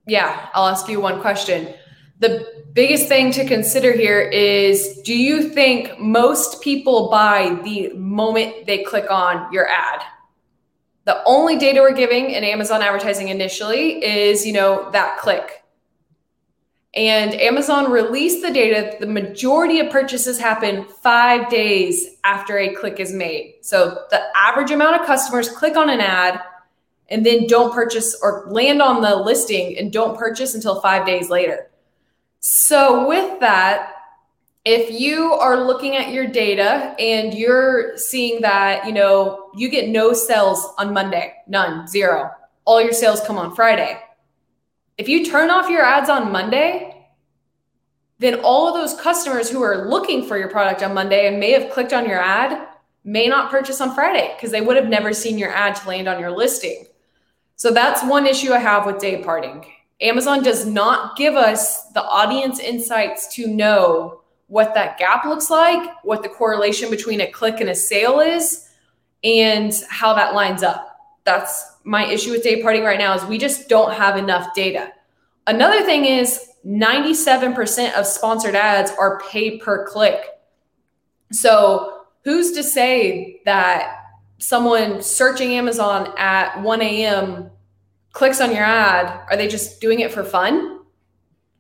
yeah, 0.06 0.48
I'll 0.54 0.68
ask 0.68 0.88
you 0.88 1.00
one 1.00 1.20
question. 1.20 1.74
The 2.20 2.64
biggest 2.72 3.08
thing 3.08 3.30
to 3.32 3.46
consider 3.46 3.92
here 3.92 4.20
is 4.20 5.00
do 5.04 5.16
you 5.16 5.50
think 5.50 5.98
most 6.00 6.62
people 6.62 7.10
buy 7.10 7.60
the 7.64 7.92
moment 7.94 8.66
they 8.66 8.82
click 8.82 9.10
on 9.10 9.52
your 9.52 9.68
ad? 9.68 10.02
The 11.04 11.22
only 11.24 11.58
data 11.58 11.80
we're 11.80 11.94
giving 11.94 12.30
in 12.30 12.44
Amazon 12.44 12.82
advertising 12.82 13.28
initially 13.28 14.04
is, 14.04 14.46
you 14.46 14.52
know, 14.52 14.90
that 14.90 15.18
click. 15.18 15.62
And 16.98 17.32
Amazon 17.40 17.92
released 17.92 18.42
the 18.42 18.50
data. 18.50 18.96
The 18.98 19.06
majority 19.06 19.78
of 19.78 19.88
purchases 19.88 20.36
happen 20.36 20.84
five 21.00 21.48
days 21.48 22.16
after 22.24 22.58
a 22.58 22.74
click 22.74 22.98
is 22.98 23.12
made. 23.12 23.58
So 23.60 24.06
the 24.10 24.20
average 24.34 24.72
amount 24.72 25.00
of 25.00 25.06
customers 25.06 25.48
click 25.48 25.76
on 25.76 25.90
an 25.90 26.00
ad 26.00 26.40
and 27.08 27.24
then 27.24 27.46
don't 27.46 27.72
purchase 27.72 28.18
or 28.20 28.48
land 28.48 28.82
on 28.82 29.00
the 29.00 29.14
listing 29.14 29.78
and 29.78 29.92
don't 29.92 30.18
purchase 30.18 30.56
until 30.56 30.80
five 30.80 31.06
days 31.06 31.30
later. 31.30 31.70
So 32.40 33.06
with 33.06 33.38
that, 33.38 33.92
if 34.64 35.00
you 35.00 35.34
are 35.34 35.64
looking 35.68 35.94
at 35.94 36.12
your 36.12 36.26
data 36.26 36.96
and 36.98 37.32
you're 37.32 37.96
seeing 37.96 38.40
that, 38.40 38.86
you 38.86 38.92
know, 38.92 39.50
you 39.54 39.68
get 39.68 39.88
no 39.88 40.12
sales 40.12 40.74
on 40.78 40.92
Monday, 40.92 41.32
none, 41.46 41.86
zero. 41.86 42.32
All 42.64 42.82
your 42.82 42.92
sales 42.92 43.20
come 43.24 43.38
on 43.38 43.54
Friday. 43.54 44.00
If 44.98 45.08
you 45.08 45.24
turn 45.24 45.48
off 45.48 45.70
your 45.70 45.84
ads 45.84 46.10
on 46.10 46.32
Monday, 46.32 47.06
then 48.18 48.40
all 48.40 48.66
of 48.68 48.74
those 48.74 49.00
customers 49.00 49.48
who 49.48 49.62
are 49.62 49.88
looking 49.88 50.26
for 50.26 50.36
your 50.36 50.50
product 50.50 50.82
on 50.82 50.92
Monday 50.92 51.28
and 51.28 51.38
may 51.38 51.52
have 51.52 51.70
clicked 51.70 51.92
on 51.92 52.04
your 52.04 52.20
ad 52.20 52.66
may 53.04 53.28
not 53.28 53.48
purchase 53.48 53.80
on 53.80 53.94
Friday 53.94 54.34
because 54.34 54.50
they 54.50 54.60
would 54.60 54.76
have 54.76 54.88
never 54.88 55.12
seen 55.12 55.38
your 55.38 55.54
ad 55.54 55.76
to 55.76 55.88
land 55.88 56.08
on 56.08 56.18
your 56.18 56.32
listing. 56.32 56.84
So 57.54 57.70
that's 57.70 58.02
one 58.02 58.26
issue 58.26 58.52
I 58.52 58.58
have 58.58 58.86
with 58.86 59.00
day 59.00 59.22
parting. 59.22 59.64
Amazon 60.00 60.42
does 60.42 60.66
not 60.66 61.16
give 61.16 61.34
us 61.34 61.90
the 61.92 62.02
audience 62.02 62.58
insights 62.58 63.34
to 63.36 63.46
know 63.46 64.22
what 64.48 64.74
that 64.74 64.98
gap 64.98 65.24
looks 65.24 65.48
like, 65.48 65.90
what 66.02 66.24
the 66.24 66.28
correlation 66.28 66.90
between 66.90 67.20
a 67.20 67.30
click 67.30 67.60
and 67.60 67.70
a 67.70 67.74
sale 67.74 68.18
is, 68.18 68.68
and 69.22 69.72
how 69.90 70.14
that 70.14 70.34
lines 70.34 70.62
up. 70.62 70.96
That's 71.24 71.76
my 71.88 72.04
issue 72.06 72.30
with 72.30 72.42
day 72.42 72.62
parting 72.62 72.84
right 72.84 72.98
now 72.98 73.14
is 73.14 73.24
we 73.24 73.38
just 73.38 73.68
don't 73.68 73.94
have 73.94 74.16
enough 74.16 74.54
data. 74.54 74.92
Another 75.46 75.82
thing 75.82 76.04
is 76.04 76.50
97% 76.66 77.94
of 77.94 78.06
sponsored 78.06 78.54
ads 78.54 78.90
are 78.98 79.20
pay 79.30 79.58
per 79.58 79.86
click. 79.86 80.22
So 81.32 82.02
who's 82.24 82.52
to 82.52 82.62
say 82.62 83.40
that 83.46 83.96
someone 84.38 85.00
searching 85.00 85.54
Amazon 85.54 86.12
at 86.18 86.60
1 86.60 86.82
a.m. 86.82 87.50
clicks 88.12 88.40
on 88.40 88.52
your 88.52 88.64
ad? 88.64 89.22
Are 89.30 89.36
they 89.36 89.48
just 89.48 89.80
doing 89.80 90.00
it 90.00 90.12
for 90.12 90.24
fun? 90.24 90.80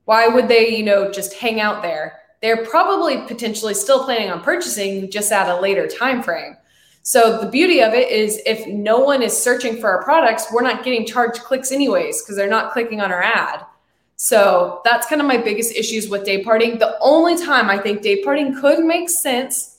Why 0.04 0.28
would 0.28 0.48
they, 0.48 0.76
you 0.76 0.84
know, 0.84 1.10
just 1.10 1.34
hang 1.34 1.60
out 1.60 1.82
there? 1.82 2.18
they're 2.40 2.64
probably 2.64 3.18
potentially 3.22 3.74
still 3.74 4.04
planning 4.04 4.30
on 4.30 4.42
purchasing 4.42 5.10
just 5.10 5.32
at 5.32 5.48
a 5.48 5.60
later 5.60 5.86
time 5.86 6.22
frame. 6.22 6.56
So 7.02 7.40
the 7.40 7.48
beauty 7.48 7.80
of 7.80 7.94
it 7.94 8.10
is 8.10 8.40
if 8.44 8.66
no 8.66 8.98
one 8.98 9.22
is 9.22 9.36
searching 9.36 9.80
for 9.80 9.90
our 9.90 10.02
products, 10.02 10.48
we're 10.52 10.62
not 10.62 10.84
getting 10.84 11.06
charged 11.06 11.40
clicks 11.40 11.72
anyways 11.72 12.22
because 12.22 12.36
they're 12.36 12.48
not 12.48 12.72
clicking 12.72 13.00
on 13.00 13.10
our 13.10 13.22
ad. 13.22 13.64
So 14.16 14.80
that's 14.84 15.06
kind 15.06 15.20
of 15.20 15.28
my 15.28 15.36
biggest 15.36 15.74
issues 15.74 16.08
with 16.08 16.24
day 16.24 16.42
parting. 16.42 16.78
The 16.78 16.98
only 17.00 17.36
time 17.36 17.70
I 17.70 17.78
think 17.78 18.02
day 18.02 18.22
parting 18.22 18.60
could 18.60 18.84
make 18.84 19.08
sense 19.08 19.78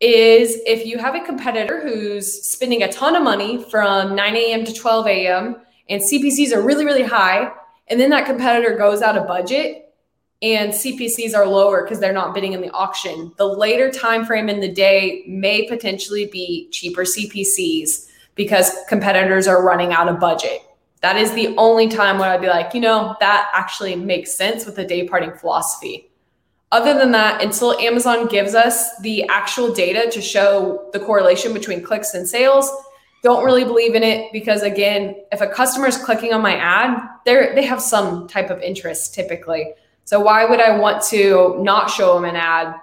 is 0.00 0.60
if 0.66 0.86
you 0.86 0.98
have 0.98 1.14
a 1.14 1.24
competitor 1.24 1.80
who's 1.80 2.46
spending 2.46 2.82
a 2.82 2.92
ton 2.92 3.16
of 3.16 3.22
money 3.22 3.64
from 3.70 4.14
9 4.14 4.36
a.m. 4.36 4.64
to 4.64 4.72
12 4.72 5.06
a.m. 5.06 5.56
and 5.88 6.00
CPCs 6.00 6.52
are 6.52 6.62
really, 6.62 6.84
really 6.84 7.02
high, 7.02 7.52
and 7.88 8.00
then 8.00 8.10
that 8.10 8.26
competitor 8.26 8.76
goes 8.76 9.02
out 9.02 9.16
of 9.16 9.26
budget 9.26 9.83
and 10.44 10.72
CPCs 10.72 11.34
are 11.34 11.46
lower 11.46 11.82
because 11.82 12.00
they're 12.00 12.12
not 12.12 12.34
bidding 12.34 12.52
in 12.52 12.60
the 12.60 12.70
auction. 12.72 13.32
The 13.38 13.46
later 13.46 13.90
time 13.90 14.26
frame 14.26 14.50
in 14.50 14.60
the 14.60 14.70
day 14.70 15.24
may 15.26 15.66
potentially 15.66 16.26
be 16.26 16.68
cheaper 16.70 17.04
CPCs 17.04 18.10
because 18.34 18.70
competitors 18.86 19.48
are 19.48 19.64
running 19.64 19.94
out 19.94 20.08
of 20.08 20.20
budget. 20.20 20.60
That 21.00 21.16
is 21.16 21.32
the 21.32 21.56
only 21.56 21.88
time 21.88 22.18
where 22.18 22.28
I'd 22.28 22.42
be 22.42 22.48
like, 22.48 22.74
you 22.74 22.80
know, 22.80 23.16
that 23.20 23.50
actually 23.54 23.96
makes 23.96 24.36
sense 24.36 24.66
with 24.66 24.76
the 24.76 24.84
day 24.84 25.08
parting 25.08 25.32
philosophy. 25.32 26.10
Other 26.72 26.92
than 26.92 27.12
that, 27.12 27.42
until 27.42 27.78
Amazon 27.78 28.26
gives 28.26 28.54
us 28.54 28.98
the 28.98 29.24
actual 29.28 29.72
data 29.72 30.10
to 30.10 30.20
show 30.20 30.90
the 30.92 31.00
correlation 31.00 31.54
between 31.54 31.82
clicks 31.82 32.12
and 32.12 32.28
sales, 32.28 32.70
don't 33.22 33.44
really 33.44 33.64
believe 33.64 33.94
in 33.94 34.02
it 34.02 34.30
because 34.30 34.62
again, 34.62 35.14
if 35.32 35.40
a 35.40 35.46
customer 35.46 35.86
is 35.86 35.96
clicking 35.96 36.34
on 36.34 36.42
my 36.42 36.56
ad, 36.56 36.98
they 37.24 37.54
they 37.54 37.64
have 37.64 37.80
some 37.80 38.28
type 38.28 38.50
of 38.50 38.60
interest 38.60 39.14
typically. 39.14 39.72
So 40.04 40.20
why 40.20 40.44
would 40.44 40.60
I 40.60 40.76
want 40.76 41.02
to 41.04 41.56
not 41.60 41.90
show 41.90 42.14
them 42.14 42.24
an 42.24 42.36
ad 42.36 42.74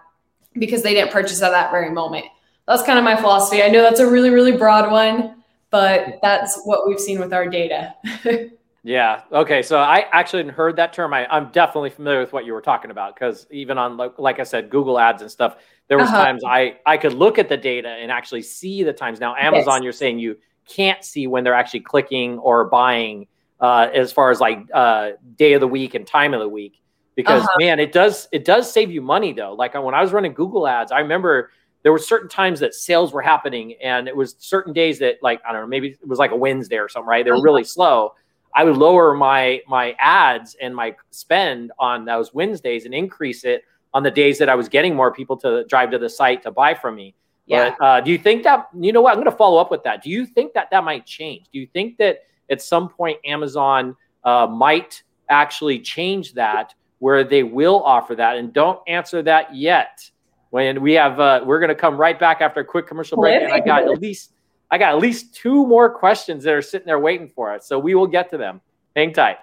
because 0.54 0.82
they 0.84 0.93
didn't 0.93 1.12
purchase 1.12 1.41
at 1.41 1.52
that 1.52 1.72
very 1.72 1.91
moment? 1.91 2.26
That's 2.68 2.84
kind 2.84 2.98
of 2.98 3.06
my 3.06 3.16
philosophy. 3.16 3.62
I 3.62 3.70
know 3.70 3.82
that's 3.82 4.00
a 4.00 4.10
really, 4.10 4.30
really 4.30 4.58
broad 4.58 4.91
one, 4.91 5.43
but 5.70 6.20
that's 6.22 6.62
what 6.64 6.88
we've 6.88 7.00
seen 7.00 7.20
with 7.20 7.34
our 7.34 7.48
data. 7.48 7.93
yeah. 8.84 9.22
Okay. 9.32 9.62
So 9.62 9.80
I 9.80 10.06
actually 10.12 10.48
heard 10.48 10.76
that 10.78 10.93
term. 10.93 11.14
I, 11.14 11.28
am 11.36 11.52
definitely 11.52 11.91
familiar 11.91 12.20
with 12.20 12.34
what 12.34 12.45
you 12.45 12.54
were 12.54 12.62
talking 12.62 12.89
about 12.89 13.16
because 13.16 13.45
even 13.52 13.78
on, 13.78 13.98
like, 13.98 14.18
like, 14.18 14.39
I 14.39 14.43
said, 14.43 14.70
Google 14.70 15.00
ads 15.00 15.22
and 15.22 15.30
stuff, 15.30 15.58
there 15.88 15.98
was 15.98 16.08
uh-huh. 16.08 16.24
times 16.24 16.43
I, 16.45 16.78
I 16.86 16.98
could 16.98 17.14
look 17.14 17.38
at 17.38 17.50
the 17.50 17.58
data 17.58 17.89
and 17.89 18.12
actually 18.12 18.41
see 18.41 18.84
the 18.84 18.93
times. 18.93 19.20
Now, 19.20 19.36
Amazon, 19.36 19.78
yes. 19.78 19.84
you're 19.84 19.93
saying 19.93 20.20
you 20.20 20.38
can't 20.68 21.04
see 21.04 21.28
when 21.28 21.43
they're 21.43 21.54
actually 21.54 21.82
clicking 21.82 22.39
or 22.39 22.66
buying 22.66 23.28
uh, 23.60 23.89
as 23.93 24.12
far 24.12 24.32
as 24.32 24.39
like 24.39 24.60
uh, 24.74 25.12
day 25.36 25.54
of 25.54 25.62
the 25.62 25.68
week 25.68 25.93
and 25.93 26.08
time 26.08 26.34
of 26.34 26.39
the 26.39 26.50
week 26.50 26.81
because 27.16 27.43
uh-huh. 27.43 27.57
man, 27.59 27.80
it 27.80 27.91
does 27.91 28.28
it 28.32 28.45
does 28.45 28.72
save 28.72 28.91
you 28.91 29.01
money 29.01 29.34
though. 29.34 29.53
Like 29.53 29.74
when 29.74 29.93
I 29.93 30.01
was 30.01 30.12
running 30.12 30.34
Google 30.34 30.68
ads, 30.68 30.91
I 30.91 30.99
remember 30.99 31.51
there 31.84 31.91
were 31.91 31.99
certain 31.99 32.30
times 32.30 32.59
that 32.59 32.74
sales 32.74 33.12
were 33.12 33.22
happening 33.22 33.76
and 33.82 34.07
it 34.07 34.16
was 34.16 34.36
certain 34.39 34.74
days 34.74 34.99
that 34.99 35.18
like 35.22 35.41
I 35.47 35.51
don't 35.51 35.62
know, 35.62 35.68
maybe 35.68 35.89
it 35.89 36.07
was 36.07 36.20
like 36.20 36.32
a 36.32 36.36
Wednesday 36.36 36.78
or 36.78 36.89
something, 36.89 37.07
right? 37.07 37.26
They 37.26 37.32
were 37.32 37.38
uh-huh. 37.38 37.43
really 37.43 37.64
slow. 37.64 38.14
I 38.53 38.64
would 38.64 38.78
lower 38.78 39.14
my 39.14 39.62
my 39.68 39.95
ads 39.99 40.55
and 40.62 40.76
my 40.76 40.95
spend 41.12 41.72
on 41.80 42.05
those 42.05 42.34
Wednesdays 42.34 42.86
and 42.86 42.93
increase 42.93 43.43
it 43.43 43.64
on 43.93 44.03
the 44.03 44.12
days 44.12 44.38
that 44.39 44.49
I 44.49 44.55
was 44.55 44.70
getting 44.70 44.95
more 44.95 45.12
people 45.12 45.36
to 45.38 45.66
drive 45.66 45.91
to 45.91 45.99
the 45.99 46.09
site 46.09 46.43
to 46.43 46.51
buy 46.51 46.74
from 46.74 46.95
me. 46.95 47.16
Yeah. 47.45 47.76
But 47.78 47.86
uh, 47.86 48.01
do 48.01 48.12
you 48.12 48.18
think 48.18 48.43
that 48.43 48.70
you 48.78 48.93
know 48.93 49.01
what? 49.01 49.12
I'm 49.12 49.18
going 49.18 49.32
to 49.32 49.38
follow 49.38 49.59
up 49.59 49.72
with 49.72 49.84
that. 49.84 50.03
Do 50.03 50.09
you 50.09 50.26
think 50.26 50.53
that 50.53 50.70
that 50.72 50.84
might 50.84 51.05
change? 51.05 51.47
Do 51.51 51.59
you 51.59 51.68
think 51.68 51.97
that 51.97 52.20
at 52.49 52.62
some 52.62 52.89
point 52.89 53.20
Amazon 53.26 53.95
uh, 54.24 54.47
might 54.47 55.03
actually 55.30 55.80
change 55.80 56.34
that 56.34 56.74
where 57.02 57.24
they 57.24 57.41
will 57.41 57.82
offer 57.82 58.14
that? 58.14 58.38
And 58.38 58.54
don't 58.54 58.80
answer 58.88 59.24
that 59.24 59.56
yet. 59.56 60.08
When 60.52 60.82
we 60.82 60.93
have, 60.93 61.20
uh, 61.20 61.41
we're 61.43 61.60
going 61.60 61.70
to 61.70 61.76
come 61.76 61.97
right 61.97 62.20
back 62.20 62.41
after 62.41 62.60
a 62.60 62.66
quick 62.66 62.86
commercial 62.86 63.18
break, 63.18 63.41
and 63.41 63.52
I 63.52 63.60
got 63.60 63.84
at 63.84 63.99
least, 63.99 64.34
I 64.70 64.78
got 64.78 64.93
at 64.93 65.02
least 65.02 65.34
two 65.34 65.66
more 65.66 65.89
questions 65.89 66.43
that 66.43 66.54
are 66.54 66.62
sitting 66.62 66.86
there 66.86 66.99
waiting 66.99 67.28
for 67.28 67.52
us. 67.52 67.66
So 67.68 67.80
we 67.80 67.95
will 67.95 68.06
get 68.06 68.30
to 68.30 68.38
them. 68.38 68.62
Hang 68.95 69.14
tight. 69.14 69.38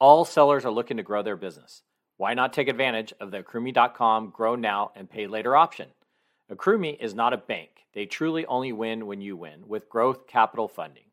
All 0.00 0.24
sellers 0.24 0.64
are 0.64 0.72
looking 0.72 0.96
to 0.96 1.04
grow 1.04 1.22
their 1.22 1.36
business. 1.36 1.82
Why 2.16 2.34
not 2.34 2.52
take 2.52 2.66
advantage 2.66 3.12
of 3.20 3.30
the 3.30 3.44
Accrueme.com 3.44 4.30
Grow 4.30 4.56
Now 4.56 4.90
and 4.96 5.08
Pay 5.08 5.28
Later 5.28 5.54
option? 5.54 5.88
Accrueme 6.50 6.98
is 6.98 7.14
not 7.14 7.32
a 7.32 7.38
bank. 7.38 7.70
They 7.94 8.06
truly 8.06 8.46
only 8.46 8.72
win 8.72 9.06
when 9.06 9.20
you 9.20 9.36
win 9.36 9.68
with 9.68 9.88
growth 9.88 10.26
capital 10.26 10.66
funding. 10.66 11.04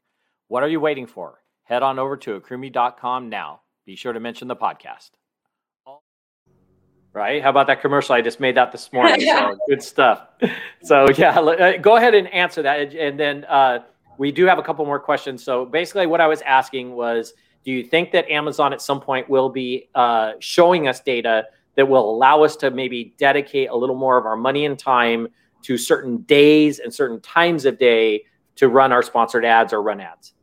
What 0.48 0.64
are 0.64 0.70
you 0.70 0.80
waiting 0.80 1.06
for? 1.06 1.44
Head 1.64 1.84
on 1.84 2.00
over 2.00 2.18
to 2.18 2.40
Accrueme.com 2.40 3.30
now. 3.30 3.62
Be 3.86 3.96
sure 3.96 4.14
to 4.14 4.20
mention 4.20 4.48
the 4.48 4.56
podcast. 4.56 5.12
Right? 7.14 7.44
How 7.44 7.52
about 7.52 7.68
that 7.68 7.80
commercial? 7.80 8.16
I 8.16 8.22
just 8.22 8.40
made 8.40 8.56
that 8.56 8.72
this 8.72 8.92
morning. 8.92 9.22
So 9.28 9.58
good 9.70 9.84
stuff. 9.84 10.28
So 10.84 11.08
yeah, 11.16 11.40
uh, 11.40 11.78
go 11.78 11.98
ahead 11.98 12.16
and 12.16 12.28
answer 12.34 12.64
that, 12.64 12.94
and 12.94 13.20
then 13.20 13.46
uh, 13.46 13.80
we 14.18 14.32
do 14.32 14.46
have 14.46 14.58
a 14.58 14.64
couple 14.64 14.86
more 14.86 15.00
questions. 15.00 15.44
So 15.44 15.66
basically, 15.66 16.08
what 16.08 16.22
I 16.22 16.28
was 16.28 16.42
asking 16.42 16.94
was 16.96 17.34
do 17.64 17.72
you 17.72 17.84
think 17.84 18.12
that 18.12 18.30
Amazon 18.30 18.74
at 18.74 18.82
some 18.82 19.00
point 19.00 19.30
will 19.30 19.50
be 19.50 19.90
uh, 19.96 20.34
showing 20.40 20.88
us 20.88 21.00
data 21.00 21.46
that 21.76 21.88
will 21.88 22.10
allow 22.10 22.44
us 22.44 22.56
to 22.58 22.70
maybe 22.72 23.14
dedicate 23.18 23.70
a 23.70 23.76
little 23.76 23.96
more 23.96 24.18
of 24.18 24.26
our 24.26 24.36
money 24.36 24.66
and 24.66 24.78
time 24.78 25.28
to 25.64 25.78
certain 25.78 26.18
days 26.18 26.80
and 26.80 26.94
certain 26.94 27.20
times 27.22 27.66
of 27.66 27.80
day 27.80 28.24
to 28.56 28.68
run 28.68 28.92
our 28.92 29.02
sponsored 29.02 29.46
ads 29.46 29.74
or 29.74 29.82
run 29.82 30.02
ads? 30.02 30.34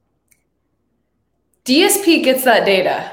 DSP 1.64 2.24
gets 2.24 2.42
that 2.44 2.64
data. 2.64 3.12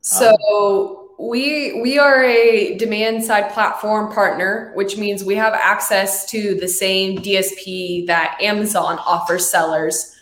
So 0.00 1.01
we 1.30 1.80
we 1.80 1.98
are 1.98 2.24
a 2.24 2.76
demand 2.76 3.24
side 3.24 3.52
platform 3.52 4.12
partner, 4.12 4.72
which 4.74 4.96
means 4.96 5.24
we 5.24 5.36
have 5.36 5.54
access 5.54 6.28
to 6.30 6.54
the 6.56 6.68
same 6.68 7.18
DSP 7.18 8.06
that 8.08 8.36
Amazon 8.40 8.98
offers 8.98 9.48
sellers 9.48 10.12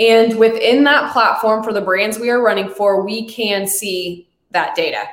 and 0.00 0.38
within 0.38 0.84
that 0.84 1.12
platform 1.12 1.62
for 1.62 1.74
the 1.74 1.82
brands 1.82 2.18
we 2.18 2.30
are 2.30 2.42
running 2.42 2.70
for, 2.70 3.04
we 3.04 3.28
can 3.28 3.66
see 3.66 4.26
that 4.50 4.74
data. 4.74 5.04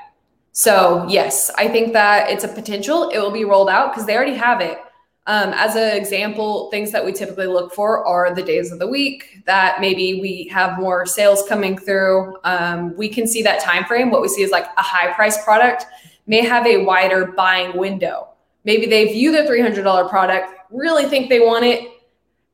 So, 0.53 1.05
yes, 1.09 1.51
I 1.57 1.67
think 1.67 1.91
that 1.91 2.31
it's 2.31 2.45
a 2.45 2.47
potential. 2.47 3.09
It 3.09 3.19
will 3.19 3.31
be 3.31 3.43
rolled 3.43 3.69
out 3.69 3.91
because 3.91 4.07
they 4.07 4.15
already 4.15 4.35
have 4.35 4.61
it. 4.61 4.79
Um, 5.27 5.51
as 5.53 5.75
an 5.75 5.95
example, 5.95 6.71
things 6.71 6.91
that 6.93 7.03
we 7.03 7.11
typically 7.11 7.47
look 7.47 7.73
for 7.73 8.05
are 8.05 8.33
the 8.33 8.41
days 8.41 8.71
of 8.71 8.79
the 8.79 8.87
week 8.87 9.43
that 9.45 9.81
maybe 9.81 10.21
we 10.21 10.49
have 10.53 10.79
more 10.79 11.05
sales 11.05 11.43
coming 11.47 11.77
through. 11.77 12.37
Um, 12.45 12.95
we 12.95 13.09
can 13.09 13.27
see 13.27 13.43
that 13.43 13.61
time 13.61 13.83
frame. 13.83 14.09
What 14.09 14.21
we 14.21 14.29
see 14.29 14.41
is 14.41 14.51
like 14.51 14.65
a 14.77 14.81
high 14.81 15.11
price 15.13 15.43
product 15.43 15.85
may 16.27 16.45
have 16.45 16.65
a 16.65 16.85
wider 16.85 17.33
buying 17.33 17.77
window. 17.77 18.29
Maybe 18.63 18.85
they 18.85 19.11
view 19.11 19.33
the 19.33 19.49
$300 19.49 20.09
product, 20.09 20.49
really 20.71 21.05
think 21.05 21.29
they 21.29 21.41
want 21.41 21.65
it, 21.65 21.89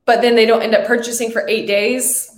but 0.05 0.21
then 0.21 0.35
they 0.35 0.45
don't 0.45 0.63
end 0.63 0.75
up 0.75 0.85
purchasing 0.85 1.31
for 1.31 1.47
eight 1.47 1.67
days, 1.67 2.33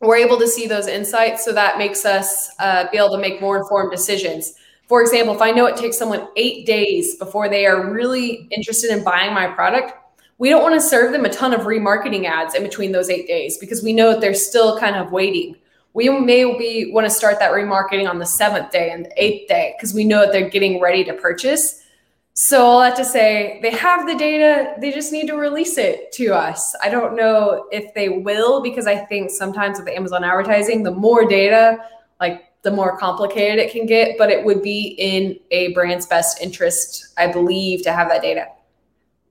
we're 0.00 0.16
able 0.16 0.38
to 0.38 0.46
see 0.46 0.66
those 0.66 0.86
insights. 0.86 1.44
So 1.44 1.52
that 1.52 1.78
makes 1.78 2.04
us 2.04 2.50
uh, 2.58 2.86
be 2.90 2.98
able 2.98 3.10
to 3.10 3.18
make 3.18 3.40
more 3.40 3.58
informed 3.58 3.90
decisions. 3.90 4.54
For 4.88 5.02
example, 5.02 5.34
if 5.34 5.42
I 5.42 5.50
know 5.50 5.66
it 5.66 5.76
takes 5.76 5.98
someone 5.98 6.28
eight 6.36 6.66
days 6.66 7.16
before 7.16 7.50
they 7.50 7.66
are 7.66 7.92
really 7.92 8.48
interested 8.50 8.90
in 8.90 9.04
buying 9.04 9.34
my 9.34 9.46
product, 9.46 9.92
we 10.38 10.48
don't 10.48 10.62
want 10.62 10.74
to 10.76 10.80
serve 10.80 11.12
them 11.12 11.26
a 11.26 11.28
ton 11.28 11.52
of 11.52 11.62
remarketing 11.62 12.24
ads 12.24 12.54
in 12.54 12.62
between 12.62 12.92
those 12.92 13.10
eight 13.10 13.26
days 13.26 13.58
because 13.58 13.82
we 13.82 13.92
know 13.92 14.12
that 14.12 14.22
they're 14.22 14.32
still 14.32 14.78
kind 14.78 14.96
of 14.96 15.12
waiting. 15.12 15.56
We 15.92 16.08
may 16.08 16.44
be 16.56 16.90
want 16.90 17.04
to 17.04 17.10
start 17.10 17.38
that 17.40 17.52
remarketing 17.52 18.08
on 18.08 18.18
the 18.18 18.24
seventh 18.24 18.70
day 18.70 18.90
and 18.90 19.04
the 19.04 19.22
eighth 19.22 19.48
day 19.48 19.74
because 19.76 19.92
we 19.92 20.04
know 20.04 20.20
that 20.20 20.32
they're 20.32 20.48
getting 20.48 20.80
ready 20.80 21.04
to 21.04 21.12
purchase. 21.12 21.84
So 22.32 22.64
all 22.64 22.80
that 22.80 22.96
to 22.96 23.04
say, 23.04 23.58
they 23.62 23.72
have 23.72 24.06
the 24.06 24.14
data, 24.14 24.74
they 24.80 24.92
just 24.92 25.12
need 25.12 25.26
to 25.26 25.34
release 25.34 25.76
it 25.76 26.12
to 26.12 26.28
us. 26.28 26.74
I 26.82 26.88
don't 26.88 27.16
know 27.16 27.66
if 27.72 27.92
they 27.94 28.08
will 28.08 28.62
because 28.62 28.86
I 28.86 28.96
think 28.96 29.32
sometimes 29.32 29.78
with 29.78 29.88
Amazon 29.88 30.22
advertising, 30.24 30.84
the 30.84 30.92
more 30.92 31.26
data, 31.26 31.78
like 32.20 32.44
the 32.62 32.70
more 32.70 32.96
complicated 32.98 33.58
it 33.58 33.70
can 33.70 33.86
get, 33.86 34.18
but 34.18 34.30
it 34.30 34.44
would 34.44 34.62
be 34.62 34.94
in 34.98 35.38
a 35.50 35.72
brand's 35.72 36.06
best 36.06 36.40
interest, 36.42 37.14
I 37.16 37.30
believe, 37.30 37.82
to 37.82 37.92
have 37.92 38.08
that 38.08 38.22
data. 38.22 38.46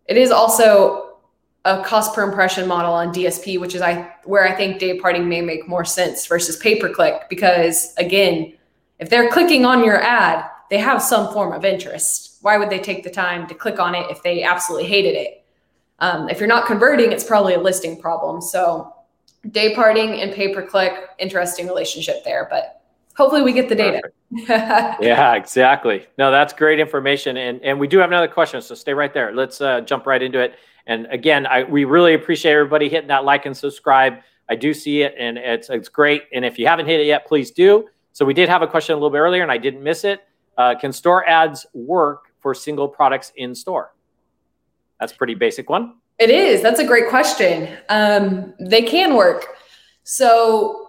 It 0.05 0.17
is 0.17 0.31
also 0.31 1.17
a 1.65 1.83
cost 1.83 2.15
per 2.15 2.23
impression 2.23 2.67
model 2.67 2.93
on 2.93 3.13
DSP, 3.13 3.59
which 3.59 3.75
is 3.75 3.81
I 3.81 4.13
where 4.23 4.47
I 4.47 4.53
think 4.53 4.79
day 4.79 4.97
parting 4.99 5.27
may 5.27 5.41
make 5.41 5.67
more 5.67 5.83
sense 5.83 6.25
versus 6.25 6.55
pay 6.57 6.79
per 6.79 6.89
click 6.89 7.23
because 7.29 7.93
again, 7.97 8.53
if 8.99 9.09
they're 9.09 9.29
clicking 9.29 9.65
on 9.65 9.83
your 9.83 10.01
ad, 10.01 10.49
they 10.69 10.77
have 10.77 11.01
some 11.01 11.31
form 11.33 11.51
of 11.51 11.65
interest. 11.65 12.37
Why 12.41 12.57
would 12.57 12.69
they 12.69 12.79
take 12.79 13.03
the 13.03 13.09
time 13.09 13.47
to 13.47 13.53
click 13.53 13.79
on 13.79 13.95
it 13.95 14.09
if 14.09 14.23
they 14.23 14.43
absolutely 14.43 14.87
hated 14.87 15.15
it? 15.15 15.45
Um, 15.99 16.29
if 16.29 16.39
you're 16.39 16.47
not 16.47 16.67
converting, 16.67 17.11
it's 17.11 17.23
probably 17.23 17.55
a 17.55 17.59
listing 17.59 17.99
problem. 17.99 18.41
So, 18.41 18.93
day 19.51 19.73
parting 19.75 20.21
and 20.21 20.33
pay 20.33 20.53
per 20.53 20.65
click, 20.65 20.93
interesting 21.19 21.67
relationship 21.67 22.23
there, 22.23 22.47
but 22.49 22.76
hopefully 23.17 23.41
we 23.41 23.51
get 23.51 23.67
the 23.67 23.75
data. 23.75 24.01
yeah, 25.01 25.33
exactly. 25.33 26.05
No, 26.17 26.31
that's 26.31 26.53
great 26.53 26.79
information. 26.79 27.35
And, 27.37 27.61
and 27.63 27.79
we 27.79 27.87
do 27.87 27.97
have 27.97 28.09
another 28.09 28.27
question. 28.27 28.61
So, 28.61 28.75
stay 28.75 28.93
right 28.93 29.13
there. 29.13 29.33
Let's 29.33 29.59
uh, 29.59 29.81
jump 29.81 30.05
right 30.05 30.21
into 30.21 30.39
it. 30.39 30.55
And 30.85 31.07
again, 31.07 31.45
I, 31.47 31.63
we 31.63 31.83
really 31.83 32.13
appreciate 32.13 32.53
everybody 32.53 32.87
hitting 32.87 33.09
that 33.09 33.25
like 33.25 33.45
and 33.45 33.57
subscribe. 33.57 34.19
I 34.49 34.55
do 34.55 34.73
see 34.73 35.01
it 35.01 35.13
and 35.19 35.37
it's, 35.37 35.69
it's 35.69 35.89
great. 35.89 36.23
And 36.33 36.45
if 36.45 36.57
you 36.57 36.67
haven't 36.67 36.85
hit 36.85 37.01
it 37.01 37.07
yet, 37.07 37.27
please 37.27 37.51
do. 37.51 37.89
So, 38.13 38.23
we 38.23 38.33
did 38.33 38.47
have 38.47 38.61
a 38.61 38.67
question 38.67 38.93
a 38.93 38.95
little 38.95 39.09
bit 39.09 39.19
earlier 39.19 39.43
and 39.43 39.51
I 39.51 39.57
didn't 39.57 39.83
miss 39.83 40.03
it. 40.03 40.21
Uh, 40.57 40.75
can 40.79 40.93
store 40.93 41.27
ads 41.27 41.65
work 41.73 42.25
for 42.39 42.53
single 42.53 42.87
products 42.87 43.31
in 43.35 43.53
store? 43.53 43.93
That's 44.99 45.13
pretty 45.13 45.35
basic 45.35 45.69
one. 45.69 45.95
It 46.19 46.31
is. 46.31 46.63
That's 46.63 46.79
a 46.79 46.85
great 46.85 47.09
question. 47.09 47.77
Um, 47.89 48.55
they 48.59 48.81
can 48.81 49.15
work. 49.15 49.45
So, 50.03 50.86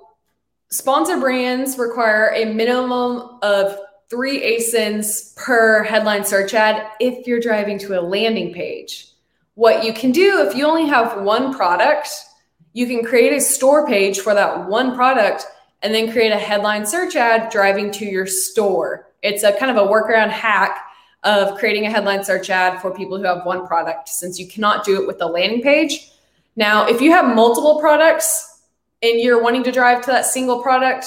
sponsor 0.70 1.18
brands 1.18 1.78
require 1.78 2.32
a 2.34 2.44
minimum 2.44 3.38
of 3.42 3.78
three 4.10 4.40
ASINs 4.40 5.34
per 5.36 5.82
headline 5.82 6.24
search 6.24 6.54
ad 6.54 6.86
if 7.00 7.26
you're 7.26 7.40
driving 7.40 7.78
to 7.78 7.98
a 7.98 8.02
landing 8.02 8.52
page. 8.52 9.08
What 9.54 9.84
you 9.84 9.92
can 9.92 10.12
do 10.12 10.46
if 10.46 10.54
you 10.54 10.66
only 10.66 10.86
have 10.86 11.22
one 11.22 11.54
product, 11.54 12.08
you 12.72 12.86
can 12.86 13.04
create 13.04 13.32
a 13.32 13.40
store 13.40 13.86
page 13.86 14.20
for 14.20 14.34
that 14.34 14.68
one 14.68 14.94
product 14.94 15.46
and 15.82 15.94
then 15.94 16.12
create 16.12 16.32
a 16.32 16.38
headline 16.38 16.86
search 16.86 17.16
ad 17.16 17.50
driving 17.50 17.90
to 17.92 18.04
your 18.04 18.26
store. 18.26 19.08
It's 19.22 19.42
a 19.42 19.52
kind 19.58 19.70
of 19.70 19.76
a 19.76 19.90
workaround 19.90 20.30
hack 20.30 20.84
of 21.24 21.58
creating 21.58 21.86
a 21.86 21.90
headline 21.90 22.24
search 22.24 22.50
ad 22.50 22.80
for 22.80 22.94
people 22.94 23.18
who 23.18 23.24
have 23.24 23.44
one 23.44 23.66
product 23.66 24.08
since 24.08 24.38
you 24.38 24.46
cannot 24.46 24.84
do 24.84 25.00
it 25.00 25.06
with 25.06 25.18
the 25.18 25.26
landing 25.26 25.62
page. 25.62 26.10
Now, 26.56 26.86
if 26.86 27.00
you 27.00 27.10
have 27.10 27.34
multiple 27.34 27.80
products 27.80 28.57
and 29.02 29.20
you're 29.20 29.42
wanting 29.42 29.62
to 29.64 29.72
drive 29.72 30.02
to 30.02 30.10
that 30.10 30.26
single 30.26 30.62
product 30.62 31.06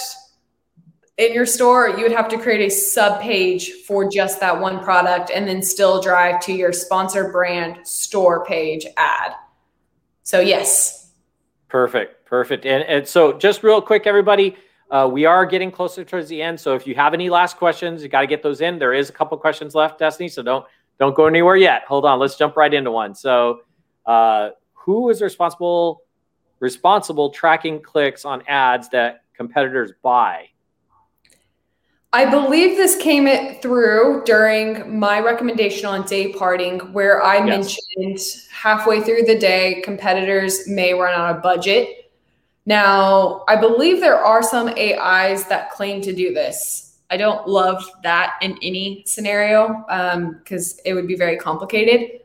in 1.18 1.34
your 1.34 1.46
store, 1.46 1.90
you 1.90 2.04
would 2.04 2.12
have 2.12 2.28
to 2.30 2.38
create 2.38 2.66
a 2.66 2.70
sub 2.70 3.22
page 3.22 3.72
for 3.86 4.10
just 4.10 4.40
that 4.40 4.60
one 4.60 4.80
product 4.80 5.30
and 5.30 5.48
then 5.48 5.62
still 5.62 6.02
drive 6.02 6.42
to 6.42 6.54
your 6.54 6.74
sponsor 6.74 7.32
brand 7.32 7.86
store 7.86 8.46
page 8.46 8.86
ad. 8.98 9.34
So, 10.24 10.40
yes. 10.40 11.12
Perfect. 11.68 12.26
Perfect. 12.26 12.66
And, 12.66 12.84
and 12.84 13.08
so, 13.08 13.34
just 13.34 13.62
real 13.62 13.82
quick, 13.82 14.08
everybody, 14.08 14.56
uh, 14.90 15.08
we 15.12 15.26
are 15.26 15.46
getting 15.46 15.72
closer 15.72 16.04
towards 16.04 16.28
the 16.28 16.42
end, 16.42 16.60
so 16.60 16.76
if 16.76 16.86
you 16.86 16.96
have 16.96 17.14
any 17.14 17.30
last 17.30 17.56
questions, 17.58 18.04
you 18.04 18.10
got 18.10 18.22
to 18.22 18.28
get 18.28 18.44
those 18.44 18.62
in. 18.62 18.78
There 18.78 18.94
is 18.94 19.10
a 19.10 19.14
couple 19.14 19.38
questions 19.38 19.74
left, 19.76 20.00
Destiny, 20.00 20.28
so 20.28 20.42
don't 20.44 20.66
don't 21.00 21.16
go 21.16 21.26
anywhere 21.28 21.56
yet. 21.56 21.84
Hold 21.88 22.06
on, 22.06 22.20
let's 22.20 22.36
jump 22.36 22.58
right 22.58 22.74
into 22.74 22.92
one. 22.92 23.16
So, 23.16 23.62
uh, 24.06 24.50
who 24.74 25.10
is 25.10 25.22
responsible 25.22 26.02
responsible 26.62 27.32
tracking 27.32 27.82
clicks 27.82 28.24
on 28.24 28.42
ads 28.48 28.88
that 28.90 29.24
competitors 29.36 29.92
buy? 30.02 30.48
I 32.14 32.30
believe 32.30 32.78
this 32.78 32.96
came 32.96 33.28
through 33.62 34.24
during 34.26 34.98
my 34.98 35.20
recommendation 35.20 35.86
on 35.86 36.06
day 36.06 36.32
parting, 36.32 36.80
where 36.94 37.22
I 37.22 37.46
yes. 37.46 37.78
mentioned 37.98 38.20
halfway 38.52 39.02
through 39.02 39.24
the 39.24 39.38
day, 39.38 39.82
competitors 39.84 40.68
may 40.68 40.94
run 40.94 41.14
out 41.14 41.36
of 41.36 41.44
budget 41.44 42.02
now, 42.66 43.44
I 43.48 43.56
believe 43.56 44.00
there 44.00 44.24
are 44.24 44.44
some 44.44 44.70
AIs 44.70 45.46
that 45.48 45.72
claim 45.72 46.02
to 46.02 46.14
do 46.14 46.34
this. 46.34 47.00
I 47.10 47.18
don't 47.18 47.48
love 47.48 47.84
that 48.04 48.38
in 48.42 48.58
any 48.62 49.04
scenario 49.06 49.84
because 50.40 50.74
um, 50.74 50.80
it 50.86 50.94
would 50.94 51.08
be 51.08 51.16
very 51.16 51.38
complicated. 51.38 52.21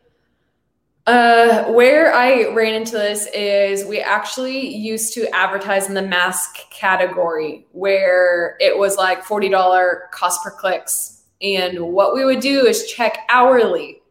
Uh, 1.07 1.67
where 1.67 2.13
I 2.13 2.53
ran 2.53 2.75
into 2.75 2.93
this 2.93 3.29
is 3.33 3.85
we 3.85 4.01
actually 4.01 4.75
used 4.75 5.15
to 5.15 5.33
advertise 5.33 5.87
in 5.87 5.95
the 5.95 6.03
mask 6.03 6.57
category 6.71 7.65
where 7.71 8.57
it 8.59 8.77
was 8.77 8.97
like 8.97 9.23
$40 9.25 10.11
cost 10.11 10.43
per 10.43 10.51
clicks. 10.51 11.23
And 11.41 11.79
what 11.79 12.13
we 12.13 12.25
would 12.25 12.41
do 12.41 12.67
is 12.67 12.91
check 12.91 13.19
hourly 13.29 14.03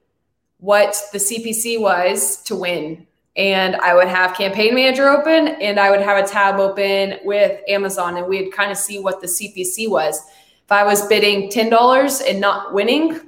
what 0.60 0.96
the 1.12 1.18
CPC 1.18 1.82
was 1.82 2.42
to 2.44 2.56
win. 2.56 3.06
And 3.36 3.76
I 3.76 3.94
would 3.94 4.08
have 4.08 4.38
campaign 4.38 4.74
manager 4.74 5.10
open 5.10 5.50
and 5.50 5.78
I 5.78 5.92
would 5.92 6.00
have 6.00 6.24
a 6.24 6.26
tab 6.26 6.62
open 6.62 7.20
with 7.26 7.60
Amazon 7.68 8.16
and 8.16 8.28
we'd 8.28 8.54
kind 8.54 8.72
of 8.72 8.78
see 8.78 9.00
what 9.00 9.20
the 9.20 9.28
CPC 9.28 9.90
was. 9.90 10.18
If 10.64 10.72
I 10.72 10.86
was 10.86 11.06
bidding 11.08 11.50
$10 11.50 12.22
and 12.26 12.40
not 12.40 12.74
winning, 12.74 13.20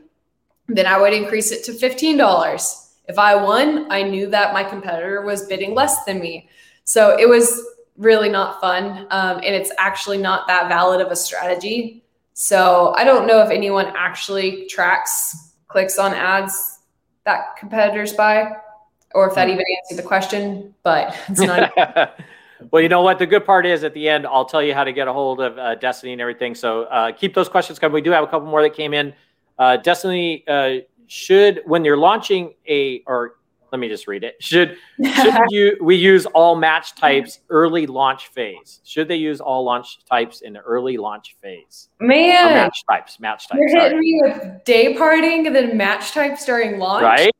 then 0.70 0.86
I 0.86 0.98
would 0.98 1.12
increase 1.12 1.52
it 1.52 1.66
to 1.66 1.74
$15 1.74 2.87
if 3.08 3.18
I 3.18 3.36
won, 3.36 3.92
I 3.92 4.04
knew 4.04 4.30
that 4.30 4.54
my 4.54 4.64
competitor 4.64 5.22
was 5.22 5.46
bidding 5.48 5.74
less 5.74 6.04
than 6.06 6.20
me. 6.20 6.50
So 6.84 7.18
it 7.18 7.28
was 7.28 7.62
really 7.98 8.30
not 8.30 8.62
fun. 8.62 9.08
Um, 9.10 9.38
and 9.38 9.56
it's 9.56 9.72
actually 9.78 10.18
not 10.18 10.48
that 10.48 10.68
valid 10.68 11.02
of 11.02 11.12
a 11.12 11.16
strategy. 11.16 12.04
So 12.34 12.94
I 12.96 13.04
don't 13.04 13.26
know 13.26 13.42
if 13.42 13.50
anyone 13.50 13.92
actually 13.96 14.68
tracks 14.68 15.54
clicks 15.68 15.98
on 15.98 16.14
ads 16.14 16.80
that 17.26 17.58
competitors 17.58 18.14
buy 18.14 18.56
or 19.14 19.28
if 19.28 19.36
that 19.36 19.50
even 19.50 19.64
answered 19.78 19.98
the 19.98 20.08
question, 20.08 20.74
but 20.84 21.18
it's 21.28 21.42
not. 21.42 21.74
well, 22.72 22.82
you 22.82 22.90
know 22.90 23.02
what? 23.02 23.20
The 23.20 23.26
good 23.26 23.46
part 23.46 23.66
is 23.66 23.84
at 23.84 23.94
the 23.94 24.08
end, 24.08 24.28
I'll 24.28 24.46
tell 24.46 24.62
you 24.62 24.74
how 24.74 24.84
to 24.84 24.94
get 24.94 25.08
a 25.08 25.14
hold 25.14 25.42
of 25.42 25.58
uh, 25.58 25.76
Destiny 25.76 26.12
and 26.12 26.22
everything. 26.22 26.56
So 26.56 26.84
uh, 26.84 27.12
keep 27.12 27.34
those 27.34 27.50
questions 27.50 27.80
coming. 27.80 27.94
We 27.94 28.02
do 28.02 28.12
have 28.12 28.24
a 28.24 28.28
couple 28.28 28.48
more 28.48 28.62
that 28.62 28.76
came 28.76 28.94
in. 28.94 29.14
Uh, 29.58 29.78
Destiny 29.78 30.44
uh, 30.48 30.78
should 31.08 31.62
when 31.66 31.84
you're 31.84 31.98
launching 31.98 32.54
a 32.68 33.02
or 33.08 33.36
let 33.72 33.80
me 33.80 33.90
just 33.90 34.08
read 34.08 34.24
it. 34.24 34.36
Should 34.40 34.78
should 35.16 35.34
you 35.50 35.78
we 35.82 35.96
use 35.96 36.26
all 36.28 36.56
match 36.56 36.96
types 36.96 37.40
early 37.50 37.86
launch 37.86 38.28
phase? 38.28 38.82
Should 38.84 39.08
they 39.08 39.16
use 39.16 39.42
all 39.42 39.64
launch 39.64 40.06
types 40.06 40.42
in 40.42 40.54
the 40.54 40.62
early 40.62 40.98
launch 40.98 41.36
phase? 41.42 41.90
Man, 42.00 42.48
or 42.48 42.54
match 42.54 42.84
types, 42.90 43.20
match 43.20 43.48
types. 43.48 43.60
You're 43.60 43.82
hitting 43.82 44.00
me 44.00 44.22
with 44.24 44.64
day 44.64 44.96
parting 44.98 45.48
and 45.48 45.56
then 45.56 45.76
match 45.76 46.12
types 46.12 46.46
during 46.46 46.80
launch. 46.80 47.04
Right, 47.04 47.32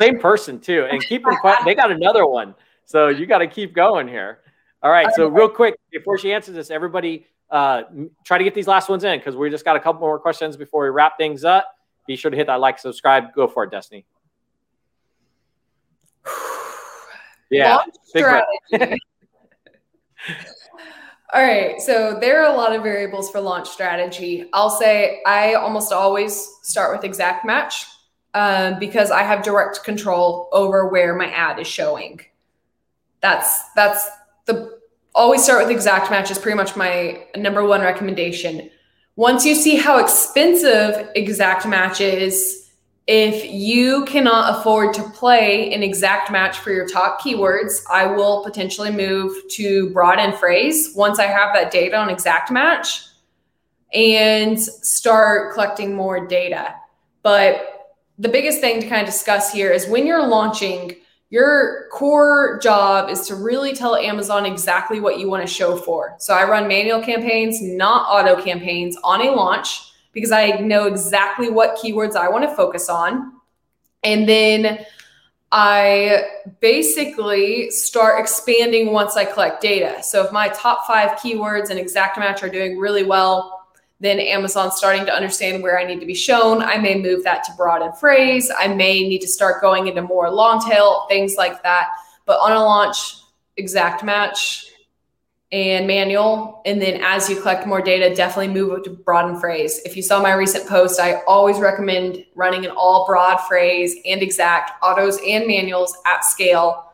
same 0.00 0.18
person 0.18 0.58
too. 0.58 0.86
And 0.90 1.00
keep 1.04 1.24
them 1.24 1.36
quiet. 1.36 1.60
They 1.64 1.74
got 1.74 1.90
another 1.90 2.26
one, 2.26 2.54
so 2.84 3.08
you 3.08 3.26
got 3.26 3.38
to 3.38 3.46
keep 3.46 3.74
going 3.74 4.08
here. 4.08 4.40
All 4.82 4.90
right. 4.90 5.08
So 5.14 5.28
real 5.28 5.48
quick 5.48 5.74
before 5.90 6.18
she 6.18 6.32
answers 6.32 6.54
this, 6.54 6.70
everybody 6.70 7.26
uh, 7.50 7.82
try 8.24 8.38
to 8.38 8.44
get 8.44 8.54
these 8.54 8.68
last 8.68 8.88
ones 8.88 9.04
in 9.04 9.18
because 9.18 9.36
we 9.36 9.50
just 9.50 9.64
got 9.64 9.76
a 9.76 9.80
couple 9.80 10.00
more 10.00 10.18
questions 10.18 10.56
before 10.56 10.84
we 10.84 10.90
wrap 10.90 11.16
things 11.16 11.44
up. 11.44 11.75
Be 12.06 12.16
sure 12.16 12.30
to 12.30 12.36
hit 12.36 12.46
that 12.46 12.60
like, 12.60 12.78
subscribe. 12.78 13.34
Go 13.34 13.46
for 13.46 13.64
it, 13.64 13.70
Destiny. 13.70 14.04
Yeah. 17.48 17.78
All 21.32 21.42
right. 21.42 21.80
So 21.80 22.18
there 22.20 22.42
are 22.42 22.52
a 22.52 22.56
lot 22.56 22.74
of 22.74 22.82
variables 22.82 23.30
for 23.30 23.40
launch 23.40 23.68
strategy. 23.68 24.48
I'll 24.52 24.68
say 24.70 25.22
I 25.26 25.54
almost 25.54 25.92
always 25.92 26.48
start 26.62 26.96
with 26.96 27.04
exact 27.04 27.44
match 27.44 27.86
um, 28.34 28.78
because 28.78 29.10
I 29.10 29.22
have 29.22 29.42
direct 29.42 29.82
control 29.84 30.48
over 30.52 30.88
where 30.88 31.14
my 31.14 31.30
ad 31.30 31.58
is 31.58 31.66
showing. 31.66 32.20
That's 33.20 33.70
that's 33.74 34.08
the 34.44 34.78
always 35.14 35.42
start 35.42 35.62
with 35.62 35.70
exact 35.70 36.10
match 36.10 36.30
is 36.30 36.38
pretty 36.38 36.56
much 36.56 36.76
my 36.76 37.26
number 37.36 37.64
one 37.64 37.80
recommendation. 37.80 38.70
Once 39.16 39.46
you 39.46 39.54
see 39.54 39.76
how 39.76 39.98
expensive 39.98 41.08
exact 41.14 41.66
match 41.66 42.02
is, 42.02 42.70
if 43.06 43.50
you 43.50 44.04
cannot 44.04 44.58
afford 44.58 44.92
to 44.92 45.02
play 45.10 45.72
an 45.72 45.82
exact 45.82 46.30
match 46.30 46.58
for 46.58 46.70
your 46.70 46.86
top 46.86 47.20
keywords, 47.20 47.82
I 47.90 48.04
will 48.06 48.44
potentially 48.44 48.90
move 48.90 49.34
to 49.52 49.88
broad 49.90 50.18
and 50.18 50.34
phrase 50.34 50.92
once 50.94 51.18
I 51.18 51.24
have 51.24 51.54
that 51.54 51.70
data 51.70 51.96
on 51.96 52.10
exact 52.10 52.50
match 52.50 53.06
and 53.94 54.60
start 54.60 55.54
collecting 55.54 55.94
more 55.94 56.26
data. 56.26 56.74
But 57.22 57.94
the 58.18 58.28
biggest 58.28 58.60
thing 58.60 58.80
to 58.82 58.88
kind 58.88 59.00
of 59.00 59.06
discuss 59.06 59.50
here 59.50 59.70
is 59.70 59.86
when 59.86 60.06
you're 60.06 60.26
launching, 60.26 60.96
your 61.30 61.88
core 61.90 62.58
job 62.62 63.10
is 63.10 63.26
to 63.26 63.34
really 63.34 63.74
tell 63.74 63.96
Amazon 63.96 64.46
exactly 64.46 65.00
what 65.00 65.18
you 65.18 65.28
want 65.28 65.46
to 65.46 65.52
show 65.52 65.76
for. 65.76 66.14
So 66.18 66.34
I 66.34 66.48
run 66.48 66.68
manual 66.68 67.02
campaigns, 67.02 67.60
not 67.60 68.06
auto 68.08 68.40
campaigns 68.40 68.96
on 69.02 69.26
a 69.26 69.30
launch 69.32 69.92
because 70.12 70.30
I 70.30 70.50
know 70.52 70.86
exactly 70.86 71.50
what 71.50 71.76
keywords 71.76 72.14
I 72.14 72.28
want 72.28 72.48
to 72.48 72.54
focus 72.54 72.88
on. 72.88 73.32
And 74.04 74.28
then 74.28 74.84
I 75.50 76.22
basically 76.60 77.70
start 77.70 78.20
expanding 78.20 78.92
once 78.92 79.16
I 79.16 79.24
collect 79.24 79.60
data. 79.60 80.02
So 80.02 80.24
if 80.24 80.32
my 80.32 80.48
top 80.48 80.86
five 80.86 81.18
keywords 81.18 81.70
and 81.70 81.78
exact 81.78 82.18
match 82.18 82.42
are 82.42 82.48
doing 82.48 82.78
really 82.78 83.04
well, 83.04 83.55
then 84.00 84.20
Amazon's 84.20 84.76
starting 84.76 85.06
to 85.06 85.14
understand 85.14 85.62
where 85.62 85.78
I 85.78 85.84
need 85.84 86.00
to 86.00 86.06
be 86.06 86.14
shown. 86.14 86.62
I 86.62 86.76
may 86.76 86.96
move 86.96 87.24
that 87.24 87.44
to 87.44 87.52
broad 87.56 87.82
and 87.82 87.96
phrase. 87.96 88.50
I 88.56 88.68
may 88.68 89.08
need 89.08 89.20
to 89.20 89.28
start 89.28 89.62
going 89.62 89.86
into 89.86 90.02
more 90.02 90.30
long 90.30 90.60
tail, 90.60 91.06
things 91.08 91.36
like 91.36 91.62
that. 91.62 91.88
But 92.26 92.38
on 92.40 92.52
a 92.52 92.62
launch, 92.62 93.16
exact 93.56 94.04
match 94.04 94.66
and 95.52 95.86
manual. 95.86 96.60
And 96.66 96.82
then 96.82 97.00
as 97.02 97.30
you 97.30 97.40
collect 97.40 97.66
more 97.66 97.80
data, 97.80 98.14
definitely 98.14 98.52
move 98.52 98.78
it 98.78 98.84
to 98.84 98.90
broad 98.90 99.30
and 99.30 99.40
phrase. 99.40 99.80
If 99.84 99.96
you 99.96 100.02
saw 100.02 100.20
my 100.20 100.34
recent 100.34 100.68
post, 100.68 101.00
I 101.00 101.22
always 101.26 101.58
recommend 101.58 102.24
running 102.34 102.66
an 102.66 102.72
all 102.72 103.06
broad 103.06 103.38
phrase 103.48 103.94
and 104.04 104.22
exact 104.22 104.72
autos 104.82 105.18
and 105.26 105.46
manuals 105.46 105.96
at 106.04 106.24
scale. 106.24 106.92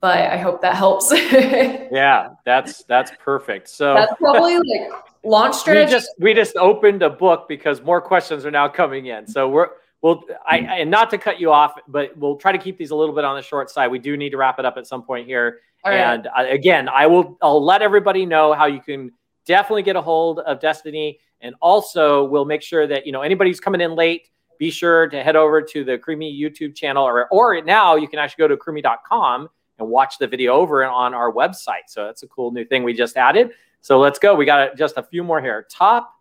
But 0.00 0.18
I 0.18 0.36
hope 0.36 0.60
that 0.60 0.76
helps. 0.76 1.10
yeah, 1.12 2.34
that's 2.44 2.84
that's 2.84 3.10
perfect. 3.18 3.68
So 3.68 3.94
that's 3.94 4.14
probably 4.20 4.58
like 4.58 4.92
launch 5.26 5.56
strategy. 5.56 5.86
We 5.86 5.90
just 5.90 6.08
we 6.18 6.34
just 6.34 6.56
opened 6.56 7.02
a 7.02 7.10
book 7.10 7.46
because 7.48 7.82
more 7.82 8.00
questions 8.00 8.46
are 8.46 8.50
now 8.50 8.68
coming 8.68 9.06
in. 9.06 9.26
So 9.26 9.48
we're 9.48 9.68
we'll 10.02 10.24
I 10.46 10.58
and 10.58 10.90
not 10.90 11.10
to 11.10 11.18
cut 11.18 11.40
you 11.40 11.52
off, 11.52 11.74
but 11.88 12.16
we'll 12.16 12.36
try 12.36 12.52
to 12.52 12.58
keep 12.58 12.78
these 12.78 12.90
a 12.90 12.96
little 12.96 13.14
bit 13.14 13.24
on 13.24 13.36
the 13.36 13.42
short 13.42 13.70
side. 13.70 13.90
We 13.90 13.98
do 13.98 14.16
need 14.16 14.30
to 14.30 14.36
wrap 14.36 14.58
it 14.58 14.64
up 14.64 14.76
at 14.76 14.86
some 14.86 15.02
point 15.02 15.26
here. 15.26 15.60
And 15.84 16.26
uh, 16.26 16.44
again, 16.48 16.88
I 16.88 17.06
will 17.06 17.38
I'll 17.42 17.64
let 17.64 17.82
everybody 17.82 18.26
know 18.26 18.52
how 18.52 18.66
you 18.66 18.80
can 18.80 19.12
definitely 19.44 19.82
get 19.82 19.96
a 19.96 20.02
hold 20.02 20.40
of 20.40 20.60
Destiny, 20.60 21.20
and 21.40 21.54
also 21.60 22.24
we'll 22.24 22.44
make 22.44 22.62
sure 22.62 22.86
that 22.86 23.06
you 23.06 23.12
know 23.12 23.22
anybody 23.22 23.50
who's 23.50 23.60
coming 23.60 23.80
in 23.80 23.94
late. 23.94 24.28
Be 24.58 24.70
sure 24.70 25.06
to 25.08 25.22
head 25.22 25.36
over 25.36 25.60
to 25.60 25.84
the 25.84 25.98
AccrueMe 25.98 26.38
YouTube 26.38 26.74
channel, 26.74 27.04
or 27.04 27.28
or 27.28 27.60
now 27.62 27.96
you 27.96 28.08
can 28.08 28.18
actually 28.18 28.42
go 28.42 28.48
to 28.48 28.56
accrueme.com 28.56 29.48
and 29.78 29.88
watch 29.88 30.18
the 30.18 30.26
video 30.26 30.54
over 30.54 30.84
on 30.84 31.14
our 31.14 31.32
website. 31.32 31.88
So 31.88 32.04
that's 32.04 32.22
a 32.22 32.26
cool 32.26 32.50
new 32.50 32.64
thing 32.64 32.82
we 32.82 32.94
just 32.94 33.16
added. 33.16 33.50
So 33.86 34.00
let's 34.00 34.18
go. 34.18 34.34
We 34.34 34.46
got 34.46 34.76
just 34.76 34.96
a 34.96 35.02
few 35.04 35.22
more 35.22 35.40
here. 35.40 35.64
Top 35.70 36.12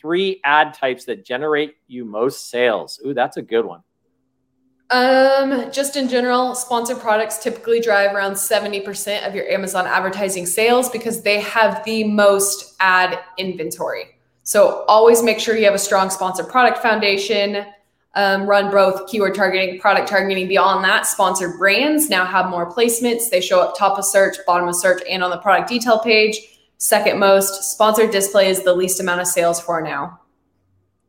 three 0.00 0.40
ad 0.42 0.72
types 0.72 1.04
that 1.04 1.22
generate 1.22 1.74
you 1.86 2.06
most 2.06 2.48
sales. 2.48 2.98
Ooh, 3.04 3.12
that's 3.12 3.36
a 3.36 3.42
good 3.42 3.66
one. 3.66 3.82
Um, 4.88 5.70
just 5.70 5.96
in 5.96 6.08
general, 6.08 6.54
sponsored 6.54 6.98
products 6.98 7.36
typically 7.42 7.78
drive 7.78 8.14
around 8.14 8.32
70% 8.32 9.28
of 9.28 9.34
your 9.34 9.46
Amazon 9.48 9.86
advertising 9.86 10.46
sales 10.46 10.88
because 10.88 11.20
they 11.20 11.40
have 11.40 11.84
the 11.84 12.04
most 12.04 12.74
ad 12.80 13.18
inventory. 13.36 14.16
So 14.42 14.86
always 14.88 15.22
make 15.22 15.40
sure 15.40 15.54
you 15.58 15.66
have 15.66 15.74
a 15.74 15.78
strong 15.78 16.08
sponsored 16.08 16.48
product 16.48 16.78
foundation. 16.78 17.66
Um, 18.14 18.46
run 18.46 18.70
both 18.70 19.10
keyword 19.10 19.34
targeting, 19.34 19.78
product 19.78 20.08
targeting. 20.08 20.48
Beyond 20.48 20.82
that, 20.84 21.04
sponsored 21.04 21.58
brands 21.58 22.08
now 22.08 22.24
have 22.24 22.48
more 22.48 22.72
placements. 22.72 23.28
They 23.28 23.42
show 23.42 23.60
up 23.60 23.76
top 23.76 23.98
of 23.98 24.06
search, 24.06 24.38
bottom 24.46 24.68
of 24.68 24.74
search, 24.74 25.02
and 25.06 25.22
on 25.22 25.28
the 25.28 25.36
product 25.36 25.68
detail 25.68 25.98
page. 25.98 26.49
Second 26.80 27.18
most 27.18 27.72
sponsored 27.72 28.10
display 28.10 28.48
is 28.48 28.62
the 28.62 28.72
least 28.72 29.00
amount 29.00 29.20
of 29.20 29.26
sales 29.26 29.60
for 29.60 29.82
now. 29.82 30.18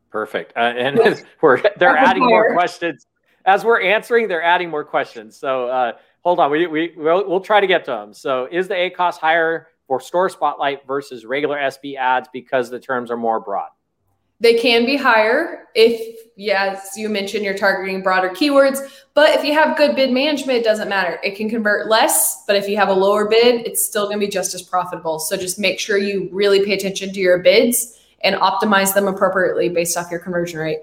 Perfect. 0.10 0.52
Uh, 0.58 0.74
and 0.76 1.24
we're 1.42 1.62
they're 1.78 1.96
adding 1.96 2.26
more 2.26 2.54
questions 2.54 3.08
as 3.46 3.64
we're 3.64 3.82
answering. 3.82 4.28
They're 4.28 4.44
adding 4.44 4.70
more 4.70 4.84
questions. 4.84 5.38
So 5.38 5.70
uh, 5.70 5.94
hold 6.26 6.42
on, 6.42 6.52
we 6.52 6.68
we 6.68 6.94
we'll, 6.98 7.26
we'll 7.26 7.40
try 7.40 7.62
to 7.62 7.68
get 7.68 7.86
to 7.86 7.92
them. 7.92 8.14
So 8.14 8.50
is 8.52 8.68
the 8.68 8.74
ACoS 8.74 9.16
higher 9.16 9.70
for 9.88 10.02
Store 10.02 10.28
Spotlight 10.28 10.86
versus 10.86 11.24
regular 11.24 11.58
SB 11.58 11.96
ads 11.96 12.28
because 12.34 12.70
the 12.70 12.80
terms 12.80 13.10
are 13.10 13.16
more 13.16 13.40
broad? 13.40 13.70
They 14.42 14.56
can 14.56 14.88
be 14.88 14.98
higher 14.98 15.68
if, 15.76 16.32
yes, 16.36 16.94
you 16.98 17.10
mentioned 17.10 17.46
you're 17.46 17.58
targeting 17.58 18.02
broader 18.02 18.30
keywords. 18.30 18.80
But 19.14 19.30
if 19.36 19.46
you 19.46 19.54
have 19.54 19.78
good 19.78 19.96
bid 19.96 20.12
management, 20.12 20.58
it 20.58 20.64
doesn't 20.64 20.90
matter. 20.90 21.20
It 21.24 21.36
can 21.38 21.48
convert 21.48 21.88
less, 21.88 22.44
but 22.48 22.56
if 22.56 22.68
you 22.68 22.76
have 22.76 22.90
a 22.90 22.94
lower 22.94 23.30
bid, 23.30 23.68
it's 23.68 23.86
still 23.86 24.06
going 24.06 24.20
to 24.20 24.26
be 24.26 24.32
just 24.32 24.56
as 24.56 24.64
profitable. 24.64 25.20
So 25.20 25.38
just 25.38 25.60
make 25.60 25.80
sure 25.80 25.98
you 25.98 26.28
really 26.32 26.66
pay 26.66 26.74
attention 26.74 27.14
to 27.14 27.20
your 27.20 27.38
bids 27.38 28.00
and 28.24 28.36
optimize 28.38 28.96
them 28.96 29.08
appropriately 29.08 29.70
based 29.70 29.96
off 29.96 30.10
your 30.10 30.20
conversion 30.20 30.60
rate. 30.60 30.80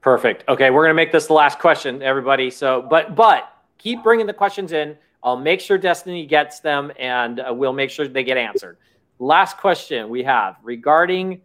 Perfect. 0.00 0.48
Okay, 0.48 0.70
we're 0.70 0.82
going 0.82 0.90
to 0.90 0.94
make 0.94 1.12
this 1.12 1.26
the 1.26 1.34
last 1.34 1.58
question, 1.58 2.02
everybody. 2.02 2.50
So, 2.50 2.86
but 2.88 3.14
but 3.14 3.54
keep 3.76 4.02
bringing 4.02 4.26
the 4.26 4.32
questions 4.32 4.72
in. 4.72 4.96
I'll 5.22 5.36
make 5.36 5.60
sure 5.60 5.78
Destiny 5.78 6.26
gets 6.26 6.60
them, 6.60 6.90
and 6.98 7.38
uh, 7.38 7.52
we'll 7.54 7.72
make 7.72 7.90
sure 7.90 8.08
they 8.08 8.24
get 8.24 8.36
answered. 8.36 8.78
Last 9.18 9.58
question 9.58 10.08
we 10.08 10.24
have 10.24 10.56
regarding 10.62 11.42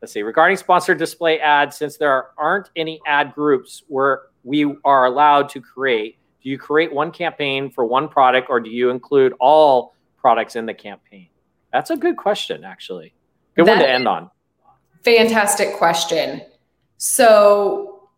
let's 0.00 0.12
see, 0.12 0.22
regarding 0.22 0.56
sponsored 0.56 0.98
display 0.98 1.40
ads, 1.40 1.76
since 1.76 1.96
there 1.96 2.28
aren't 2.38 2.70
any 2.76 3.00
ad 3.06 3.34
groups 3.34 3.82
where 3.88 4.22
we 4.44 4.76
are 4.84 5.06
allowed 5.06 5.48
to 5.50 5.60
create, 5.60 6.16
Do 6.42 6.48
you 6.48 6.58
create 6.58 6.92
one 6.92 7.12
campaign 7.12 7.70
for 7.70 7.84
one 7.84 8.08
product 8.08 8.48
or 8.48 8.60
do 8.60 8.70
you 8.70 8.90
include 8.90 9.34
all 9.40 9.94
products 10.16 10.56
in 10.56 10.64
the 10.64 10.74
campaign? 10.74 11.28
That's 11.72 11.90
a 11.90 11.96
good 11.96 12.16
question, 12.16 12.64
actually. 12.64 13.14
Good 13.56 13.66
that 13.66 13.72
one 13.72 13.78
to 13.80 13.90
end 13.90 14.08
on. 14.08 14.30
Fantastic 15.04 15.76
question. 15.76 16.42
So, 16.96 18.08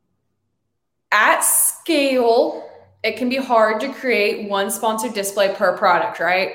at 1.10 1.40
scale, 1.40 2.68
it 3.02 3.16
can 3.16 3.28
be 3.28 3.36
hard 3.36 3.80
to 3.80 3.92
create 3.92 4.48
one 4.48 4.70
sponsored 4.70 5.14
display 5.14 5.54
per 5.54 5.76
product, 5.76 6.20
right? 6.20 6.52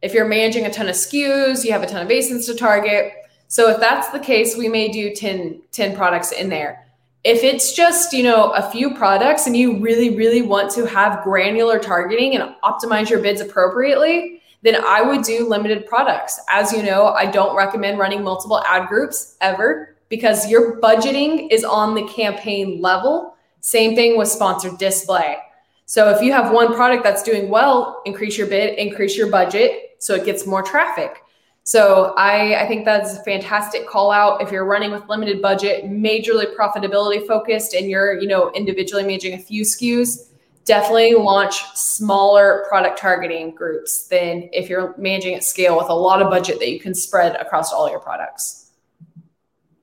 If 0.00 0.14
you're 0.14 0.28
managing 0.28 0.66
a 0.66 0.70
ton 0.70 0.88
of 0.88 0.94
SKUs, 0.94 1.64
you 1.64 1.72
have 1.72 1.82
a 1.82 1.86
ton 1.86 2.02
of 2.02 2.08
ASINs 2.08 2.46
to 2.46 2.54
target. 2.54 3.12
So 3.48 3.70
if 3.70 3.80
that's 3.80 4.10
the 4.10 4.18
case, 4.18 4.56
we 4.56 4.68
may 4.68 4.88
do 4.88 5.14
10, 5.14 5.62
10 5.72 5.96
products 5.96 6.32
in 6.32 6.48
there. 6.50 6.84
If 7.24 7.42
it's 7.42 7.72
just, 7.72 8.12
you 8.12 8.22
know, 8.22 8.50
a 8.52 8.70
few 8.70 8.94
products 8.94 9.46
and 9.46 9.56
you 9.56 9.80
really, 9.80 10.16
really 10.16 10.42
want 10.42 10.70
to 10.72 10.86
have 10.86 11.24
granular 11.24 11.78
targeting 11.78 12.36
and 12.36 12.54
optimize 12.62 13.10
your 13.10 13.20
bids 13.20 13.40
appropriately, 13.40 14.42
then 14.62 14.76
I 14.84 15.02
would 15.02 15.22
do 15.22 15.48
limited 15.48 15.86
products. 15.86 16.38
As 16.48 16.72
you 16.72 16.82
know, 16.82 17.08
I 17.08 17.26
don't 17.26 17.56
recommend 17.56 17.98
running 17.98 18.22
multiple 18.22 18.62
ad 18.66 18.88
groups 18.88 19.36
ever 19.40 19.96
because 20.08 20.48
your 20.50 20.80
budgeting 20.80 21.50
is 21.50 21.64
on 21.64 21.94
the 21.94 22.06
campaign 22.06 22.80
level. 22.80 23.34
Same 23.60 23.94
thing 23.94 24.16
with 24.16 24.28
sponsored 24.28 24.78
display. 24.78 25.38
So 25.86 26.10
if 26.10 26.20
you 26.20 26.32
have 26.32 26.52
one 26.52 26.74
product 26.74 27.02
that's 27.02 27.22
doing 27.22 27.48
well, 27.48 28.02
increase 28.04 28.36
your 28.36 28.46
bid, 28.46 28.78
increase 28.78 29.16
your 29.16 29.30
budget 29.30 29.96
so 29.98 30.14
it 30.14 30.24
gets 30.24 30.46
more 30.46 30.62
traffic. 30.62 31.22
So 31.68 32.14
I, 32.16 32.62
I 32.62 32.66
think 32.66 32.86
that's 32.86 33.18
a 33.18 33.22
fantastic 33.24 33.86
call 33.86 34.10
out. 34.10 34.40
If 34.40 34.50
you're 34.50 34.64
running 34.64 34.90
with 34.90 35.06
limited 35.06 35.42
budget, 35.42 35.84
majorly 35.84 36.46
profitability 36.56 37.26
focused, 37.26 37.74
and 37.74 37.90
you're, 37.90 38.18
you 38.18 38.26
know, 38.26 38.50
individually 38.52 39.02
managing 39.02 39.34
a 39.34 39.38
few 39.38 39.64
SKUs, 39.64 40.30
definitely 40.64 41.12
launch 41.12 41.62
smaller 41.74 42.64
product 42.70 42.98
targeting 42.98 43.54
groups 43.54 44.08
than 44.08 44.48
if 44.54 44.70
you're 44.70 44.94
managing 44.96 45.34
at 45.34 45.44
scale 45.44 45.76
with 45.76 45.90
a 45.90 45.94
lot 45.94 46.22
of 46.22 46.30
budget 46.30 46.58
that 46.58 46.70
you 46.70 46.80
can 46.80 46.94
spread 46.94 47.36
across 47.36 47.70
all 47.70 47.90
your 47.90 48.00
products. 48.00 48.70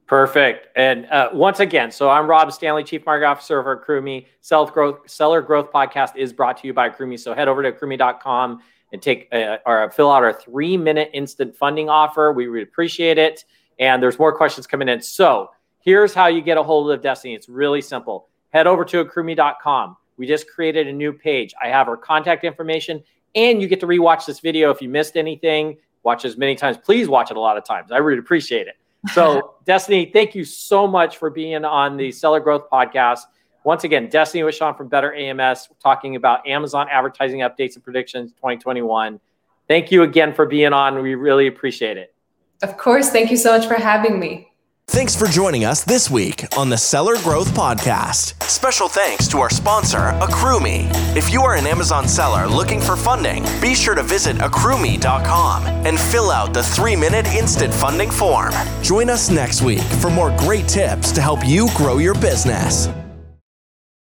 Perfect. 0.07 0.75
And 0.75 1.05
uh, 1.11 1.29
once 1.33 1.59
again, 1.59 1.91
so 1.91 2.09
I'm 2.09 2.27
Rob 2.27 2.51
Stanley, 2.51 2.83
Chief 2.83 3.05
Marketing 3.05 3.29
Officer 3.29 3.59
of 3.59 3.67
Accrueme. 3.67 4.25
Seller 4.41 4.71
Growth, 4.71 5.07
Seller 5.07 5.43
Growth 5.43 5.71
Podcast 5.71 6.15
is 6.15 6.33
brought 6.33 6.57
to 6.57 6.65
you 6.65 6.73
by 6.73 6.89
Accrueme. 6.89 7.19
So 7.19 7.35
head 7.35 7.47
over 7.47 7.61
to 7.61 7.71
accrueme.com 7.71 8.63
and 8.91 9.01
take 9.01 9.27
a, 9.31 9.59
or 9.65 9.89
fill 9.91 10.11
out 10.11 10.23
our 10.23 10.33
three 10.33 10.77
minute 10.77 11.09
instant 11.13 11.55
funding 11.55 11.89
offer. 11.89 12.31
We 12.31 12.47
would 12.47 12.63
appreciate 12.63 13.17
it. 13.17 13.45
And 13.79 14.01
there's 14.01 14.17
more 14.17 14.35
questions 14.35 14.67
coming 14.67 14.87
in. 14.87 15.01
So 15.01 15.49
here's 15.79 16.13
how 16.13 16.27
you 16.27 16.41
get 16.41 16.57
a 16.57 16.63
hold 16.63 16.91
of 16.91 17.01
Destiny. 17.01 17.35
It's 17.35 17.49
really 17.49 17.81
simple. 17.81 18.29
Head 18.51 18.67
over 18.67 18.85
to 18.85 19.03
accrueme.com. 19.03 19.97
We 20.17 20.27
just 20.27 20.49
created 20.49 20.87
a 20.87 20.93
new 20.93 21.11
page. 21.11 21.53
I 21.61 21.67
have 21.67 21.89
our 21.89 21.97
contact 21.97 22.45
information, 22.45 23.03
and 23.35 23.61
you 23.61 23.67
get 23.67 23.81
to 23.81 23.87
rewatch 23.87 24.25
this 24.25 24.39
video 24.39 24.71
if 24.71 24.81
you 24.81 24.87
missed 24.87 25.17
anything. 25.17 25.77
Watch 26.03 26.23
as 26.23 26.37
many 26.37 26.55
times. 26.55 26.77
Please 26.77 27.09
watch 27.09 27.31
it 27.31 27.37
a 27.37 27.39
lot 27.39 27.57
of 27.57 27.65
times. 27.65 27.91
I 27.91 27.97
really 27.97 28.19
appreciate 28.19 28.67
it. 28.67 28.75
So, 29.11 29.55
Destiny, 29.65 30.09
thank 30.13 30.35
you 30.35 30.45
so 30.45 30.87
much 30.87 31.17
for 31.17 31.29
being 31.29 31.65
on 31.65 31.97
the 31.97 32.11
Seller 32.11 32.39
Growth 32.39 32.69
Podcast. 32.71 33.21
Once 33.65 33.83
again, 33.83 34.07
Destiny 34.07 34.43
Wishon 34.43 34.77
from 34.77 34.87
Better 34.87 35.11
AMS 35.13 35.69
talking 35.81 36.15
about 36.15 36.47
Amazon 36.47 36.87
advertising 36.89 37.39
updates 37.39 37.73
and 37.73 37.83
predictions 37.83 38.31
2021. 38.33 39.19
Thank 39.67 39.91
you 39.91 40.03
again 40.03 40.33
for 40.35 40.45
being 40.45 40.71
on. 40.71 41.01
We 41.01 41.15
really 41.15 41.47
appreciate 41.47 41.97
it. 41.97 42.13
Of 42.61 42.77
course. 42.77 43.09
Thank 43.09 43.31
you 43.31 43.37
so 43.37 43.57
much 43.57 43.67
for 43.67 43.73
having 43.73 44.19
me. 44.19 44.51
Thanks 44.87 45.15
for 45.15 45.25
joining 45.25 45.65
us 45.65 45.83
this 45.83 46.11
week 46.11 46.45
on 46.55 46.69
the 46.69 46.77
Seller 46.77 47.15
Growth 47.23 47.55
Podcast. 47.55 48.41
Special 48.43 48.87
thanks 48.87 49.27
to 49.29 49.39
our 49.39 49.49
sponsor, 49.49 50.13
Accrueme. 50.21 50.87
If 51.17 51.33
you 51.33 51.41
are 51.41 51.55
an 51.55 51.65
Amazon 51.65 52.07
seller 52.07 52.47
looking 52.47 52.79
for 52.79 52.95
funding, 52.95 53.43
be 53.59 53.73
sure 53.73 53.95
to 53.95 54.03
visit 54.03 54.35
accrueme.com 54.37 55.65
and 55.65 55.99
fill 55.99 56.29
out 56.29 56.53
the 56.53 56.61
three 56.61 56.95
minute 56.95 57.25
instant 57.27 57.73
funding 57.73 58.11
form. 58.11 58.53
Join 58.83 59.09
us 59.09 59.31
next 59.31 59.63
week 59.63 59.81
for 59.81 60.11
more 60.11 60.35
great 60.37 60.67
tips 60.67 61.11
to 61.13 61.21
help 61.21 61.39
you 61.43 61.67
grow 61.75 61.97
your 61.97 62.13
business. 62.13 62.87